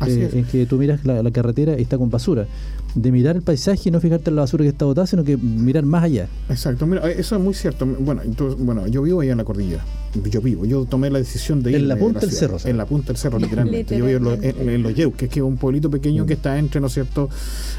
Eh, 0.06 0.30
en 0.32 0.44
que 0.44 0.66
tú 0.66 0.76
miras 0.76 1.04
la, 1.04 1.30
carretera 1.30 1.78
y 1.78 1.82
está 1.82 1.98
con 1.98 2.10
basura. 2.10 2.46
De 2.94 3.10
mirar 3.10 3.34
el 3.34 3.42
paisaje 3.42 3.88
y 3.88 3.90
no 3.90 4.00
fijarte 4.00 4.30
en 4.30 4.36
la 4.36 4.42
basura 4.42 4.62
que 4.62 4.68
está 4.68 4.84
botada, 4.84 5.06
sino 5.06 5.24
que 5.24 5.36
mirar 5.36 5.84
más 5.84 6.04
allá. 6.04 6.28
Exacto, 6.48 6.86
mira, 6.86 7.10
eso 7.10 7.34
es 7.34 7.42
muy 7.42 7.54
cierto. 7.54 7.86
Bueno, 7.86 8.22
entonces, 8.22 8.58
bueno 8.64 8.86
yo 8.86 9.02
vivo 9.02 9.20
allá 9.20 9.32
en 9.32 9.38
la 9.38 9.44
cordillera. 9.44 9.84
Yo 10.30 10.40
vivo, 10.40 10.64
yo 10.64 10.84
tomé 10.84 11.10
la 11.10 11.18
decisión 11.18 11.62
de 11.62 11.70
ir. 11.70 11.76
En 11.76 11.88
la 11.88 11.96
punta 11.96 12.20
del 12.20 12.30
cerro. 12.30 12.58
En 12.64 12.76
la 12.76 12.86
punta 12.86 13.08
del 13.08 13.16
cerro, 13.16 13.38
literalmente. 13.38 13.96
Yo 13.96 14.04
vivo 14.04 14.32
en, 14.40 14.82
Los 14.82 14.94
Yeu, 14.94 15.12
que 15.12 15.26
es 15.26 15.36
un 15.38 15.56
pueblito 15.56 15.90
pequeño 15.90 16.22
mm. 16.22 16.26
que 16.26 16.34
está 16.34 16.56
entre, 16.58 16.80
¿no 16.80 16.86
es 16.86 16.94
cierto?, 16.94 17.28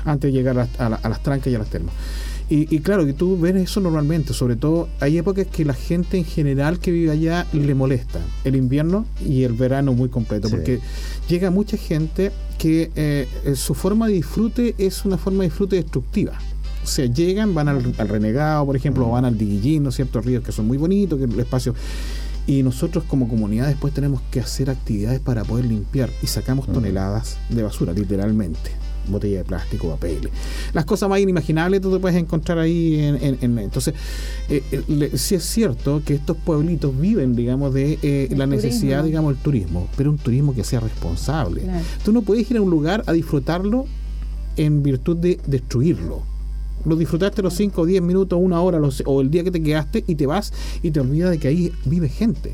antes 0.03 0.33
de 0.33 0.37
llegar 0.37 0.59
a, 0.59 0.85
a 0.85 1.09
las 1.09 1.23
trancas 1.23 1.47
y 1.47 1.55
a 1.55 1.59
las 1.59 1.69
termas. 1.69 1.93
Y, 2.47 2.79
claro, 2.81 3.07
que 3.07 3.13
tú 3.13 3.39
ves 3.39 3.55
eso 3.55 3.81
normalmente, 3.81 4.33
sobre 4.33 4.55
todo 4.55 4.87
hay 4.99 5.17
épocas 5.17 5.47
que 5.47 5.65
la 5.65 5.73
gente 5.73 6.17
en 6.17 6.25
general 6.25 6.77
que 6.77 6.91
vive 6.91 7.11
allá 7.11 7.47
le 7.53 7.73
molesta, 7.73 8.19
el 8.43 8.55
invierno 8.55 9.07
y 9.25 9.43
el 9.43 9.53
verano 9.53 9.93
muy 9.93 10.09
completo, 10.09 10.49
porque 10.49 10.79
llega 11.27 11.49
mucha 11.49 11.75
gente 11.75 12.31
que 12.59 12.91
eh, 12.95 13.27
su 13.55 13.73
forma 13.73 14.07
de 14.07 14.13
disfrute 14.13 14.75
es 14.77 15.05
una 15.05 15.17
forma 15.17 15.39
de 15.39 15.49
disfrute 15.49 15.75
destructiva. 15.77 16.33
O 16.83 16.87
sea, 16.87 17.07
llegan, 17.07 17.55
van 17.55 17.67
al, 17.67 17.83
renegado, 18.07 18.63
por 18.63 18.75
ejemplo, 18.75 19.07
o 19.07 19.11
van 19.11 19.25
al 19.25 19.39
diguillín, 19.39 19.81
¿no 19.81 19.89
es 19.89 19.95
cierto? 19.95 20.21
Ríos 20.21 20.43
que 20.43 20.51
son 20.51 20.67
muy 20.67 20.77
bonitos, 20.77 21.17
que 21.17 21.25
el 21.25 21.39
espacio. 21.39 21.73
Y 22.45 22.61
nosotros 22.61 23.05
como 23.05 23.27
comunidad 23.27 23.65
después 23.65 23.91
tenemos 23.91 24.21
que 24.29 24.39
hacer 24.39 24.69
actividades 24.69 25.19
para 25.19 25.43
poder 25.43 25.65
limpiar 25.65 26.11
y 26.21 26.27
sacamos 26.27 26.67
toneladas 26.67 27.39
de 27.49 27.63
basura, 27.63 27.91
literalmente 27.91 28.84
botella 29.07 29.39
de 29.39 29.43
plástico, 29.43 29.89
papel. 29.89 30.29
Las 30.73 30.85
cosas 30.85 31.09
más 31.09 31.19
inimaginables 31.19 31.81
tú 31.81 31.91
te 31.91 31.99
puedes 31.99 32.17
encontrar 32.17 32.59
ahí. 32.59 32.99
En, 32.99 33.57
entonces, 33.59 33.93
eh, 34.49 34.63
eh 34.71 35.11
sí 35.15 35.35
es 35.35 35.43
cierto 35.43 36.01
que 36.05 36.15
estos 36.15 36.37
pueblitos 36.37 36.97
viven, 36.99 37.35
digamos, 37.35 37.73
de 37.73 37.99
eh, 38.01 38.29
la 38.35 38.47
necesidad, 38.47 39.03
digamos, 39.03 39.33
del 39.33 39.43
turismo, 39.43 39.87
pero 39.95 40.11
un 40.11 40.17
turismo 40.17 40.53
que 40.53 40.63
sea 40.63 40.79
responsable. 40.79 41.61
Tú 42.03 42.11
no 42.11 42.21
puedes 42.21 42.49
ir 42.49 42.57
a 42.57 42.61
un 42.61 42.69
lugar 42.69 43.03
a 43.07 43.13
disfrutarlo 43.13 43.85
en 44.57 44.83
virtud 44.83 45.17
de 45.17 45.39
destruirlo. 45.45 46.23
Lo 46.85 46.95
disfrutaste 46.95 47.41
los 47.41 47.53
5, 47.55 47.85
10 47.85 48.01
minutos, 48.01 48.39
una 48.41 48.61
hora 48.61 48.79
o 49.05 49.21
el 49.21 49.31
día 49.31 49.43
que 49.43 49.51
te 49.51 49.61
quedaste 49.61 50.03
y 50.05 50.15
te 50.15 50.27
vas 50.27 50.53
y 50.83 50.91
te 50.91 50.99
olvidas 50.99 51.31
de 51.31 51.39
que 51.39 51.47
ahí 51.47 51.73
vive 51.85 52.09
gente 52.09 52.53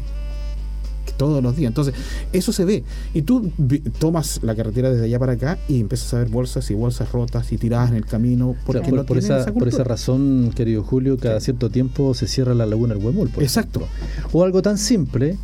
todos 1.18 1.42
los 1.44 1.56
días. 1.56 1.70
Entonces, 1.70 1.94
eso 2.34 2.52
se 2.52 2.66
ve. 2.66 2.84
Y 3.14 3.24
tú 3.24 3.52
tomas 4.00 4.40
la 4.44 4.56
carretera 4.56 4.92
desde 4.92 5.06
allá 5.06 5.20
para 5.20 5.34
acá 5.34 5.58
y 5.68 5.80
empiezas 5.80 6.14
a 6.14 6.20
ver 6.20 6.30
bolsas 6.30 6.70
y 6.72 6.74
bolsas 6.74 7.12
rotas 7.12 7.52
y 7.52 7.58
tiradas 7.58 7.92
en 7.92 7.98
el 7.98 8.06
camino. 8.06 8.56
Porque 8.66 8.92
por, 8.92 9.18
esa, 9.18 9.46
por 9.54 9.68
esa 9.68 9.84
razón, 9.84 10.52
querido 10.56 10.84
Julio, 10.84 11.18
cada 11.18 11.40
cierto 11.40 11.70
tiempo 11.70 12.14
se 12.14 12.28
cierra 12.28 12.54
la 12.54 12.66
laguna 12.66 12.96
del 12.96 13.04
Huemul. 13.04 13.32
Exacto. 13.40 13.88
O 14.32 14.44
algo 14.44 14.62
tan 14.62 14.78
simple 14.78 15.38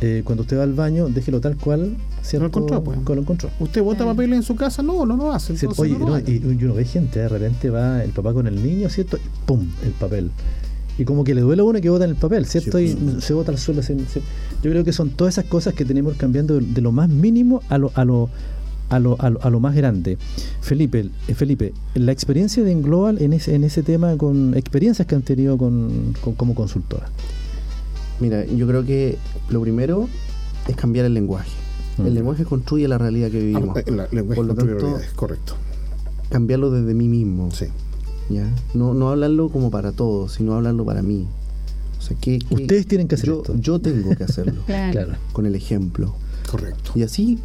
eh, 0.00 0.22
cuando 0.24 0.42
usted 0.42 0.58
va 0.58 0.64
al 0.64 0.74
baño, 0.74 1.08
déjelo 1.08 1.40
tal 1.40 1.56
cual. 1.56 1.96
¿cierto? 2.22 2.42
Lo 2.42 2.46
encontró, 2.48 2.84
pues. 2.84 2.98
Lo 3.06 3.20
encontró. 3.20 3.50
¿Usted 3.60 3.82
bota 3.82 4.04
papel 4.04 4.32
en 4.32 4.42
su 4.42 4.56
casa? 4.56 4.82
No, 4.82 5.06
no 5.06 5.16
lo 5.16 5.32
hace. 5.32 5.54
oye, 5.76 5.96
y, 6.26 6.64
uno 6.64 6.74
ve 6.74 6.84
gente, 6.84 7.20
de 7.20 7.28
repente 7.28 7.70
va 7.70 8.02
el 8.02 8.10
papá 8.10 8.32
con 8.32 8.46
el 8.46 8.62
niño, 8.62 8.88
¿cierto? 8.88 9.16
Y 9.16 9.46
¡pum! 9.46 9.66
el 9.84 9.92
papel. 9.92 10.30
Y 10.98 11.04
como 11.04 11.24
que 11.24 11.34
le 11.34 11.40
duele 11.40 11.62
a 11.62 11.64
uno 11.64 11.80
que 11.80 11.90
vota 11.90 12.04
en 12.04 12.10
el 12.10 12.16
papel, 12.16 12.46
¿cierto? 12.46 12.78
y 12.78 12.96
se 13.20 13.34
vota 13.34 13.50
al 13.50 13.58
suelo. 13.58 13.82
Yo 14.64 14.70
creo 14.70 14.82
que 14.82 14.94
son 14.94 15.10
todas 15.10 15.34
esas 15.34 15.44
cosas 15.44 15.74
que 15.74 15.84
tenemos 15.84 16.16
cambiando 16.16 16.58
de 16.58 16.80
lo 16.80 16.90
más 16.90 17.10
mínimo 17.10 17.60
a 17.68 17.76
lo, 17.76 17.92
a 17.94 18.06
lo, 18.06 18.30
a 18.88 18.98
lo, 18.98 19.18
a 19.20 19.50
lo, 19.50 19.60
más 19.60 19.74
grande. 19.74 20.16
Felipe, 20.62 21.10
eh, 21.28 21.34
Felipe, 21.34 21.74
la 21.94 22.12
experiencia 22.12 22.64
de 22.64 22.72
Englobal 22.72 23.20
en 23.20 23.34
ese, 23.34 23.54
en 23.54 23.64
ese 23.64 23.82
tema, 23.82 24.16
con 24.16 24.54
experiencias 24.56 25.06
que 25.06 25.16
han 25.16 25.20
tenido 25.20 25.58
con, 25.58 26.14
como 26.38 26.54
consultora. 26.54 27.10
Mira, 28.20 28.46
yo 28.46 28.66
creo 28.66 28.86
que 28.86 29.18
lo 29.50 29.60
primero 29.60 30.08
es 30.66 30.76
cambiar 30.76 31.04
el 31.04 31.12
lenguaje. 31.12 31.50
El 31.98 32.12
mm. 32.12 32.14
lenguaje 32.14 32.44
construye 32.46 32.88
la 32.88 32.96
realidad 32.96 33.30
que 33.30 33.40
vivimos. 33.40 33.76
Ah, 33.76 34.06
Por 34.34 34.46
lo 34.46 34.54
tanto, 34.54 34.98
es 34.98 35.12
correcto. 35.12 35.56
Cambiarlo 36.30 36.70
desde 36.70 36.94
mí 36.94 37.06
mismo. 37.06 37.50
Sí. 37.50 37.66
¿ya? 38.30 38.48
No, 38.72 38.94
no 38.94 39.10
hablarlo 39.10 39.50
como 39.50 39.70
para 39.70 39.92
todos, 39.92 40.32
sino 40.32 40.54
hablarlo 40.54 40.86
para 40.86 41.02
mí. 41.02 41.26
O 42.04 42.06
sea, 42.06 42.16
que, 42.18 42.38
Ustedes 42.50 42.86
tienen 42.86 43.08
que 43.08 43.14
hacerlo. 43.14 43.42
yo, 43.46 43.54
Yo 43.56 43.78
tengo 43.78 44.14
que 44.14 44.24
hacerlo. 44.24 44.62
claro. 44.66 45.14
Con 45.32 45.46
el 45.46 45.54
ejemplo. 45.54 46.14
Correcto. 46.50 46.92
Y 46.94 47.02
así 47.02 47.38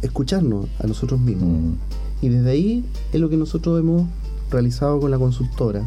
escucharnos 0.00 0.68
a 0.78 0.86
nosotros 0.86 1.20
mismos. 1.20 1.50
Mm. 1.50 1.74
Y 2.22 2.28
desde 2.30 2.50
ahí 2.50 2.84
es 3.12 3.20
lo 3.20 3.28
que 3.28 3.36
nosotros 3.36 3.78
hemos 3.78 4.08
realizado 4.50 5.00
con 5.00 5.10
la 5.10 5.18
consultora. 5.18 5.84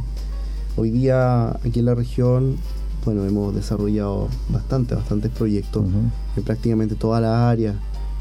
Hoy 0.77 0.91
día 0.91 1.49
aquí 1.49 1.79
en 1.79 1.85
la 1.85 1.95
región, 1.95 2.57
bueno, 3.03 3.25
hemos 3.25 3.55
desarrollado 3.55 4.27
bastante, 4.49 4.93
bastantes 4.93 5.31
proyectos 5.31 5.83
en 6.37 6.43
prácticamente 6.43 6.93
todas 6.93 7.21
las 7.21 7.31
áreas. 7.31 7.75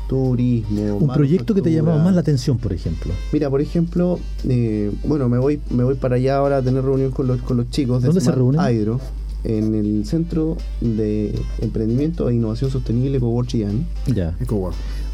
Turismo. 0.09 0.97
Un 0.97 1.09
proyecto 1.09 1.55
que 1.55 1.63
te 1.63 1.73
llamaba 1.73 2.03
más 2.03 2.15
la 2.15 2.21
atención, 2.21 2.59
por 2.59 2.73
ejemplo. 2.73 3.13
Mira, 3.31 3.51
por 3.51 3.61
ejemplo, 3.61 4.19
eh, 4.47 4.91
bueno, 5.05 5.29
me 5.29 5.39
voy, 5.39 5.61
me 5.71 5.85
voy 5.85 5.97
para 5.97 6.17
allá 6.17 6.37
ahora 6.37 6.59
a 6.59 6.63
tener 6.63 6.83
reunión 6.83 7.13
con 7.13 7.27
los, 7.27 7.43
con 7.43 7.59
los 7.59 7.69
chicos 7.71 8.01
de 8.01 8.09
¿Dónde 8.09 8.21
se 8.23 8.33
reúnen? 8.33 8.61
Hydro 8.61 9.01
en 9.45 9.75
el 9.75 10.05
Centro 10.07 10.57
de 10.81 11.35
Emprendimiento 11.61 12.29
e 12.29 12.35
Innovación 12.35 12.71
Sostenible 12.71 13.19
Cowork 13.21 13.49
Chillán. 13.49 13.87
Ya. 14.07 14.35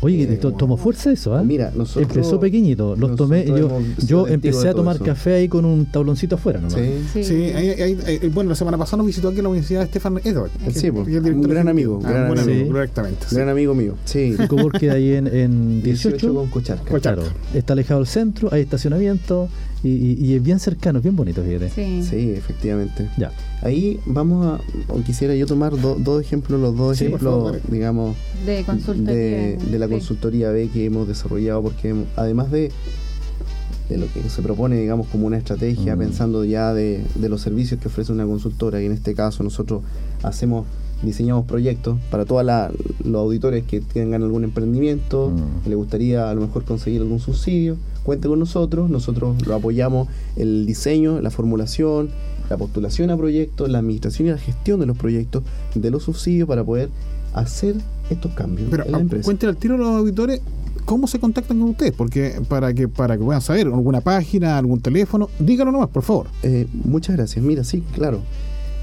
Oye, 0.01 0.23
eh, 0.23 0.37
tomó 0.37 0.77
fuerza 0.77 1.11
eso, 1.11 1.35
¿ah? 1.35 1.43
Mira, 1.43 1.73
nosotros. 1.75 2.17
Empezó 2.17 2.39
pequeñito. 2.39 2.95
Los 2.95 3.17
tomé. 3.17 3.47
Yo, 3.47 3.81
yo 4.07 4.27
empecé 4.29 4.69
a 4.69 4.75
tomar 4.75 4.99
café 5.01 5.35
ahí 5.35 5.49
con 5.49 5.65
un 5.65 5.87
tabloncito 5.87 6.37
afuera, 6.37 6.61
¿no? 6.61 6.71
Sí, 6.71 7.25
sí. 7.25 7.35
Eh, 7.35 8.31
bueno, 8.33 8.51
la 8.51 8.57
semana 8.57 8.79
pasada 8.79 8.99
nos 8.99 9.07
visitó 9.07 9.29
aquí 9.29 9.39
en 9.39 9.45
la 9.45 9.49
Universidad 9.49 9.87
Stefan 9.89 10.21
Edward. 10.23 10.51
Sí, 10.73 10.91
pues, 10.91 11.09
un 11.09 11.43
gran 11.43 11.69
amigo. 11.69 12.01
Ah, 12.05 12.11
gran 12.11 12.39
amigo, 12.39 12.69
correctamente. 12.73 13.27
Gran 13.33 13.49
amigo 13.49 13.75
mío. 13.75 13.95
Sí. 14.05 14.37
Y 14.39 14.47
como 14.47 14.71
queda 14.71 14.95
ahí 14.95 15.15
en, 15.15 15.27
en 15.27 15.83
18, 15.83 16.17
18 16.17 16.35
con 16.35 16.47
Cocharca. 16.49 17.01
Claro. 17.01 17.23
Está 17.55 17.73
alejado 17.73 18.01
del 18.01 18.09
centro, 18.09 18.51
hay 18.53 18.63
estacionamiento 18.63 19.49
y, 19.83 20.35
es 20.35 20.43
bien 20.43 20.59
cercano, 20.59 20.99
es 20.99 21.03
bien 21.05 21.17
bonito, 21.17 21.43
fíjate. 21.43 21.71
Sí, 21.71 22.03
sí 22.03 22.31
efectivamente. 22.31 23.09
Ya. 23.17 23.31
Ahí 23.63 24.01
vamos 24.07 24.47
a, 24.47 24.93
o 24.93 25.01
quisiera 25.03 25.35
yo 25.35 25.47
tomar 25.47 25.73
dos 25.81 26.21
ejemplos, 26.21 26.61
los 26.61 26.77
dos 26.77 27.01
ejemplos, 27.01 27.57
digamos, 27.69 28.17
de, 28.45 29.59
de, 29.59 29.79
la 29.79 29.89
consultoría 29.89 30.51
B 30.51 30.69
que 30.73 30.87
hemos 30.87 31.07
desarrollado, 31.07 31.63
porque 31.63 31.95
además 32.17 32.51
de, 32.51 32.73
de 33.89 33.99
lo 33.99 34.07
que 34.13 34.29
se 34.29 34.43
propone, 34.43 34.77
digamos, 34.77 35.07
como 35.09 35.27
una 35.27 35.39
estrategia, 35.39 35.97
mm. 35.97 35.99
pensando 35.99 36.45
ya 36.45 36.75
de, 36.75 37.05
los 37.21 37.41
servicios 37.41 37.81
que 37.81 37.89
ofrece 37.89 38.13
una 38.13 38.27
consultora, 38.27 38.83
y 38.83 38.87
en 38.87 38.93
este 38.93 39.15
caso 39.15 39.43
nosotros 39.43 39.83
hacemos 40.23 40.67
diseñamos 41.03 41.47
proyectos 41.47 41.97
para 42.11 42.25
todos 42.25 42.45
los 43.05 43.21
auditores 43.21 43.63
que 43.63 43.81
tengan 43.81 44.25
algún 44.25 44.43
emprendimiento, 44.43 45.31
mm. 45.31 45.63
que 45.63 45.71
le 45.71 45.77
gustaría 45.77 46.29
a 46.29 46.35
lo 46.35 46.41
mejor 46.41 46.65
conseguir 46.65 47.01
algún 47.01 47.21
subsidio, 47.21 47.77
cuente 48.09 48.27
con 48.27 48.39
nosotros, 48.39 48.89
nosotros 48.89 49.47
lo 49.47 49.55
apoyamos 49.55 50.09
el 50.35 50.65
diseño, 50.65 51.21
la 51.21 51.31
formulación, 51.31 52.09
la 52.49 52.57
postulación 52.57 53.11
a 53.11 53.19
proyectos, 53.19 53.69
la 53.69 53.81
administración 53.81 54.29
y 54.29 54.31
la 54.31 54.39
gestión 54.39 54.81
de 54.81 54.87
los 54.87 54.97
proyectos, 54.97 55.43
de 55.75 55.91
los 55.91 56.05
subsidios 56.05 56.49
para 56.49 56.65
poder 56.65 56.89
hacer 57.35 57.75
estos 58.09 58.33
cambios 58.33 58.69
Pero, 58.71 58.87
en 58.87 58.93
la 58.93 58.99
empresa. 59.01 59.27
Cuenten 59.27 59.51
al 59.51 59.59
tiro 59.59 59.75
a 59.75 59.79
los 59.79 59.89
auditores 59.89 60.41
cómo 60.87 61.07
se 61.07 61.21
contactan 61.21 61.61
con 61.61 61.69
ustedes, 61.69 61.93
porque 61.93 62.41
para 62.49 62.73
que 62.73 62.89
para 62.89 63.19
que 63.19 63.25
puedan 63.25 63.43
saber 63.43 63.67
alguna 63.67 64.01
página, 64.01 64.57
algún 64.57 64.81
teléfono, 64.81 65.29
díganlo 65.39 65.71
nomás, 65.71 65.91
por 65.91 66.03
favor. 66.03 66.29
Eh, 66.43 66.67
muchas 66.85 67.15
gracias. 67.15 67.45
Mira, 67.45 67.63
sí, 67.63 67.85
claro. 67.93 68.21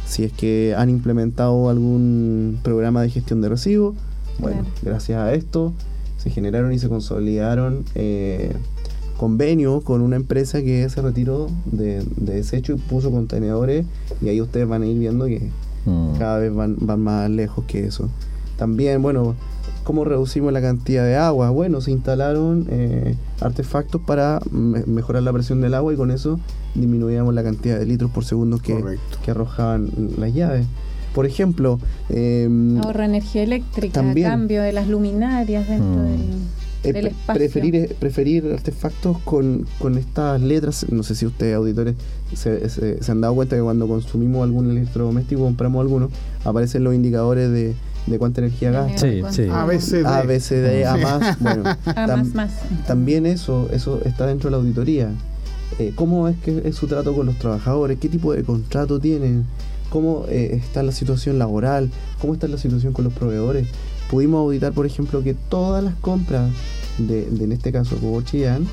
si 0.07 0.25
es 0.25 0.33
que 0.33 0.75
han 0.77 0.91
implementado 0.91 1.69
algún 1.69 2.59
programa 2.63 3.03
de 3.03 3.11
gestión 3.11 3.41
de 3.41 3.49
residuos, 3.49 3.95
bueno, 4.39 4.63
gracias 4.83 5.19
a 5.19 5.35
esto 5.35 5.73
se 6.17 6.31
generaron 6.31 6.73
y 6.73 6.79
se 6.79 6.89
consolidaron 6.89 7.85
eh, 7.95 8.53
convenios 9.17 9.83
con 9.83 10.03
una 10.03 10.17
empresa 10.17 10.63
que 10.63 10.89
se 10.89 11.01
retiró 11.01 11.49
de, 11.65 12.05
de 12.17 12.35
desecho 12.35 12.75
y 12.75 12.77
puso 12.77 13.11
contenedores 13.11 13.87
y 14.21 14.29
ahí 14.29 14.41
ustedes 14.41 14.69
van 14.69 14.83
a 14.83 14.87
ir 14.87 14.99
viendo 14.99 15.27
que 15.27 15.49
Mm. 15.87 16.19
Cada 16.19 16.39
vez 16.39 16.55
van, 16.55 16.77
van 16.81 17.01
más 17.01 17.31
lejos 17.31 17.65
que 17.67 17.87
eso. 17.87 18.09
También, 18.57 19.01
bueno, 19.01 19.35
¿cómo 19.85 20.05
reducimos 20.05 20.53
la 20.53 20.61
cantidad 20.61 21.05
de 21.05 21.17
agua? 21.17 21.51
Bueno, 21.51 21.81
se 21.81 21.91
instalaron 21.91 22.67
eh, 22.71 23.17
artefactos 23.41 24.01
para 24.03 24.41
mejorar 24.51 25.23
la 25.23 25.33
presión 25.33 25.61
del 25.61 25.75
agua 25.75 25.95
y 25.95 25.97
con 25.97 26.11
eso 26.11 26.39
disminuíamos 26.75 27.35
la 27.35 27.43
cantidad 27.43 27.79
de 27.79 27.87
litros 27.87 28.11
por 28.11 28.25
segundo 28.25 28.59
que, 28.59 28.99
que 29.25 29.31
arrojaban 29.31 29.91
las 30.19 30.35
llaves. 30.35 30.67
Por 31.15 31.27
ejemplo, 31.27 31.81
eh, 32.09 32.49
ahorra 32.85 33.07
energía 33.07 33.43
eléctrica, 33.43 34.01
cambio 34.23 34.63
de 34.63 34.73
las 34.73 34.87
luminarias 34.87 35.69
dentro 35.69 36.03
mm. 36.03 36.07
del 36.07 36.21
eh, 36.83 37.13
preferir, 37.27 37.95
preferir 37.99 38.51
artefactos 38.53 39.19
con, 39.19 39.67
con, 39.79 39.99
estas 39.99 40.41
letras, 40.41 40.87
no 40.91 41.03
sé 41.03 41.15
si 41.15 41.27
ustedes 41.27 41.55
auditores 41.55 41.95
se, 42.35 42.99
han 43.09 43.21
dado 43.21 43.35
cuenta 43.35 43.57
que 43.57 43.63
cuando 43.63 43.87
consumimos 43.87 44.45
algún 44.45 44.71
electrodoméstico, 44.71 45.43
compramos 45.43 45.83
alguno, 45.83 46.11
aparecen 46.45 46.85
los 46.85 46.95
indicadores 46.95 47.51
de, 47.51 47.75
de 48.07 48.19
cuánta 48.19 48.41
energía 48.41 48.71
gasta. 48.71 48.99
Sí, 48.99 49.23
sí. 49.31 49.49
ABCD. 49.51 50.07
ABCD, 50.07 50.87
A 50.87 50.97
más. 50.97 51.39
Bueno, 51.41 51.65
a 51.85 52.07
más, 52.07 52.35
más. 52.35 52.53
también 52.87 53.27
eso, 53.27 53.69
eso 53.73 54.01
está 54.05 54.27
dentro 54.27 54.49
de 54.49 54.53
la 54.53 54.57
auditoría. 54.59 55.11
eh, 55.79 55.93
cómo 55.95 56.29
es 56.29 56.37
que 56.39 56.63
es 56.65 56.77
su 56.77 56.87
trato 56.87 57.15
con 57.15 57.27
los 57.27 57.37
trabajadores, 57.37 57.99
qué 57.99 58.09
tipo 58.09 58.33
de 58.33 58.43
contrato 58.43 58.99
tienen, 59.01 59.45
cómo 59.91 60.25
eh, 60.29 60.51
está 60.53 60.83
la 60.83 60.93
situación 60.93 61.39
laboral, 61.39 61.91
cómo 62.21 62.33
está 62.33 62.49
la 62.49 62.59
situación 62.59 62.93
con 62.93 63.05
los 63.05 63.13
proveedores. 63.13 63.67
Pudimos 64.11 64.41
auditar, 64.41 64.73
por 64.73 64.87
ejemplo, 64.87 65.23
que 65.23 65.35
todas 65.35 65.85
las 65.85 65.95
compras 65.97 66.51
de, 66.99 67.29
en 67.29 67.53
este 67.53 67.71
caso, 67.71 67.97
como 67.97 68.21
Chillán, 68.23 68.67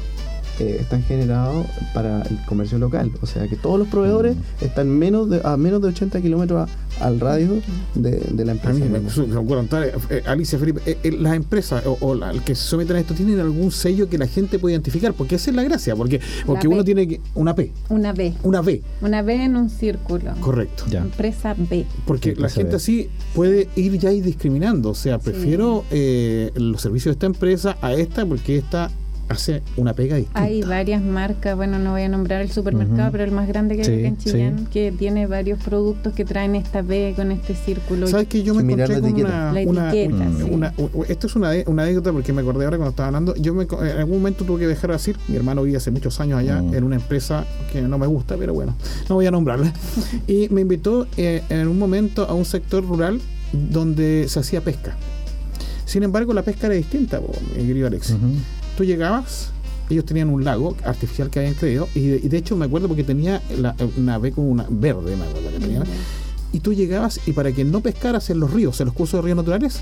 eh, 0.60 0.78
están 0.80 1.04
generados 1.04 1.68
para 1.94 2.24
el 2.24 2.44
comercio 2.46 2.80
local. 2.80 3.12
O 3.22 3.28
sea 3.28 3.48
que 3.48 3.56
todos 3.56 3.78
los 3.78 3.88
proveedores 3.88 4.36
mm. 4.36 4.66
están 4.66 4.90
menos 4.90 5.30
de, 5.30 5.40
a 5.44 5.56
menos 5.56 5.84
de 5.84 5.90
80 5.90 6.20
kilómetros 6.20 6.68
al 7.00 7.20
radio 7.20 7.62
de, 7.94 8.46
la 8.46 8.54
empresa. 8.54 8.84
Eh, 8.84 9.92
eh, 10.10 10.24
Alicia 10.26 10.58
Felipe, 10.58 10.98
las 11.20 11.36
empresas 11.36 11.84
o, 11.86 12.14
el 12.14 12.42
que 12.42 12.56
se 12.56 12.64
someten 12.64 12.96
a 12.96 13.00
esto 13.00 13.14
tienen 13.14 13.40
algún 13.40 13.72
sello 13.72 14.10
que 14.10 14.18
la 14.18 14.26
gente 14.26 14.58
puede 14.58 14.74
identificar, 14.74 15.14
porque 15.14 15.36
esa 15.36 15.52
es 15.52 15.56
la 15.56 15.62
gracia, 15.62 15.96
porque, 15.96 16.20
porque 16.48 16.68
uno 16.68 16.84
tiene 16.84 17.08
que, 17.08 17.22
una 17.36 17.54
P. 17.54 17.72
Una 17.90 18.14
B. 18.14 18.34
Una 18.42 18.62
B. 18.62 18.82
Una 19.02 19.22
B 19.22 19.36
en 19.36 19.56
un 19.58 19.70
círculo. 19.70 20.34
Correcto. 20.40 20.86
Empresa 20.92 21.56
B. 21.58 21.86
Porque 22.08 22.36
la 22.36 22.50
gente 22.50 22.78
así 22.78 23.10
puede 23.36 23.70
ir 23.76 24.00
ya 24.00 24.12
y 24.12 24.22
discriminando. 24.22 24.90
O 24.90 24.96
sea, 24.96 25.20
prefiero 25.20 25.84
los 26.56 26.82
servicios 26.82 27.14
de 27.14 27.18
esta 27.18 27.28
empresa 27.28 27.78
a 27.80 27.94
esta 27.94 28.26
porque 28.26 28.58
esta 28.58 28.90
hace 29.30 29.62
una 29.76 29.94
pega 29.94 30.16
distinta. 30.16 30.42
Hay 30.42 30.62
varias 30.64 31.02
marcas, 31.02 31.56
bueno, 31.56 31.80
no 31.80 31.92
voy 31.92 32.04
a 32.04 32.10
nombrar 32.10 32.42
el 32.42 32.52
supermercado, 32.52 33.12
pero 33.12 33.24
el 33.24 33.32
más 33.32 33.48
grande 33.48 33.76
que 33.76 33.84
hay 33.84 34.06
en 34.06 34.18
Chillán, 34.18 34.68
que 34.68 34.92
tiene 34.92 35.28
varios 35.28 35.62
productos 35.62 36.14
que 36.14 36.26
traen 36.26 36.56
esta 36.56 36.82
B 36.82 37.14
con 37.16 37.32
este 37.32 37.56
círculo. 37.56 38.08
¿Sabes 38.08 38.28
que 38.28 38.44
yo 38.44 38.54
me 38.54 38.64
encontré 38.64 39.02
con 39.02 39.14
una, 39.14 39.54
una, 39.66 39.94
una, 40.50 40.74
Esto 41.08 41.28
es 41.28 41.36
una, 41.36 41.52
una 41.66 41.84
anécdota 41.84 42.12
porque 42.12 42.34
me 42.34 42.42
acordé 42.42 42.66
ahora 42.66 42.78
cuando 42.78 42.92
estaba 42.92 43.08
hablando. 43.08 43.36
Yo 43.36 43.54
me, 43.54 43.64
en 43.64 43.98
algún 43.98 44.18
momento 44.20 44.46
tuve 44.46 44.62
que 44.62 44.68
dejar 44.68 44.92
de 44.92 44.98
decir, 44.98 45.18
mi 45.28 45.36
hermano 45.36 45.64
vive 45.64 45.78
hace 45.78 45.92
muchos 45.92 46.20
años 46.20 46.40
allá 46.40 46.60
en 46.60 46.84
una 46.84 46.96
empresa 46.96 47.46
que 47.72 47.82
no 47.82 47.98
me 47.98 48.08
gusta, 48.08 48.36
pero 48.38 48.54
bueno, 48.54 48.76
no 49.10 49.16
voy 49.16 49.26
a 49.26 49.32
nombrarla. 49.32 49.74
y 50.28 50.48
me 50.50 50.62
invitó 50.62 51.08
eh, 51.18 51.44
en 51.50 51.68
un 51.68 51.78
momento 51.78 52.26
a 52.26 52.34
un 52.34 52.46
sector 52.46 52.86
rural 52.86 53.20
donde 53.52 54.26
se 54.30 54.40
hacía 54.40 54.62
pesca. 54.62 54.96
Sin 55.86 56.04
embargo, 56.04 56.34
la 56.34 56.44
pesca 56.44 56.68
era 56.68 56.76
distinta, 56.76 57.22
mi 57.56 57.66
querido 57.66 57.88
Alex 57.88 58.14
tú 58.78 58.86
llegabas, 58.86 59.50
ellos 59.90 60.06
tenían 60.06 60.30
un 60.30 60.44
lago 60.44 60.76
artificial 60.86 61.30
que 61.30 61.40
habían 61.40 61.56
creado, 61.56 61.90
y 61.96 62.08
de, 62.08 62.38
hecho 62.38 62.56
me 62.56 62.66
acuerdo 62.66 62.88
porque 62.88 63.04
tenía 63.04 63.42
la, 63.58 63.76
una 63.98 64.16
ave 64.16 64.32
como 64.32 64.50
una 64.50 64.66
verde, 64.70 65.18
me 65.18 65.26
acuerdo 65.26 65.50
que 65.52 65.60
tenía. 65.60 65.84
Y 66.54 66.60
tú 66.60 66.74
llegabas 66.74 67.20
y 67.26 67.34
para 67.34 67.52
que 67.52 67.66
no 67.66 67.82
pescaras 67.82 68.30
en 68.30 68.40
los 68.40 68.52
ríos, 68.52 68.80
en 68.80 68.86
los 68.86 68.96
cursos 68.96 69.18
de 69.18 69.26
ríos 69.26 69.36
naturales, 69.36 69.82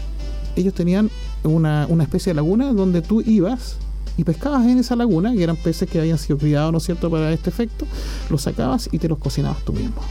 ellos 0.56 0.74
tenían 0.74 1.12
una, 1.44 1.86
una 1.90 2.04
especie 2.04 2.32
de 2.32 2.36
laguna 2.36 2.74
donde 2.74 3.02
tú 3.02 3.22
ibas 3.22 3.76
y 4.18 4.24
pescabas 4.24 4.66
en 4.66 4.80
esa 4.80 4.96
laguna, 4.96 5.34
que 5.34 5.44
eran 5.44 5.58
peces 5.58 5.90
que 5.90 6.00
habían 6.00 6.18
sido 6.18 6.38
criados, 6.38 6.72
¿no 6.72 6.78
es 6.78 6.86
cierto?, 6.86 7.12
para 7.12 7.32
este 7.34 7.50
efecto, 7.50 7.86
los 8.30 8.44
sacabas 8.44 8.88
y 8.92 8.98
te 8.98 9.10
los 9.10 9.18
cocinabas 9.18 9.64
tú 9.66 9.74
mismo. 9.74 10.02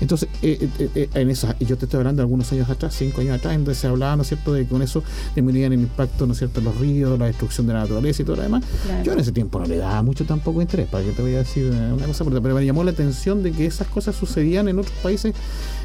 Entonces, 0.00 0.28
eh, 0.42 0.68
eh, 0.78 0.90
eh, 0.94 1.08
en 1.14 1.30
esa, 1.30 1.56
y 1.58 1.64
yo 1.64 1.76
te 1.76 1.86
estoy 1.86 1.98
hablando 1.98 2.20
de 2.20 2.24
algunos 2.24 2.50
años 2.52 2.70
atrás, 2.70 2.94
cinco 2.96 3.20
años 3.20 3.38
atrás, 3.38 3.54
donde 3.54 3.74
se 3.74 3.86
hablaba, 3.86 4.16
¿no 4.16 4.22
es 4.22 4.28
cierto?, 4.28 4.52
de 4.52 4.64
que 4.64 4.68
con 4.68 4.82
eso 4.82 5.02
disminuían 5.34 5.72
el 5.72 5.80
impacto, 5.80 6.26
¿no 6.26 6.32
es 6.32 6.38
cierto?, 6.38 6.60
en 6.60 6.66
los 6.66 6.76
ríos, 6.78 7.18
la 7.18 7.26
destrucción 7.26 7.66
de 7.66 7.72
la 7.72 7.80
naturaleza 7.80 8.22
y 8.22 8.24
todo 8.24 8.36
lo 8.36 8.42
demás. 8.42 8.64
Yo 9.04 9.12
en 9.12 9.20
ese 9.20 9.32
tiempo 9.32 9.58
no 9.58 9.66
le 9.66 9.76
daba 9.76 10.02
mucho 10.02 10.24
tampoco 10.24 10.62
interés, 10.62 10.88
para 10.88 11.04
que 11.04 11.10
te 11.10 11.22
voy 11.22 11.34
a 11.34 11.38
decir 11.38 11.70
una 11.70 12.06
cosa, 12.06 12.24
pero 12.24 12.54
me 12.54 12.64
llamó 12.64 12.84
la 12.84 12.92
atención 12.92 13.42
de 13.42 13.52
que 13.52 13.66
esas 13.66 13.88
cosas 13.88 14.14
sucedían 14.14 14.68
en 14.68 14.78
otros 14.78 14.94
países 15.02 15.34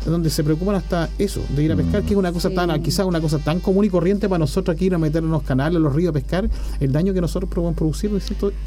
donde 0.05 0.29
se 0.29 0.43
preocupan 0.43 0.75
hasta 0.75 1.09
eso, 1.17 1.41
de 1.55 1.63
ir 1.63 1.71
a 1.71 1.75
pescar, 1.75 2.03
que 2.03 2.11
es 2.11 2.17
una 2.17 2.31
cosa 2.31 2.49
tan, 2.49 2.81
quizás 2.83 3.05
una 3.05 3.21
cosa 3.21 3.39
tan 3.39 3.59
común 3.59 3.85
y 3.85 3.89
corriente 3.89 4.27
para 4.27 4.39
nosotros 4.39 4.75
aquí 4.75 4.85
ir 4.85 4.95
a 4.95 4.97
meter 4.97 5.23
en 5.23 5.31
los 5.31 5.43
canales, 5.43 5.77
en 5.77 5.83
los 5.83 5.95
ríos 5.95 6.09
a 6.09 6.13
pescar, 6.13 6.49
el 6.79 6.91
daño 6.91 7.13
que 7.13 7.21
nosotros 7.21 7.49
podemos 7.49 7.75
producir, 7.75 8.11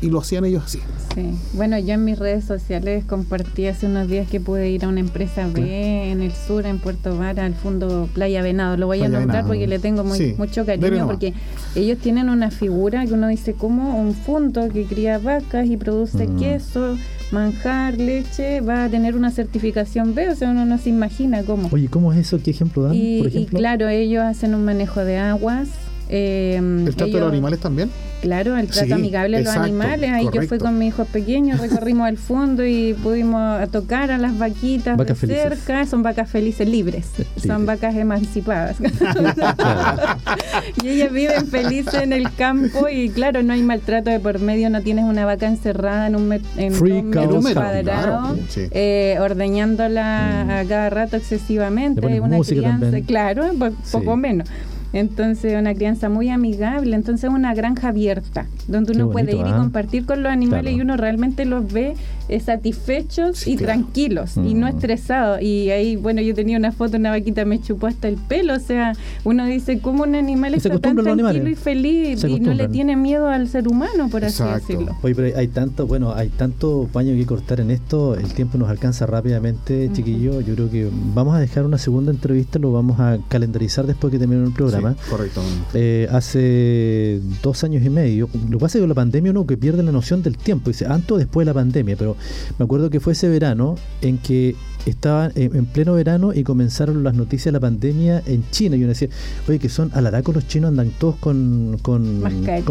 y 0.01 0.09
lo 0.09 0.21
hacían 0.21 0.45
ellos 0.47 0.65
así. 0.65 0.81
Sí, 1.15 1.31
bueno, 1.53 1.79
yo 1.79 1.93
en 1.93 2.05
mis 2.05 2.19
redes 2.19 2.45
sociales 2.45 3.05
compartí 3.05 3.67
hace 3.67 3.87
unos 3.87 4.09
días 4.09 4.29
que 4.29 4.41
pude 4.41 4.71
ir 4.71 4.85
a 4.85 4.89
una 4.89 5.01
empresa 5.01 5.36
En 5.39 6.23
el 6.23 6.33
sur, 6.33 6.67
en 6.67 6.79
Puerto 6.79 7.17
Vara, 7.17 7.45
al 7.45 7.55
fondo 7.55 8.09
Playa 8.15 8.43
Venado. 8.43 8.77
Lo 8.77 8.87
voy 8.87 9.03
a 9.03 9.09
nombrar 9.09 9.47
porque 9.47 9.67
le 9.67 9.79
tengo 9.79 10.05
muy, 10.05 10.35
mucho 10.39 10.65
cariño, 10.65 11.07
porque 11.07 11.35
ellos 11.75 11.99
tienen 11.99 12.29
una 12.29 12.51
figura 12.51 13.05
que 13.07 13.13
uno 13.13 13.29
dice 13.29 13.55
como 13.55 14.01
un 14.01 14.15
fondo 14.15 14.69
que 14.69 14.85
cría 14.85 15.19
vacas 15.19 15.67
y 15.67 15.77
produce 15.77 16.27
mm. 16.27 16.39
queso 16.39 16.97
manjar, 17.33 17.99
leche, 17.99 18.61
va 18.61 18.85
a 18.85 18.89
tener 18.89 19.17
una 19.17 19.31
certificación 19.31 20.15
B, 20.15 20.29
o 20.31 20.35
sea, 20.35 20.51
uno 20.51 20.65
no 20.65 20.79
se 20.79 20.91
imagina 20.91 21.43
cómo. 21.43 21.69
Oye, 21.73 21.89
¿cómo 21.89 22.13
es 22.13 22.21
eso? 22.21 22.41
¿Qué 22.43 22.51
ejemplo 22.51 22.85
dan? 22.85 22.93
por 22.93 23.27
ejemplo? 23.27 23.41
y 23.41 23.47
claro, 23.47 23.89
ellos 23.89 24.23
hacen 24.23 24.55
un 24.55 24.65
manejo 24.65 25.05
de 25.05 25.19
aguas, 25.19 25.69
eh, 26.09 26.57
¿El 26.57 26.95
trato 26.95 27.13
de 27.13 27.21
los 27.21 27.31
animales 27.31 27.61
también? 27.61 27.91
Claro, 28.21 28.57
el 28.57 28.69
trato 28.69 28.95
amigable 28.95 29.39
de 29.39 29.45
los 29.45 29.57
animales. 29.57 30.11
Ahí 30.11 30.29
yo 30.33 30.43
fui 30.43 30.59
con 30.59 30.79
mi 30.79 30.89
hijo 30.89 31.05
pequeño, 31.05 31.57
recorrimos 31.61 32.09
el 32.09 32.17
fondo 32.17 32.65
y 32.65 32.95
pudimos 32.95 33.69
tocar 33.71 34.11
a 34.11 34.19
las 34.19 34.39
vaquitas 34.39 34.97
de 34.97 35.15
cerca. 35.15 35.87
Son 35.87 36.03
vacas 36.03 36.31
felices, 36.31 36.69
libres. 36.69 37.07
Son 37.37 37.67
vacas 37.67 37.95
emancipadas. 37.95 38.77
y 40.83 40.89
ellas 40.89 41.13
viven 41.13 41.47
felices 41.47 41.95
en 41.95 42.13
el 42.13 42.33
campo 42.35 42.89
y 42.89 43.11
claro, 43.11 43.43
no 43.43 43.53
hay 43.53 43.63
maltrato 43.63 44.11
de 44.11 44.21
por 44.21 44.41
medio, 44.41 44.71
no 44.71 44.83
tienes 44.83 45.05
una 45.05 45.25
vaca 45.25 45.47
encerrada 45.47 46.07
en 46.07 46.17
un, 46.17 46.29
metro 46.29 47.41
cuadrado, 47.41 48.37
eh, 48.57 49.17
ordeñándola 49.21 50.45
mm. 50.47 50.51
a 50.51 50.65
cada 50.65 50.91
rato 50.91 51.17
excesivamente. 51.17 52.07
Una 52.07 52.41
crianza, 52.41 53.01
claro, 53.03 53.51
poco 53.93 54.17
menos. 54.17 54.49
Entonces, 54.93 55.59
una 55.59 55.75
crianza 55.75 56.09
muy 56.09 56.31
amigable, 56.31 56.95
entonces 56.97 57.31
una 57.31 57.55
granja 57.55 57.89
abierta, 57.89 58.47
donde 58.69 58.93
uno 58.93 59.11
puede 59.11 59.33
ir 59.33 59.47
y 59.47 59.51
¿ah? 59.51 59.57
compartir 59.57 60.07
con 60.07 60.23
los 60.23 60.33
animales 60.33 60.75
y 60.75 60.81
uno 60.81 60.97
realmente 60.97 61.45
los 61.45 61.71
ve 61.73 61.95
eh, 62.29 62.41
satisfechos 62.41 63.47
y 63.47 63.57
tranquilos 63.57 64.37
y 64.37 64.55
no 64.55 64.67
mm. 64.67 64.77
estresados. 64.77 65.43
Y 65.43 65.71
ahí, 65.71 65.97
bueno, 65.97 66.21
yo 66.23 66.35
tenía 66.35 66.59
una 66.59 66.73
foto, 66.73 66.97
una 66.97 67.11
vaquita 67.11 67.45
me 67.45 67.61
chupó 67.61 67.87
hasta 67.87 68.09
el 68.09 68.17
pelo, 68.17 68.55
o 68.55 68.61
sea, 68.61 68.95
uno 69.25 69.47
dice, 69.47 69.81
¿cómo 69.81 70.05
un 70.05 70.15
animal 70.15 70.55
está 70.55 70.79
tan 70.79 70.97
tranquilo 70.97 71.49
y 71.49 71.55
feliz 71.55 72.25
y 72.25 72.41
no 72.41 72.55
le 72.55 72.69
tiene 72.69 72.97
miedo 72.97 73.29
al 73.29 73.49
ser 73.49 73.69
humano, 73.69 74.09
por 74.09 74.25
así 74.25 74.43
decirlo? 74.43 74.97
Oye, 75.03 75.15
pero 75.15 75.37
hay 75.37 75.49
tanto, 75.49 75.87
bueno, 75.87 76.15
hay 76.15 76.29
tanto 76.29 76.89
paño 76.93 77.15
que 77.15 77.27
cortar 77.27 77.61
en 77.61 77.71
esto, 77.71 78.15
el 78.17 78.33
tiempo 78.33 78.59
nos 78.59 78.69
alcanza 78.69 79.07
rápidamente, 79.07 79.91
chiquillo, 79.93 80.41
yo 80.41 80.55
creo 80.55 80.71
que 80.71 80.89
vamos 81.15 81.35
a 81.37 81.39
dejar 81.39 81.65
una 81.65 81.79
segunda 81.79 82.13
entrevista, 82.13 82.59
lo 82.59 82.73
vamos 82.73 82.99
a 83.01 83.19
calendarizar 83.29 83.87
después 83.87 84.11
que 84.11 84.19
termine 84.19 84.45
el 84.45 84.53
programa. 84.53 84.76
Correcto. 85.11 85.43
Eh, 85.75 86.09
hace 86.11 87.21
dos 87.43 87.65
años 87.65 87.85
y 87.85 87.91
medio, 87.91 88.29
lo 88.49 88.59
que 88.59 88.63
pasa 88.63 88.79
es 88.79 88.83
que 88.83 88.89
la 88.89 88.95
pandemia 88.95 89.33
uno 89.33 89.47
que 89.47 89.57
pierde 89.57 89.83
la 89.83 89.93
noción 89.93 90.23
del 90.23 90.37
tiempo, 90.37 90.71
dice, 90.71 90.87
antes 90.87 91.11
o 91.13 91.19
después 91.19 91.45
de 91.47 91.51
la 91.51 91.55
pandemia, 91.55 91.97
pero 91.97 92.17
me 92.59 92.65
acuerdo 92.65 92.91
que 92.91 93.01
fue 93.01 93.13
ese 93.13 93.29
verano 93.29 93.77
en 94.03 94.19
que 94.19 94.57
estaba 94.87 95.31
en 95.35 95.67
pleno 95.67 95.95
verano 95.95 96.33
y 96.33 96.45
comenzaron 96.45 97.03
las 97.03 97.15
noticias 97.15 97.47
de 97.47 97.53
la 97.53 97.61
pandemia 97.61 98.23
en 98.27 98.49
China. 98.51 98.77
Y 98.77 98.81
uno 98.81 98.91
decía, 98.91 99.09
oye, 99.49 99.59
que 99.59 99.69
son 99.69 99.91
alaracos 99.95 100.35
los 100.35 100.47
chinos, 100.47 100.69
andan 100.69 100.91
todos 100.99 101.17
con, 101.17 101.79
con 101.83 102.21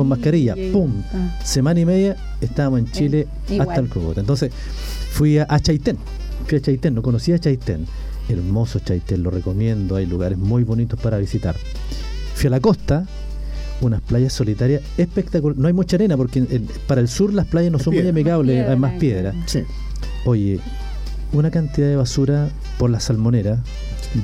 mascarilla. 0.07 0.55
¡Pum! 0.71 0.91
Ah. 1.13 1.39
Semana 1.43 1.79
y 1.79 1.85
media 1.85 2.15
estábamos 2.41 2.79
en 2.79 2.91
Chile 2.91 3.27
hasta 3.59 3.75
el 3.75 3.89
cogote. 3.89 4.21
Entonces 4.21 4.51
fui 5.11 5.37
a, 5.37 5.59
Chaitén. 5.59 5.97
Fui 6.47 6.57
a 6.57 6.61
Chaitén, 6.61 6.95
no 6.95 7.01
conocía 7.01 7.35
a 7.35 7.39
Chaitén. 7.39 7.85
Hermoso 8.29 8.79
Chaitén, 8.79 9.23
lo 9.23 9.31
recomiendo. 9.31 9.95
Hay 9.95 10.05
lugares 10.05 10.37
muy 10.37 10.63
bonitos 10.63 10.99
para 10.99 11.17
visitar. 11.17 11.55
Fui 12.35 12.47
a 12.47 12.49
la 12.49 12.59
costa, 12.59 13.05
unas 13.81 14.01
playas 14.01 14.33
solitarias 14.33 14.81
espectaculares. 14.97 15.61
No 15.61 15.67
hay 15.67 15.73
mucha 15.73 15.95
arena 15.97 16.17
porque 16.17 16.61
para 16.87 17.01
el 17.01 17.07
sur 17.07 17.33
las 17.33 17.45
playas 17.45 17.71
no 17.71 17.79
son 17.79 17.95
muy 17.95 18.07
amigables, 18.07 18.67
hay 18.67 18.77
más 18.77 18.93
piedra. 18.99 19.33
Oye, 20.25 20.59
una 21.33 21.51
cantidad 21.51 21.87
de 21.87 21.95
basura 21.95 22.49
por 22.77 22.89
la 22.89 22.99
salmonera, 22.99 23.61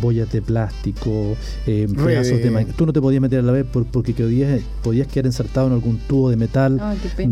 boyas 0.01 0.31
de 0.31 0.41
plástico, 0.41 1.35
eh, 1.67 1.87
pedazos 1.95 2.41
de 2.41 2.65
Tú 2.77 2.85
no 2.85 2.93
te 2.93 3.01
podías 3.01 3.21
meter 3.21 3.39
a 3.39 3.43
la 3.43 3.51
vez 3.51 3.65
porque 3.71 4.13
podías, 4.13 4.61
podías 4.83 5.07
quedar 5.07 5.25
ensartado 5.25 5.67
en 5.67 5.73
algún 5.73 5.97
tubo 5.97 6.29
de 6.29 6.37
metal, 6.37 6.81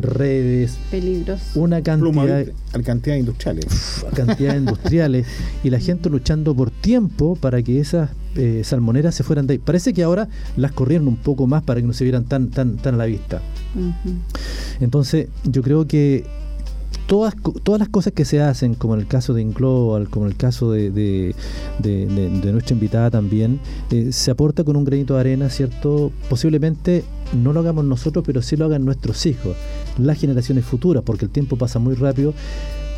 redes. 0.02 0.78
Peligros. 0.91 1.41
Una 1.56 1.82
cantidad. 1.82 2.45
cantidad 2.84 3.16
industriales. 3.16 4.04
cantidad 4.16 4.56
industriales. 4.56 5.28
Y 5.64 5.70
la 5.70 5.80
gente 5.80 6.10
luchando 6.10 6.56
por 6.56 6.72
tiempo 6.72 7.36
para 7.36 7.62
que 7.62 7.80
esas 7.80 8.10
eh, 8.36 8.62
salmoneras 8.64 9.16
se 9.16 9.24
fueran 9.24 9.47
de 9.47 9.54
ahí. 9.54 9.58
Parece 9.60 9.93
que 9.93 10.04
ahora 10.04 10.28
las 10.56 10.72
corrieron 10.72 11.08
un 11.08 11.18
poco 11.18 11.47
más 11.47 11.64
para 11.64 11.82
que 11.82 11.88
no 11.88 11.93
se 11.93 12.04
vieran 12.04 12.26
tan, 12.26 12.50
tan, 12.50 12.78
tan 12.78 12.95
a 12.95 12.97
la 12.97 13.06
vista. 13.06 13.41
Entonces, 14.80 15.28
yo 15.43 15.62
creo 15.62 15.88
que 15.88 16.26
todas, 17.10 17.36
todas 17.64 17.80
las 17.80 17.89
cosas 17.89 18.14
que 18.14 18.24
se 18.24 18.39
hacen, 18.39 18.76
como 18.76 18.93
en 18.93 19.01
el 19.01 19.07
caso 19.07 19.34
de 19.34 19.41
Inglobal, 19.41 20.10
como 20.10 20.28
en 20.28 20.32
el 20.32 20.38
caso 20.38 20.72
de, 20.72 20.91
de, 20.91 22.51
nuestra 22.53 22.76
invitada 22.76 23.10
también, 23.10 23.60
eh, 23.89 24.12
se 24.12 24.30
aporta 24.30 24.64
con 24.64 24.76
un 24.76 24.86
granito 24.86 25.16
de 25.16 25.20
arena, 25.20 25.49
¿cierto? 25.49 26.12
Posiblemente 26.30 27.03
no 27.34 27.51
lo 27.51 27.62
hagamos 27.62 27.84
nosotros, 27.84 28.24
pero 28.26 28.43
sí 28.43 28.55
lo 28.55 28.66
hagan 28.66 28.86
nuestros 28.86 29.26
hijos, 29.26 29.57
las 29.97 30.20
generaciones 30.20 30.66
futuras, 30.66 31.03
porque 31.03 31.26
el 31.26 31.32
tiempo 31.32 31.57
pasa 31.57 31.80
muy 31.80 31.95
rápido 31.95 32.36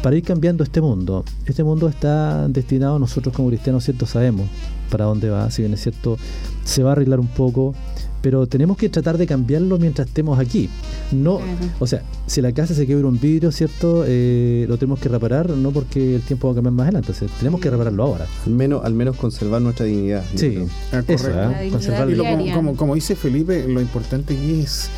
para 0.04 0.18
ir 0.18 0.24
cambiando 0.24 0.66
este 0.66 0.82
mundo. 0.82 1.24
Este 1.46 1.64
mundo 1.64 1.88
está 1.88 2.50
destinado, 2.50 3.00
nosotros 3.00 3.34
como 3.34 3.48
cristianos, 3.48 3.86
¿cierto? 3.86 4.06
Sabemos 4.06 4.48
para 4.92 5.06
dónde 5.06 5.32
va, 5.32 5.50
si 5.50 5.64
bien 5.64 5.74
es 5.74 5.82
cierto, 5.82 6.18
se 6.64 6.84
va 6.84 6.90
a 6.90 6.92
arreglar 6.92 7.20
un 7.20 7.28
poco, 7.28 7.74
pero 8.22 8.46
tenemos 8.46 8.78
que 8.78 8.90
tratar 8.90 9.18
de 9.18 9.26
cambiarlo 9.26 9.80
mientras 9.80 10.08
estemos 10.08 10.38
aquí. 10.38 10.70
No, 11.12 11.40
o 11.80 11.88
sea, 11.88 12.04
si 12.28 12.42
la 12.42 12.52
casa 12.52 12.76
se 12.76 12.86
quiebra 12.86 13.08
un 13.08 13.20
vidrio, 13.20 13.52
¿cierto? 13.52 14.04
Eh, 14.06 14.66
lo 14.70 14.78
tenemos 14.78 15.00
que 15.00 15.10
reparar, 15.10 15.50
no 15.50 15.72
porque 15.72 16.16
el 16.16 16.22
tiempo 16.22 16.48
va 16.48 16.52
a 16.54 16.56
cambiar 16.56 16.74
más 16.74 16.84
adelante, 16.88 17.14
tenemos 17.40 17.60
que 17.60 17.70
repararlo 17.70 18.04
ahora. 18.04 18.28
Al 18.46 18.54
menos, 18.54 18.86
al 18.86 18.94
menos 18.94 19.18
conservar 19.18 19.62
nuestra 19.62 19.86
dignidad. 19.86 20.24
Sí, 20.36 20.60
ah, 20.92 21.02
correcto. 21.02 22.24
como, 22.54 22.76
como, 22.76 22.96
dice 22.96 23.16
Felipe, 23.16 23.66
lo 23.68 23.82
importante 23.82 24.36
aquí 24.36 24.62
es, 24.62 24.90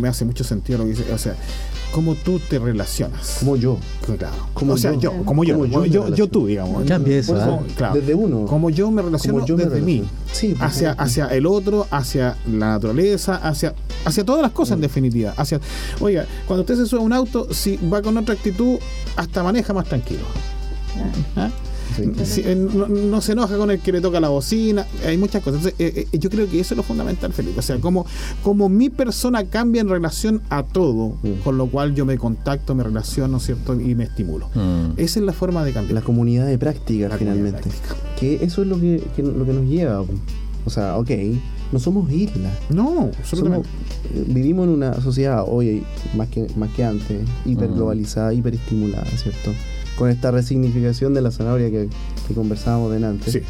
me 0.00 0.08
hace 0.08 0.24
mucho 0.24 0.44
sentido 0.44 0.78
lo 0.78 0.84
que 0.84 0.90
dice, 0.90 1.12
o 1.12 1.18
sea, 1.18 1.36
cómo 1.96 2.14
tú 2.14 2.38
te 2.38 2.58
relacionas. 2.58 3.36
Como 3.38 3.56
yo. 3.56 3.78
Claro. 4.04 4.36
Como 4.52 4.74
o 4.74 4.76
sea, 4.76 4.92
yo, 4.92 5.24
como 5.24 5.44
yo, 5.44 5.64
yo, 5.64 6.14
yo, 6.14 6.28
tú, 6.28 6.46
digamos. 6.46 6.84
Cambia 6.84 7.16
eso, 7.16 7.34
¿eh? 7.38 7.72
claro. 7.74 7.94
Desde 7.94 8.14
uno. 8.14 8.44
Como 8.44 8.68
yo 8.68 8.90
me 8.90 9.00
relaciono 9.00 9.42
desde 9.42 9.80
mí. 9.80 10.04
Sí, 10.30 10.54
hacia, 10.60 10.92
hacia 10.92 11.28
el 11.28 11.46
otro, 11.46 11.86
hacia 11.90 12.36
la 12.52 12.72
naturaleza, 12.72 13.36
hacia, 13.36 13.74
hacia 14.04 14.26
todas 14.26 14.42
las 14.42 14.50
cosas 14.50 14.74
en 14.74 14.82
definitiva. 14.82 15.32
Hacia, 15.38 15.58
oiga, 16.00 16.26
cuando 16.46 16.64
usted 16.64 16.76
se 16.76 16.84
sube 16.84 17.00
a 17.00 17.02
un 17.02 17.14
auto, 17.14 17.48
si 17.54 17.78
va 17.78 18.02
con 18.02 18.14
otra 18.18 18.34
actitud, 18.34 18.76
hasta 19.16 19.42
maneja 19.42 19.72
más 19.72 19.86
tranquilo. 19.88 20.26
¿Ah? 21.34 21.48
No, 22.88 23.20
se 23.20 23.32
enoja 23.32 23.56
con 23.56 23.70
el 23.70 23.80
que 23.80 23.92
le 23.92 24.00
toca 24.00 24.20
la 24.20 24.28
bocina, 24.28 24.86
hay 25.04 25.16
muchas 25.16 25.42
cosas. 25.42 25.66
Eh, 25.66 26.06
eh, 26.12 26.18
yo 26.18 26.30
creo 26.30 26.48
que 26.48 26.60
eso 26.60 26.74
es 26.74 26.76
lo 26.76 26.82
fundamental, 26.82 27.32
Felipe. 27.32 27.58
O 27.58 27.62
sea, 27.62 27.78
como, 27.78 28.06
como 28.42 28.68
mi 28.68 28.90
persona 28.90 29.44
cambia 29.44 29.80
en 29.80 29.88
relación 29.88 30.42
a 30.50 30.62
todo, 30.62 31.16
mm. 31.22 31.42
con 31.44 31.58
lo 31.58 31.66
cual 31.68 31.94
yo 31.94 32.04
me 32.04 32.18
contacto, 32.18 32.74
me 32.74 32.82
relaciono, 32.82 33.40
¿cierto? 33.40 33.80
Y 33.80 33.94
me 33.94 34.04
estimulo. 34.04 34.48
Mm. 34.54 34.92
Esa 34.96 35.20
es 35.20 35.24
la 35.24 35.32
forma 35.32 35.64
de 35.64 35.72
cambiar. 35.72 35.94
La 35.94 36.02
comunidad 36.02 36.46
de 36.46 36.58
práctica, 36.58 37.08
finalmente. 37.16 37.70
Que 38.18 38.44
eso 38.44 38.62
es 38.62 38.68
lo 38.68 38.78
que, 38.78 39.02
lo 39.16 39.44
que 39.46 39.52
nos 39.52 39.66
lleva. 39.66 40.04
O 40.64 40.70
sea, 40.70 40.96
ok, 40.96 41.10
no 41.72 41.78
somos 41.78 42.10
islas. 42.10 42.52
No, 42.70 43.10
somos, 43.24 43.66
vivimos 44.26 44.66
en 44.66 44.74
una 44.74 45.00
sociedad 45.00 45.44
hoy 45.46 45.84
más 46.16 46.28
que, 46.28 46.46
más 46.56 46.70
que 46.70 46.84
antes, 46.84 47.22
hiperglobalizada, 47.44 48.32
mm. 48.32 48.38
hiperestimulada, 48.38 49.06
¿cierto? 49.16 49.52
Con 49.96 50.10
esta 50.10 50.30
resignificación 50.30 51.14
de 51.14 51.22
la 51.22 51.30
zanahoria 51.30 51.70
que, 51.70 51.88
conversábamos 52.34 52.92
delante, 52.92 53.30
sí. 53.30 53.40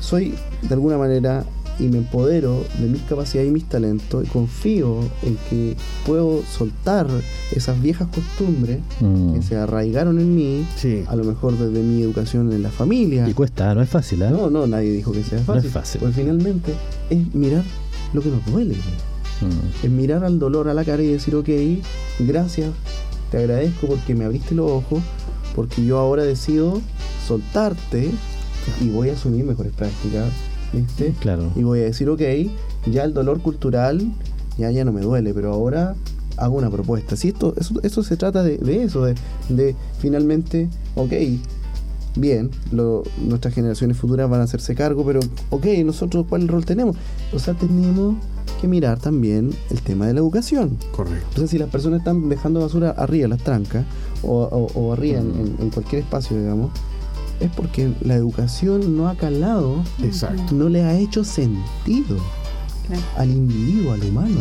soy 0.00 0.34
de 0.62 0.74
alguna 0.74 0.98
manera 0.98 1.44
y 1.78 1.88
me 1.88 1.98
empodero 1.98 2.64
de 2.78 2.86
mis 2.86 3.02
capacidades 3.02 3.50
y 3.50 3.52
mis 3.52 3.64
talentos 3.64 4.24
y 4.24 4.28
confío 4.28 5.00
en 5.22 5.36
que 5.50 5.76
puedo 6.06 6.42
soltar 6.44 7.06
esas 7.52 7.80
viejas 7.80 8.08
costumbres 8.08 8.80
mm. 9.00 9.34
que 9.34 9.42
se 9.42 9.56
arraigaron 9.56 10.18
en 10.18 10.34
mí, 10.34 10.66
a 11.06 11.16
lo 11.16 11.24
mejor 11.24 11.56
desde 11.58 11.82
mi 11.82 12.02
educación 12.02 12.52
en 12.52 12.62
la 12.62 12.70
familia. 12.70 13.28
Y 13.28 13.34
cuesta, 13.34 13.74
no 13.74 13.82
es 13.82 13.88
fácil, 13.88 14.22
¿eh? 14.22 14.30
No, 14.30 14.50
no, 14.50 14.66
nadie 14.66 14.90
dijo 14.90 15.12
que 15.12 15.22
sea 15.22 15.38
fácil. 15.38 15.62
No 15.62 15.68
es 15.68 15.74
fácil. 15.74 16.00
Pues 16.00 16.14
finalmente 16.14 16.72
es 17.10 17.34
mirar 17.34 17.64
lo 18.12 18.22
que 18.22 18.30
nos 18.30 18.44
duele. 18.46 18.74
Mm. 18.74 19.84
Es 19.84 19.90
mirar 19.90 20.24
al 20.24 20.38
dolor 20.38 20.68
a 20.68 20.74
la 20.74 20.84
cara 20.84 21.02
y 21.02 21.08
decir, 21.08 21.34
ok, 21.34 21.48
gracias, 22.20 22.70
te 23.30 23.38
agradezco 23.38 23.86
porque 23.86 24.14
me 24.14 24.24
abriste 24.24 24.54
los 24.54 24.70
ojos, 24.70 25.02
porque 25.56 25.84
yo 25.84 25.98
ahora 25.98 26.22
decido 26.22 26.80
soltarte 27.26 28.10
y 28.80 28.90
voy 28.90 29.08
a 29.08 29.14
asumir 29.14 29.44
mejores 29.44 29.72
prácticas, 29.72 30.30
¿viste? 30.72 31.14
Claro. 31.20 31.50
Y 31.56 31.62
voy 31.62 31.80
a 31.80 31.84
decir, 31.84 32.08
ok, 32.08 32.20
ya 32.86 33.04
el 33.04 33.14
dolor 33.14 33.40
cultural 33.40 34.12
ya, 34.58 34.70
ya 34.70 34.84
no 34.84 34.92
me 34.92 35.00
duele, 35.00 35.34
pero 35.34 35.52
ahora 35.52 35.96
hago 36.36 36.56
una 36.56 36.70
propuesta. 36.70 37.16
Si 37.16 37.28
esto, 37.28 37.54
eso, 37.82 38.02
se 38.02 38.16
trata 38.16 38.42
de, 38.42 38.58
eso, 38.82 39.04
de, 39.04 39.76
finalmente, 39.98 40.68
ok, 40.94 41.12
bien, 42.16 42.50
nuestras 43.18 43.54
generaciones 43.54 43.96
futuras 43.96 44.28
van 44.28 44.40
a 44.40 44.44
hacerse 44.44 44.74
cargo, 44.74 45.04
pero 45.04 45.20
ok, 45.50 45.66
nosotros 45.84 46.26
cuál 46.28 46.48
rol 46.48 46.64
tenemos. 46.64 46.96
O 47.32 47.38
sea, 47.38 47.54
tenemos 47.54 48.16
que 48.60 48.68
mirar 48.68 48.98
también 48.98 49.50
el 49.70 49.82
tema 49.82 50.06
de 50.06 50.14
la 50.14 50.20
educación. 50.20 50.78
Correcto. 50.92 51.26
Entonces, 51.28 51.50
si 51.50 51.58
las 51.58 51.68
personas 51.68 52.00
están 52.00 52.28
dejando 52.28 52.60
basura 52.60 52.90
arriba, 52.90 53.28
las 53.28 53.42
trancas, 53.42 53.84
o, 54.22 54.68
o, 54.74 54.92
arriba 54.92 55.20
en, 55.20 55.70
cualquier 55.70 56.02
espacio, 56.02 56.38
digamos, 56.38 56.70
es 57.40 57.50
porque 57.50 57.92
la 58.00 58.14
educación 58.14 58.96
no 58.96 59.08
ha 59.08 59.16
calado, 59.16 59.82
Exacto. 60.02 60.54
no 60.54 60.68
le 60.68 60.82
ha 60.84 60.98
hecho 60.98 61.24
sentido 61.24 62.16
al 63.16 63.30
individuo, 63.30 63.92
al 63.92 64.02
humano. 64.04 64.40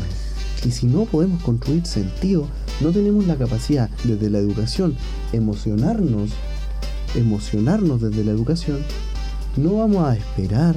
Y 0.65 0.71
si 0.71 0.88
no 0.88 1.05
podemos 1.05 1.41
construir 1.43 1.86
sentido, 1.86 2.47
no 2.82 2.91
tenemos 2.91 3.26
la 3.28 3.36
capacidad 3.36 3.89
desde 4.03 4.30
la 4.30 4.39
educación 4.39 4.95
emocionarnos, 5.32 6.32
emocionarnos 7.15 8.01
desde 8.01 8.23
la 8.23 8.32
educación, 8.32 8.80
no 9.57 9.78
vamos 9.78 10.05
a 10.05 10.15
esperar 10.15 10.76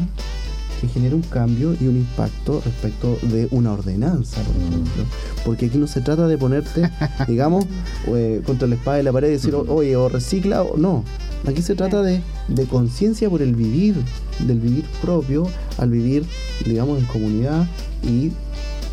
que 0.81 0.89
genere 0.89 1.15
un 1.15 1.23
cambio 1.23 1.75
y 1.81 1.87
un 1.87 1.97
impacto 1.97 2.63
respecto 2.65 3.19
de 3.23 3.49
una 3.51 3.73
ordenanza, 3.73 4.41
por 4.43 4.57
ejemplo. 4.57 5.05
Porque 5.45 5.67
aquí 5.67 5.79
no 5.79 5.87
se 5.87 6.01
trata 6.01 6.27
de 6.27 6.39
ponerte, 6.39 6.91
digamos, 7.29 7.67
eh, 8.09 8.43
contra 8.45 8.69
la 8.69 8.77
espada 8.77 8.99
de 8.99 9.03
la 9.03 9.13
pared 9.13 9.29
y 9.29 9.33
decir, 9.33 9.55
oye, 9.55 9.97
o 9.97 10.09
recicla 10.09 10.63
o 10.63 10.77
no. 10.77 11.05
Aquí 11.47 11.63
se 11.63 11.75
trata 11.75 12.03
de, 12.03 12.21
de 12.49 12.65
conciencia 12.67 13.31
por 13.31 13.43
el 13.43 13.55
vivir, 13.55 13.97
del 14.41 14.61
vivir 14.61 14.85
propio, 15.01 15.49
al 15.79 15.91
vivir, 15.91 16.25
digamos, 16.65 16.99
en 16.99 17.07
comunidad 17.07 17.67
y, 18.03 18.33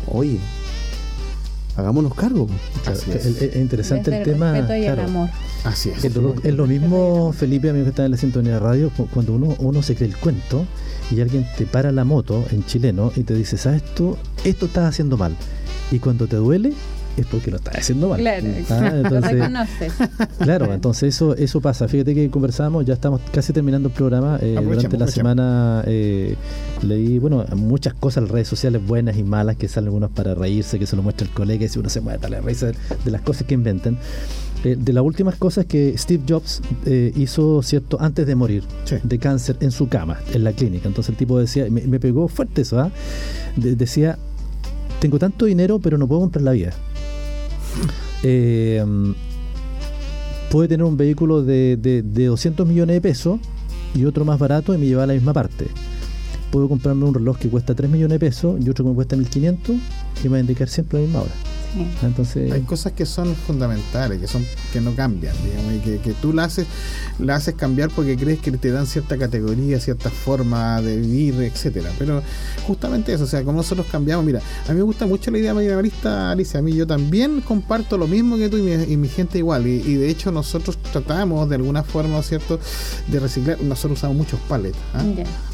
oye, 0.06 0.38
hagámonos 1.76 2.14
cargo. 2.14 2.46
es. 2.90 3.56
interesante 3.56 4.16
el, 4.16 4.24
tema. 4.24 4.58
Y 4.58 4.84
el 4.84 5.00
amor. 5.00 5.28
Así 5.64 5.90
es. 5.90 6.04
Es 6.04 6.14
lo 6.54 6.66
mismo, 6.66 7.32
Felipe, 7.32 7.70
amigo 7.70 7.84
que 7.84 7.90
está 7.90 8.04
en 8.04 8.12
la 8.12 8.16
sintonía 8.16 8.54
de 8.54 8.60
radio, 8.60 8.90
cuando 9.12 9.34
uno, 9.34 9.54
uno 9.58 9.82
se 9.82 9.94
cree 9.94 10.08
el 10.08 10.16
cuento 10.16 10.64
y 11.10 11.20
alguien 11.20 11.46
te 11.56 11.66
para 11.66 11.92
la 11.92 12.04
moto 12.04 12.44
en 12.50 12.64
chileno 12.64 13.12
y 13.14 13.22
te 13.22 13.34
dice, 13.34 13.56
¿sabes 13.56 13.82
tú? 13.94 14.16
Esto 14.44 14.66
estás 14.66 14.88
haciendo 14.88 15.16
mal. 15.16 15.36
Y 15.90 15.98
cuando 15.98 16.26
te 16.26 16.36
duele, 16.36 16.72
es 17.20 17.26
porque 17.26 17.50
lo 17.50 17.56
estás 17.56 17.76
haciendo 17.76 18.08
mal. 18.08 18.20
Claro, 18.20 18.46
ah, 18.70 18.92
entonces, 18.94 19.92
Claro, 20.38 20.72
entonces 20.72 21.14
eso, 21.14 21.34
eso 21.36 21.60
pasa. 21.60 21.88
Fíjate 21.88 22.14
que 22.14 22.30
conversamos, 22.30 22.84
ya 22.84 22.94
estamos 22.94 23.20
casi 23.32 23.52
terminando 23.52 23.88
el 23.88 23.94
programa. 23.94 24.38
Eh, 24.40 24.58
durante 24.62 24.98
la 24.98 25.08
semana 25.08 25.82
eh, 25.86 26.36
leí, 26.82 27.18
bueno, 27.18 27.44
muchas 27.56 27.94
cosas 27.94 28.24
en 28.24 28.28
redes 28.28 28.48
sociales 28.48 28.84
buenas 28.86 29.16
y 29.16 29.22
malas 29.22 29.56
que 29.56 29.68
salen 29.68 29.88
algunas 29.88 30.10
para 30.10 30.34
reírse, 30.34 30.78
que 30.78 30.86
se 30.86 30.96
lo 30.96 31.02
muestra 31.02 31.26
el 31.26 31.32
colega 31.32 31.64
y 31.64 31.68
si 31.68 31.78
uno 31.78 31.88
se 31.88 32.00
mueve 32.00 32.28
la 32.28 32.40
risa 32.40 32.66
de 32.66 33.10
las 33.10 33.22
cosas 33.22 33.46
que 33.46 33.54
inventan. 33.54 33.98
Eh, 34.64 34.76
de 34.76 34.92
las 34.92 35.04
últimas 35.04 35.36
cosas 35.36 35.66
que 35.66 35.96
Steve 35.96 36.24
Jobs 36.28 36.60
eh, 36.86 37.12
hizo, 37.14 37.62
¿cierto?, 37.62 37.98
antes 38.00 38.26
de 38.26 38.34
morir 38.34 38.64
de 39.02 39.18
cáncer 39.18 39.56
en 39.60 39.70
su 39.70 39.88
cama, 39.88 40.18
en 40.32 40.44
la 40.44 40.52
clínica. 40.52 40.88
Entonces 40.88 41.10
el 41.10 41.16
tipo 41.16 41.38
decía, 41.38 41.66
me, 41.70 42.00
pegó 42.00 42.26
fuerte 42.26 42.62
eso, 42.62 42.80
¿ah? 42.80 42.90
decía, 43.56 44.18
tengo 44.98 45.18
tanto 45.18 45.44
dinero, 45.44 45.78
pero 45.78 45.98
no 45.98 46.08
puedo 46.08 46.22
comprar 46.22 46.42
la 46.42 46.52
vida. 46.52 46.72
Eh, 48.22 48.84
puede 50.50 50.68
tener 50.68 50.84
un 50.84 50.96
vehículo 50.96 51.42
de, 51.42 51.76
de, 51.76 52.02
200 52.02 52.66
millones 52.66 52.94
de 52.96 53.00
pesos 53.00 53.40
y 53.94 54.04
otro 54.04 54.24
más 54.24 54.38
barato 54.38 54.74
y 54.74 54.78
me 54.78 54.86
lleva 54.86 55.04
a 55.04 55.06
la 55.06 55.14
misma 55.14 55.32
parte. 55.32 55.66
Puedo 56.50 56.68
comprarme 56.68 57.04
un 57.04 57.14
reloj 57.14 57.38
que 57.38 57.48
cuesta 57.48 57.74
3 57.74 57.90
millones 57.90 58.14
de 58.14 58.26
pesos 58.26 58.56
y 58.64 58.70
otro 58.70 58.84
que 58.84 58.90
me 58.90 58.94
cuesta 58.94 59.16
1500 59.16 59.76
y 59.76 60.24
me 60.24 60.28
va 60.30 60.36
a 60.36 60.40
indicar 60.40 60.68
siempre 60.68 61.00
la 61.00 61.04
misma 61.06 61.20
hora. 61.22 61.32
Entonces, 62.02 62.52
hay 62.52 62.62
cosas 62.62 62.92
que 62.92 63.06
son 63.06 63.34
fundamentales, 63.34 64.20
que 64.20 64.26
son 64.26 64.44
que 64.72 64.80
no 64.80 64.94
cambian, 64.94 65.34
digamos, 65.44 65.74
y 65.74 65.78
que, 65.78 65.98
que 65.98 66.12
tú 66.14 66.32
la 66.32 66.44
haces, 66.44 66.66
la 67.18 67.36
haces 67.36 67.54
cambiar 67.54 67.90
porque 67.90 68.16
crees 68.16 68.38
que 68.38 68.52
te 68.52 68.70
dan 68.70 68.86
cierta 68.86 69.16
categoría, 69.18 69.80
cierta 69.80 70.10
forma 70.10 70.80
de 70.82 70.96
vivir, 70.96 71.42
etcétera. 71.42 71.90
Pero 71.98 72.22
justamente 72.66 73.12
eso, 73.12 73.24
o 73.24 73.26
sea, 73.26 73.42
como 73.42 73.58
nosotros 73.58 73.86
cambiamos, 73.90 74.24
mira, 74.24 74.40
a 74.66 74.72
mí 74.72 74.76
me 74.76 74.82
gusta 74.82 75.06
mucho 75.06 75.30
la 75.30 75.38
idea 75.38 75.54
minimalista, 75.54 76.30
Alicia, 76.30 76.60
a 76.60 76.62
mí 76.62 76.74
yo 76.74 76.86
también 76.86 77.40
comparto 77.40 77.98
lo 77.98 78.06
mismo 78.06 78.36
que 78.36 78.48
tú 78.48 78.56
y 78.56 78.96
mi, 78.96 79.08
gente 79.08 79.38
igual, 79.38 79.66
y, 79.66 79.94
de 79.94 80.10
hecho 80.10 80.32
nosotros 80.32 80.78
tratamos 80.92 81.48
de 81.48 81.56
alguna 81.56 81.82
forma, 81.82 82.22
¿cierto?, 82.22 82.58
de 83.08 83.20
reciclar, 83.20 83.60
nosotros 83.60 83.98
usamos 83.98 84.16
muchos 84.16 84.40
paletas 84.48 84.80
¿ah? 84.94 85.04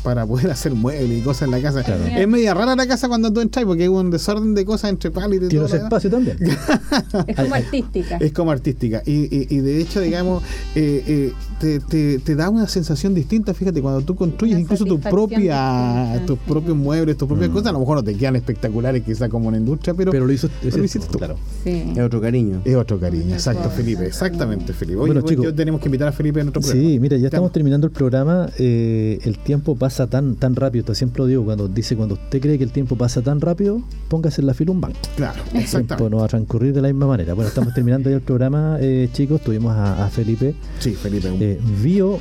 para 0.02 0.26
poder 0.26 0.50
hacer 0.50 0.72
muebles 0.72 1.18
y 1.18 1.22
cosas 1.22 1.42
en 1.42 1.50
la 1.52 1.60
casa. 1.60 1.80
Es 1.80 2.28
media 2.28 2.54
rara 2.54 2.74
la 2.74 2.86
casa 2.86 3.08
cuando 3.08 3.32
tú 3.32 3.40
entras 3.40 3.64
porque 3.64 3.82
hay 3.82 3.88
un 3.88 4.10
desorden 4.10 4.54
de 4.54 4.64
cosas 4.64 4.90
entre 4.90 5.10
paletas 5.10 5.52
y 5.52 5.56
todo. 5.56 6.11
También. 6.12 6.38
es 7.26 7.36
como 7.36 7.54
artística. 7.54 8.16
Es 8.18 8.32
como 8.32 8.50
artística. 8.50 9.02
Y, 9.04 9.54
y, 9.54 9.60
de 9.60 9.80
hecho, 9.80 10.00
digamos, 10.00 10.42
eh, 10.74 11.02
eh, 11.06 11.32
te, 11.58 11.80
te, 11.80 12.18
te, 12.18 12.34
da 12.34 12.50
una 12.50 12.66
sensación 12.68 13.14
distinta, 13.14 13.54
fíjate, 13.54 13.82
cuando 13.82 14.02
tú 14.02 14.14
construyes 14.14 14.58
incluso 14.58 14.84
tu 14.84 15.00
propia, 15.00 16.22
tus 16.26 16.38
propios 16.38 16.76
muebles, 16.76 17.16
tus 17.16 17.28
propias 17.28 17.50
mm. 17.50 17.52
cosas, 17.52 17.68
a 17.68 17.72
lo 17.72 17.80
mejor 17.80 17.96
no 17.96 18.04
te 18.04 18.14
quedan 18.14 18.36
espectaculares 18.36 19.02
quizá 19.02 19.28
como 19.28 19.48
una 19.48 19.56
industria, 19.56 19.94
pero, 19.94 20.12
pero 20.12 20.26
lo, 20.26 20.32
hizo, 20.32 20.48
hiciste 20.62 21.08
tú. 21.10 21.18
Claro. 21.18 21.36
Es 21.64 21.98
otro 21.98 22.20
cariño. 22.20 22.62
Es 22.64 22.76
otro 22.76 22.98
cariño, 22.98 23.34
exacto, 23.34 23.70
Felipe, 23.70 24.06
exactamente, 24.06 24.72
Felipe. 24.72 24.98
bueno, 24.98 25.22
chicos, 25.22 25.54
tenemos 25.54 25.80
que 25.80 25.88
invitar 25.88 26.08
a 26.08 26.12
Felipe 26.12 26.40
en 26.40 26.48
otro 26.48 26.60
programa. 26.60 26.88
Sí, 26.88 27.00
mira, 27.00 27.16
ya 27.16 27.26
estamos 27.26 27.52
terminando 27.52 27.86
el 27.86 27.92
programa, 27.92 28.48
eh, 28.58 29.18
el 29.22 29.38
tiempo 29.38 29.76
pasa 29.76 30.06
tan 30.06 30.36
tan 30.36 30.56
rápido, 30.56 30.84
te 30.84 30.94
siempre 30.94 31.20
lo 31.22 31.26
digo, 31.26 31.44
cuando 31.44 31.68
dice, 31.68 31.96
cuando 31.96 32.14
usted 32.14 32.40
cree 32.40 32.58
que 32.58 32.64
el 32.64 32.72
tiempo 32.72 32.96
pasa 32.96 33.22
tan 33.22 33.40
rápido, 33.40 33.82
póngase 34.08 34.40
en 34.40 34.46
la 34.46 34.54
fila 34.54 34.72
un 34.72 34.80
banco. 34.80 34.98
Claro, 35.16 35.42
exactamente. 35.54 36.01
Tiempo 36.02 36.10
no 36.10 36.18
va 36.18 36.24
a 36.24 36.28
transcurrir 36.28 36.72
de 36.72 36.82
la 36.82 36.88
misma 36.88 37.06
manera. 37.06 37.34
Bueno, 37.34 37.48
estamos 37.48 37.74
terminando 37.74 38.10
ya 38.10 38.16
el 38.16 38.22
programa, 38.22 38.78
eh, 38.80 39.08
chicos. 39.12 39.40
Tuvimos 39.40 39.74
a, 39.76 40.08
Felipe. 40.08 40.54
Sí, 40.78 40.94
Felipe. 40.94 41.28
Eh, 41.40 41.60
bio 41.82 42.18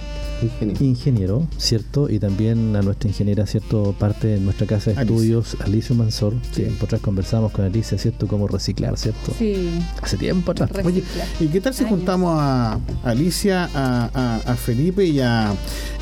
ingeniero. 0.79 1.47
¿cierto? 1.57 2.09
Y 2.09 2.19
también 2.19 2.75
a 2.75 2.81
nuestra 2.81 3.09
ingeniera, 3.09 3.45
¿cierto? 3.45 3.95
Parte 3.97 4.27
de 4.27 4.39
nuestra 4.39 4.67
casa 4.67 4.91
de 4.91 5.01
estudios, 5.01 5.57
Alicia 5.59 5.95
Mansor. 5.95 6.33
Tiempo 6.53 6.85
atrás 6.85 7.01
conversamos 7.01 7.51
con 7.51 7.65
Alicia, 7.65 7.97
¿cierto? 7.97 8.27
Cómo 8.27 8.47
reciclar, 8.47 8.97
¿cierto? 8.97 9.33
Sí. 9.37 9.69
Hace 10.01 10.17
tiempo 10.17 10.51
atrás. 10.51 10.69
Oye, 10.83 11.03
¿y 11.39 11.47
qué 11.47 11.61
tal 11.61 11.73
si 11.73 11.85
juntamos 11.85 12.37
a 12.39 12.79
Alicia, 13.03 13.69
a, 13.73 14.55
Felipe 14.55 15.05
y 15.05 15.19
a, 15.19 15.53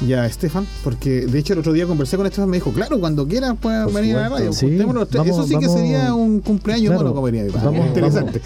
y 0.06 0.14
a 0.14 0.26
Estefan? 0.26 0.66
Porque 0.84 1.26
de 1.26 1.40
hecho 1.40 1.54
el 1.54 1.60
otro 1.60 1.74
día 1.74 1.86
conversé 1.86 2.18
con 2.18 2.26
Estefan, 2.26 2.50
me 2.50 2.58
dijo, 2.58 2.72
claro, 2.72 3.00
cuando 3.00 3.28
quieran 3.28 3.58
pueden 3.58 3.94
venir 3.94 4.16
a 4.18 4.22
la 4.22 4.30
radio. 4.30 4.54
Sí, 4.54 4.80
Eso 4.80 5.48
sí 5.48 5.58
que 5.58 5.70
sería 5.70 6.14
un 6.14 6.40
cumpleaños 6.40 6.96
bueno, 6.96 7.10
como 7.10 7.24
venía. 7.24 7.46
Vamos, 7.64 7.88
interesante. 7.88 8.42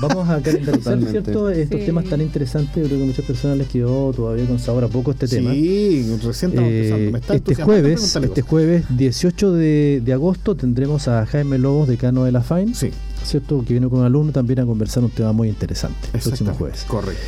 Vamos, 0.00 0.28
a 0.28 0.40
calendarizar, 0.40 1.00
¿cierto? 1.10 1.50
Estos 1.50 1.84
temas 1.84 2.04
tan 2.04 2.20
interesantes. 2.20 2.74
Yo 2.74 2.88
creo 2.88 2.98
que 3.00 3.06
muchas 3.06 3.24
personas 3.24 3.58
les 3.58 3.68
quedó 3.68 4.12
todavía 4.12 4.46
con 4.46 4.58
sabor 4.58 4.84
a 4.84 4.88
poco 4.88 5.10
este 5.12 5.24
este 5.24 5.40
sí, 5.40 6.18
recién 6.22 6.52
eh, 6.56 7.12
este 7.30 7.54
jueves, 7.54 8.16
este 8.16 8.42
jueves 8.42 8.84
18 8.90 9.52
de, 9.52 10.12
agosto 10.12 10.54
tendremos 10.54 11.08
a 11.08 11.24
Jaime 11.26 11.58
Lobos, 11.58 11.88
decano 11.88 12.24
de 12.24 12.32
la 12.32 12.42
FAIN. 12.42 12.74
Sí. 12.74 12.90
¿Cierto? 13.24 13.64
Que 13.64 13.72
viene 13.72 13.88
con 13.88 14.00
un 14.00 14.04
alumno 14.04 14.32
también 14.32 14.60
a 14.60 14.66
conversar 14.66 15.02
un 15.02 15.10
tema 15.10 15.32
muy 15.32 15.48
interesante 15.48 16.08
el 16.12 16.20
próximo 16.20 16.52
jueves. 16.52 16.84
Correcto. 16.86 17.22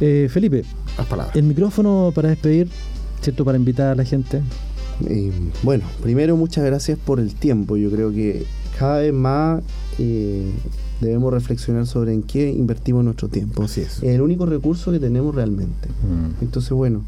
Eh, 0.00 0.28
Felipe, 0.30 0.64
el 1.34 1.42
micrófono 1.42 2.10
para 2.14 2.30
despedir, 2.30 2.68
¿cierto? 3.20 3.44
Para 3.44 3.58
invitar 3.58 3.88
a 3.88 3.94
la 3.94 4.04
gente. 4.04 4.42
Eh, 5.08 5.30
bueno, 5.62 5.84
primero 6.02 6.36
muchas 6.36 6.64
gracias 6.64 6.98
por 6.98 7.20
el 7.20 7.34
tiempo. 7.34 7.76
Yo 7.76 7.90
creo 7.90 8.10
que 8.10 8.44
cada 8.78 9.00
vez 9.00 9.12
más 9.12 9.62
debemos 11.00 11.32
reflexionar 11.32 11.86
sobre 11.86 12.14
en 12.14 12.22
qué 12.22 12.50
invertimos 12.50 13.04
nuestro 13.04 13.28
tiempo. 13.28 13.62
Así 13.62 13.82
es. 13.82 14.02
el 14.02 14.20
único 14.20 14.46
recurso 14.46 14.92
que 14.92 14.98
tenemos 14.98 15.34
realmente. 15.34 15.88
Mm. 15.88 16.42
Entonces, 16.42 16.70
bueno, 16.72 17.02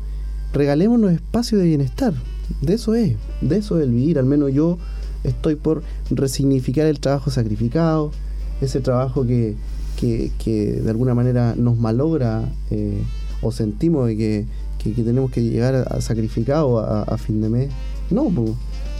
regalémonos 0.52 1.12
espacio 1.12 1.58
de 1.58 1.64
bienestar. 1.64 2.14
De 2.60 2.74
eso 2.74 2.94
es, 2.94 3.16
de 3.40 3.56
eso 3.56 3.78
es 3.78 3.84
el 3.84 3.90
vivir. 3.90 4.18
Al 4.18 4.26
menos 4.26 4.52
yo 4.52 4.78
estoy 5.24 5.56
por 5.56 5.82
resignificar 6.10 6.86
el 6.86 7.00
trabajo 7.00 7.30
sacrificado, 7.30 8.12
ese 8.60 8.80
trabajo 8.80 9.26
que, 9.26 9.56
de 10.00 10.90
alguna 10.90 11.14
manera 11.14 11.54
nos 11.56 11.78
malogra 11.78 12.44
eh, 12.70 13.02
o 13.40 13.50
sentimos 13.52 14.06
de 14.06 14.16
que, 14.16 14.46
tenemos 14.94 15.30
que 15.30 15.42
llegar 15.42 15.74
a, 15.74 16.00
sacrificado 16.02 16.78
a, 16.78 17.16
fin 17.16 17.40
de 17.40 17.48
mes. 17.48 17.70
No, 18.10 18.30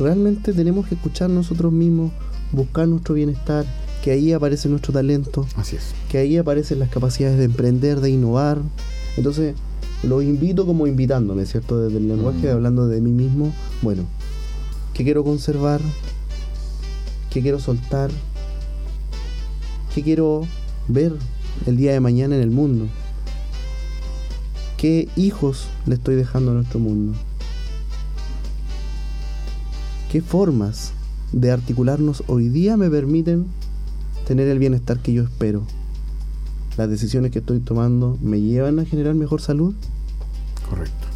realmente 0.01 0.55
tenemos 0.55 0.87
que 0.87 0.95
escuchar 0.95 1.29
nosotros 1.29 1.73
mismos, 1.73 2.11
buscar 2.53 2.89
nuestro 2.89 3.15
bienestar, 3.15 3.67
que 4.05 4.11
ahí 4.11 4.35
aparece 4.35 4.69
nuestro 4.69 4.93
talento, 4.93 5.47
Así 5.57 5.77
es. 5.77 5.95
que 6.11 6.19
ahí 6.19 6.37
aparecen 6.37 6.79
las 6.79 6.91
capacidades 6.91 7.39
de 7.39 7.45
emprender, 7.45 8.03
de 8.03 8.11
innovar. 8.11 8.59
Entonces, 9.17 9.55
lo 10.03 10.21
invito 10.21 10.67
como 10.67 10.87
invitándome, 10.87 11.47
¿cierto? 11.47 11.81
Desde 11.81 11.97
el 11.97 12.09
lenguaje, 12.09 12.49
mm. 12.49 12.51
hablando 12.51 12.87
de 12.87 13.01
mí 13.01 13.13
mismo. 13.13 13.55
Bueno, 13.81 14.03
¿qué 14.93 15.05
quiero 15.05 15.25
conservar? 15.25 15.81
¿Qué 17.31 17.41
quiero 17.41 17.59
soltar? 17.59 18.11
¿Qué 19.95 20.03
quiero 20.03 20.43
ver 20.87 21.15
el 21.65 21.79
día 21.79 21.93
de 21.93 22.01
mañana 22.01 22.37
en 22.37 22.43
el 22.43 22.51
mundo? 22.51 22.89
¿Qué 24.77 25.09
hijos 25.17 25.69
le 25.87 25.95
estoy 25.95 26.15
dejando 26.15 26.51
a 26.51 26.55
nuestro 26.55 26.79
mundo? 26.79 27.15
¿Qué 30.13 30.21
formas 30.21 30.93
de 31.33 31.51
articularnos 31.51 32.23
hoy 32.27 32.51
día 32.51 32.77
me 32.77 32.91
permiten 32.91 33.47
tener 34.25 34.49
el 34.49 34.59
bienestar 34.59 34.99
que 34.99 35.13
yo 35.13 35.23
espero? 35.23 35.63
¿Las 36.77 36.91
decisiones 36.91 37.31
que 37.31 37.39
estoy 37.39 37.61
tomando 37.61 38.19
me 38.21 38.41
llevan 38.41 38.79
a 38.79 38.85
generar 38.85 39.15
mejor 39.15 39.41
salud? 39.41 39.75
Correcto. 40.69 41.07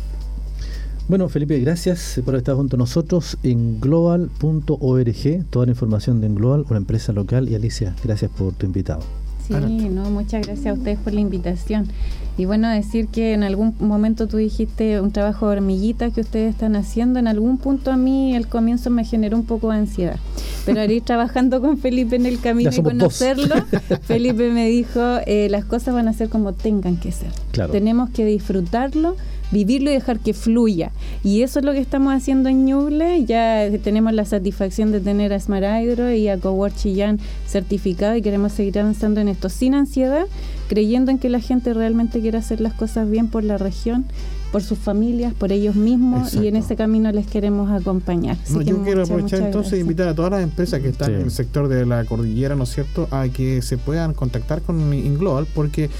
Bueno, 1.09 1.29
Felipe, 1.31 1.59
gracias 1.59 2.21
por 2.23 2.35
estar 2.35 2.55
junto 2.55 2.77
a 2.77 2.79
nosotros 2.79 3.39
en 3.43 3.81
global.org, 3.81 5.45
toda 5.49 5.65
la 5.65 5.73
información 5.73 6.21
de 6.21 6.29
Global, 6.29 6.67
una 6.69 6.77
empresa 6.77 7.13
local. 7.15 7.49
Y 7.49 7.55
Alicia, 7.55 7.97
gracias 8.05 8.31
por 8.31 8.53
tu 8.53 8.67
invitado. 8.67 9.01
Sí, 9.49 9.89
no, 9.89 10.11
muchas 10.11 10.47
gracias 10.47 10.67
a 10.67 10.73
ustedes 10.75 10.99
por 10.99 11.13
la 11.13 11.21
invitación. 11.21 11.89
Y 12.37 12.45
bueno, 12.45 12.69
decir 12.69 13.09
que 13.09 13.33
en 13.33 13.43
algún 13.43 13.75
momento 13.81 14.29
tú 14.29 14.37
dijiste 14.37 15.01
un 15.01 15.11
trabajo 15.11 15.49
de 15.49 15.57
hormiguita 15.57 16.11
que 16.11 16.21
ustedes 16.21 16.55
están 16.55 16.77
haciendo. 16.77 17.19
En 17.19 17.27
algún 17.27 17.59
punto 17.59 17.91
a 17.91 17.97
mí 17.97 18.37
el 18.37 18.47
comienzo 18.47 18.91
me 18.91 19.05
generó 19.05 19.37
un 19.37 19.45
poco 19.45 19.73
de 19.73 19.79
ansiedad. 19.79 20.17
Pero 20.65 20.81
al 20.81 20.91
ir 20.91 21.03
trabajando 21.03 21.61
con 21.61 21.79
Felipe 21.79 22.15
en 22.15 22.27
el 22.27 22.39
camino 22.39 22.71
y 22.73 22.81
conocerlo, 22.81 23.57
Felipe 24.03 24.51
me 24.51 24.69
dijo, 24.69 25.01
eh, 25.27 25.49
las 25.51 25.65
cosas 25.65 25.95
van 25.95 26.07
a 26.07 26.13
ser 26.13 26.29
como 26.29 26.53
tengan 26.53 26.97
que 26.99 27.11
ser. 27.11 27.33
Tenemos 27.73 28.11
que 28.11 28.25
disfrutarlo 28.25 29.17
vivirlo 29.51 29.91
y 29.91 29.95
dejar 29.95 30.21
que 30.21 30.35
fluya. 30.35 30.93
Y 31.25 31.43
eso 31.43 31.59
es 31.59 31.65
lo 31.65 31.73
que 31.73 31.81
estamos 31.81 32.15
haciendo 32.15 32.49
en 32.49 32.67
Ñuble. 32.67 33.25
Ya 33.25 33.69
tenemos 33.83 34.13
la 34.13 34.25
satisfacción 34.25 34.93
de 34.93 35.01
tener 35.01 35.33
a 35.33 35.41
Smart 35.41 35.65
Hydro 35.65 36.13
y 36.13 36.29
a 36.29 36.39
Cowork 36.39 36.75
Chillán 36.77 37.19
certificado 37.47 38.17
y 38.17 38.23
queremos 38.23 38.53
seguir 38.53 38.79
avanzando 38.79 39.21
en 39.21 39.29
esto 39.29 39.49
sin 39.49 39.75
ansiedad, 39.75 40.27
creyendo 40.69 41.11
en 41.11 41.19
que 41.19 41.29
la 41.29 41.41
gente 41.41 41.75
realmente 41.75 42.21
quiere 42.21 42.39
hacer 42.39 42.61
las 42.61 42.75
cosas 42.75 43.11
bien 43.11 43.29
por 43.29 43.45
la 43.45 43.59
región 43.59 44.05
por 44.53 44.63
sus 44.63 44.79
familias, 44.79 45.35
por 45.35 45.53
ellos 45.53 45.75
mismos 45.75 46.35
y 46.35 46.49
en 46.49 46.57
ese 46.57 46.77
camino 46.77 47.13
les 47.13 47.27
queremos 47.27 47.71
acompañar. 47.71 48.37
yo 48.65 48.83
quiero 48.83 49.03
aprovechar 49.03 49.41
entonces 49.41 49.75
e 49.75 49.79
invitar 49.79 50.09
a 50.09 50.15
todas 50.15 50.31
las 50.31 50.43
empresas 50.43 50.81
que 50.81 50.89
están 50.89 51.15
en 51.15 51.21
el 51.23 51.31
sector 51.31 51.69
de 51.69 51.85
la 51.85 52.05
cordillera, 52.05 52.55
¿no 52.55 52.65
es 52.65 52.71
cierto?, 52.71 53.09
a 53.11 53.29
que 53.29 53.63
se 53.63 53.77
puedan 53.77 54.15
contactar 54.15 54.63
con 54.63 54.93
Inglobal 54.95 55.47
porque 55.55 55.91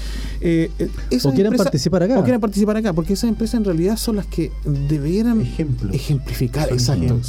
eh, 0.41 0.71
o 1.23 1.31
quieren 1.31 1.53
participar 1.53 2.03
acá. 2.03 2.19
O 2.19 2.23
quieren 2.23 2.41
participar 2.41 2.77
acá, 2.77 2.93
porque 2.93 3.13
esas 3.13 3.29
empresas 3.29 3.55
en 3.55 3.65
realidad 3.65 3.97
son 3.97 4.15
las 4.15 4.25
que 4.25 4.51
debieran 4.63 5.41
ejemplificar, 5.41 6.71
exacto. 6.71 7.19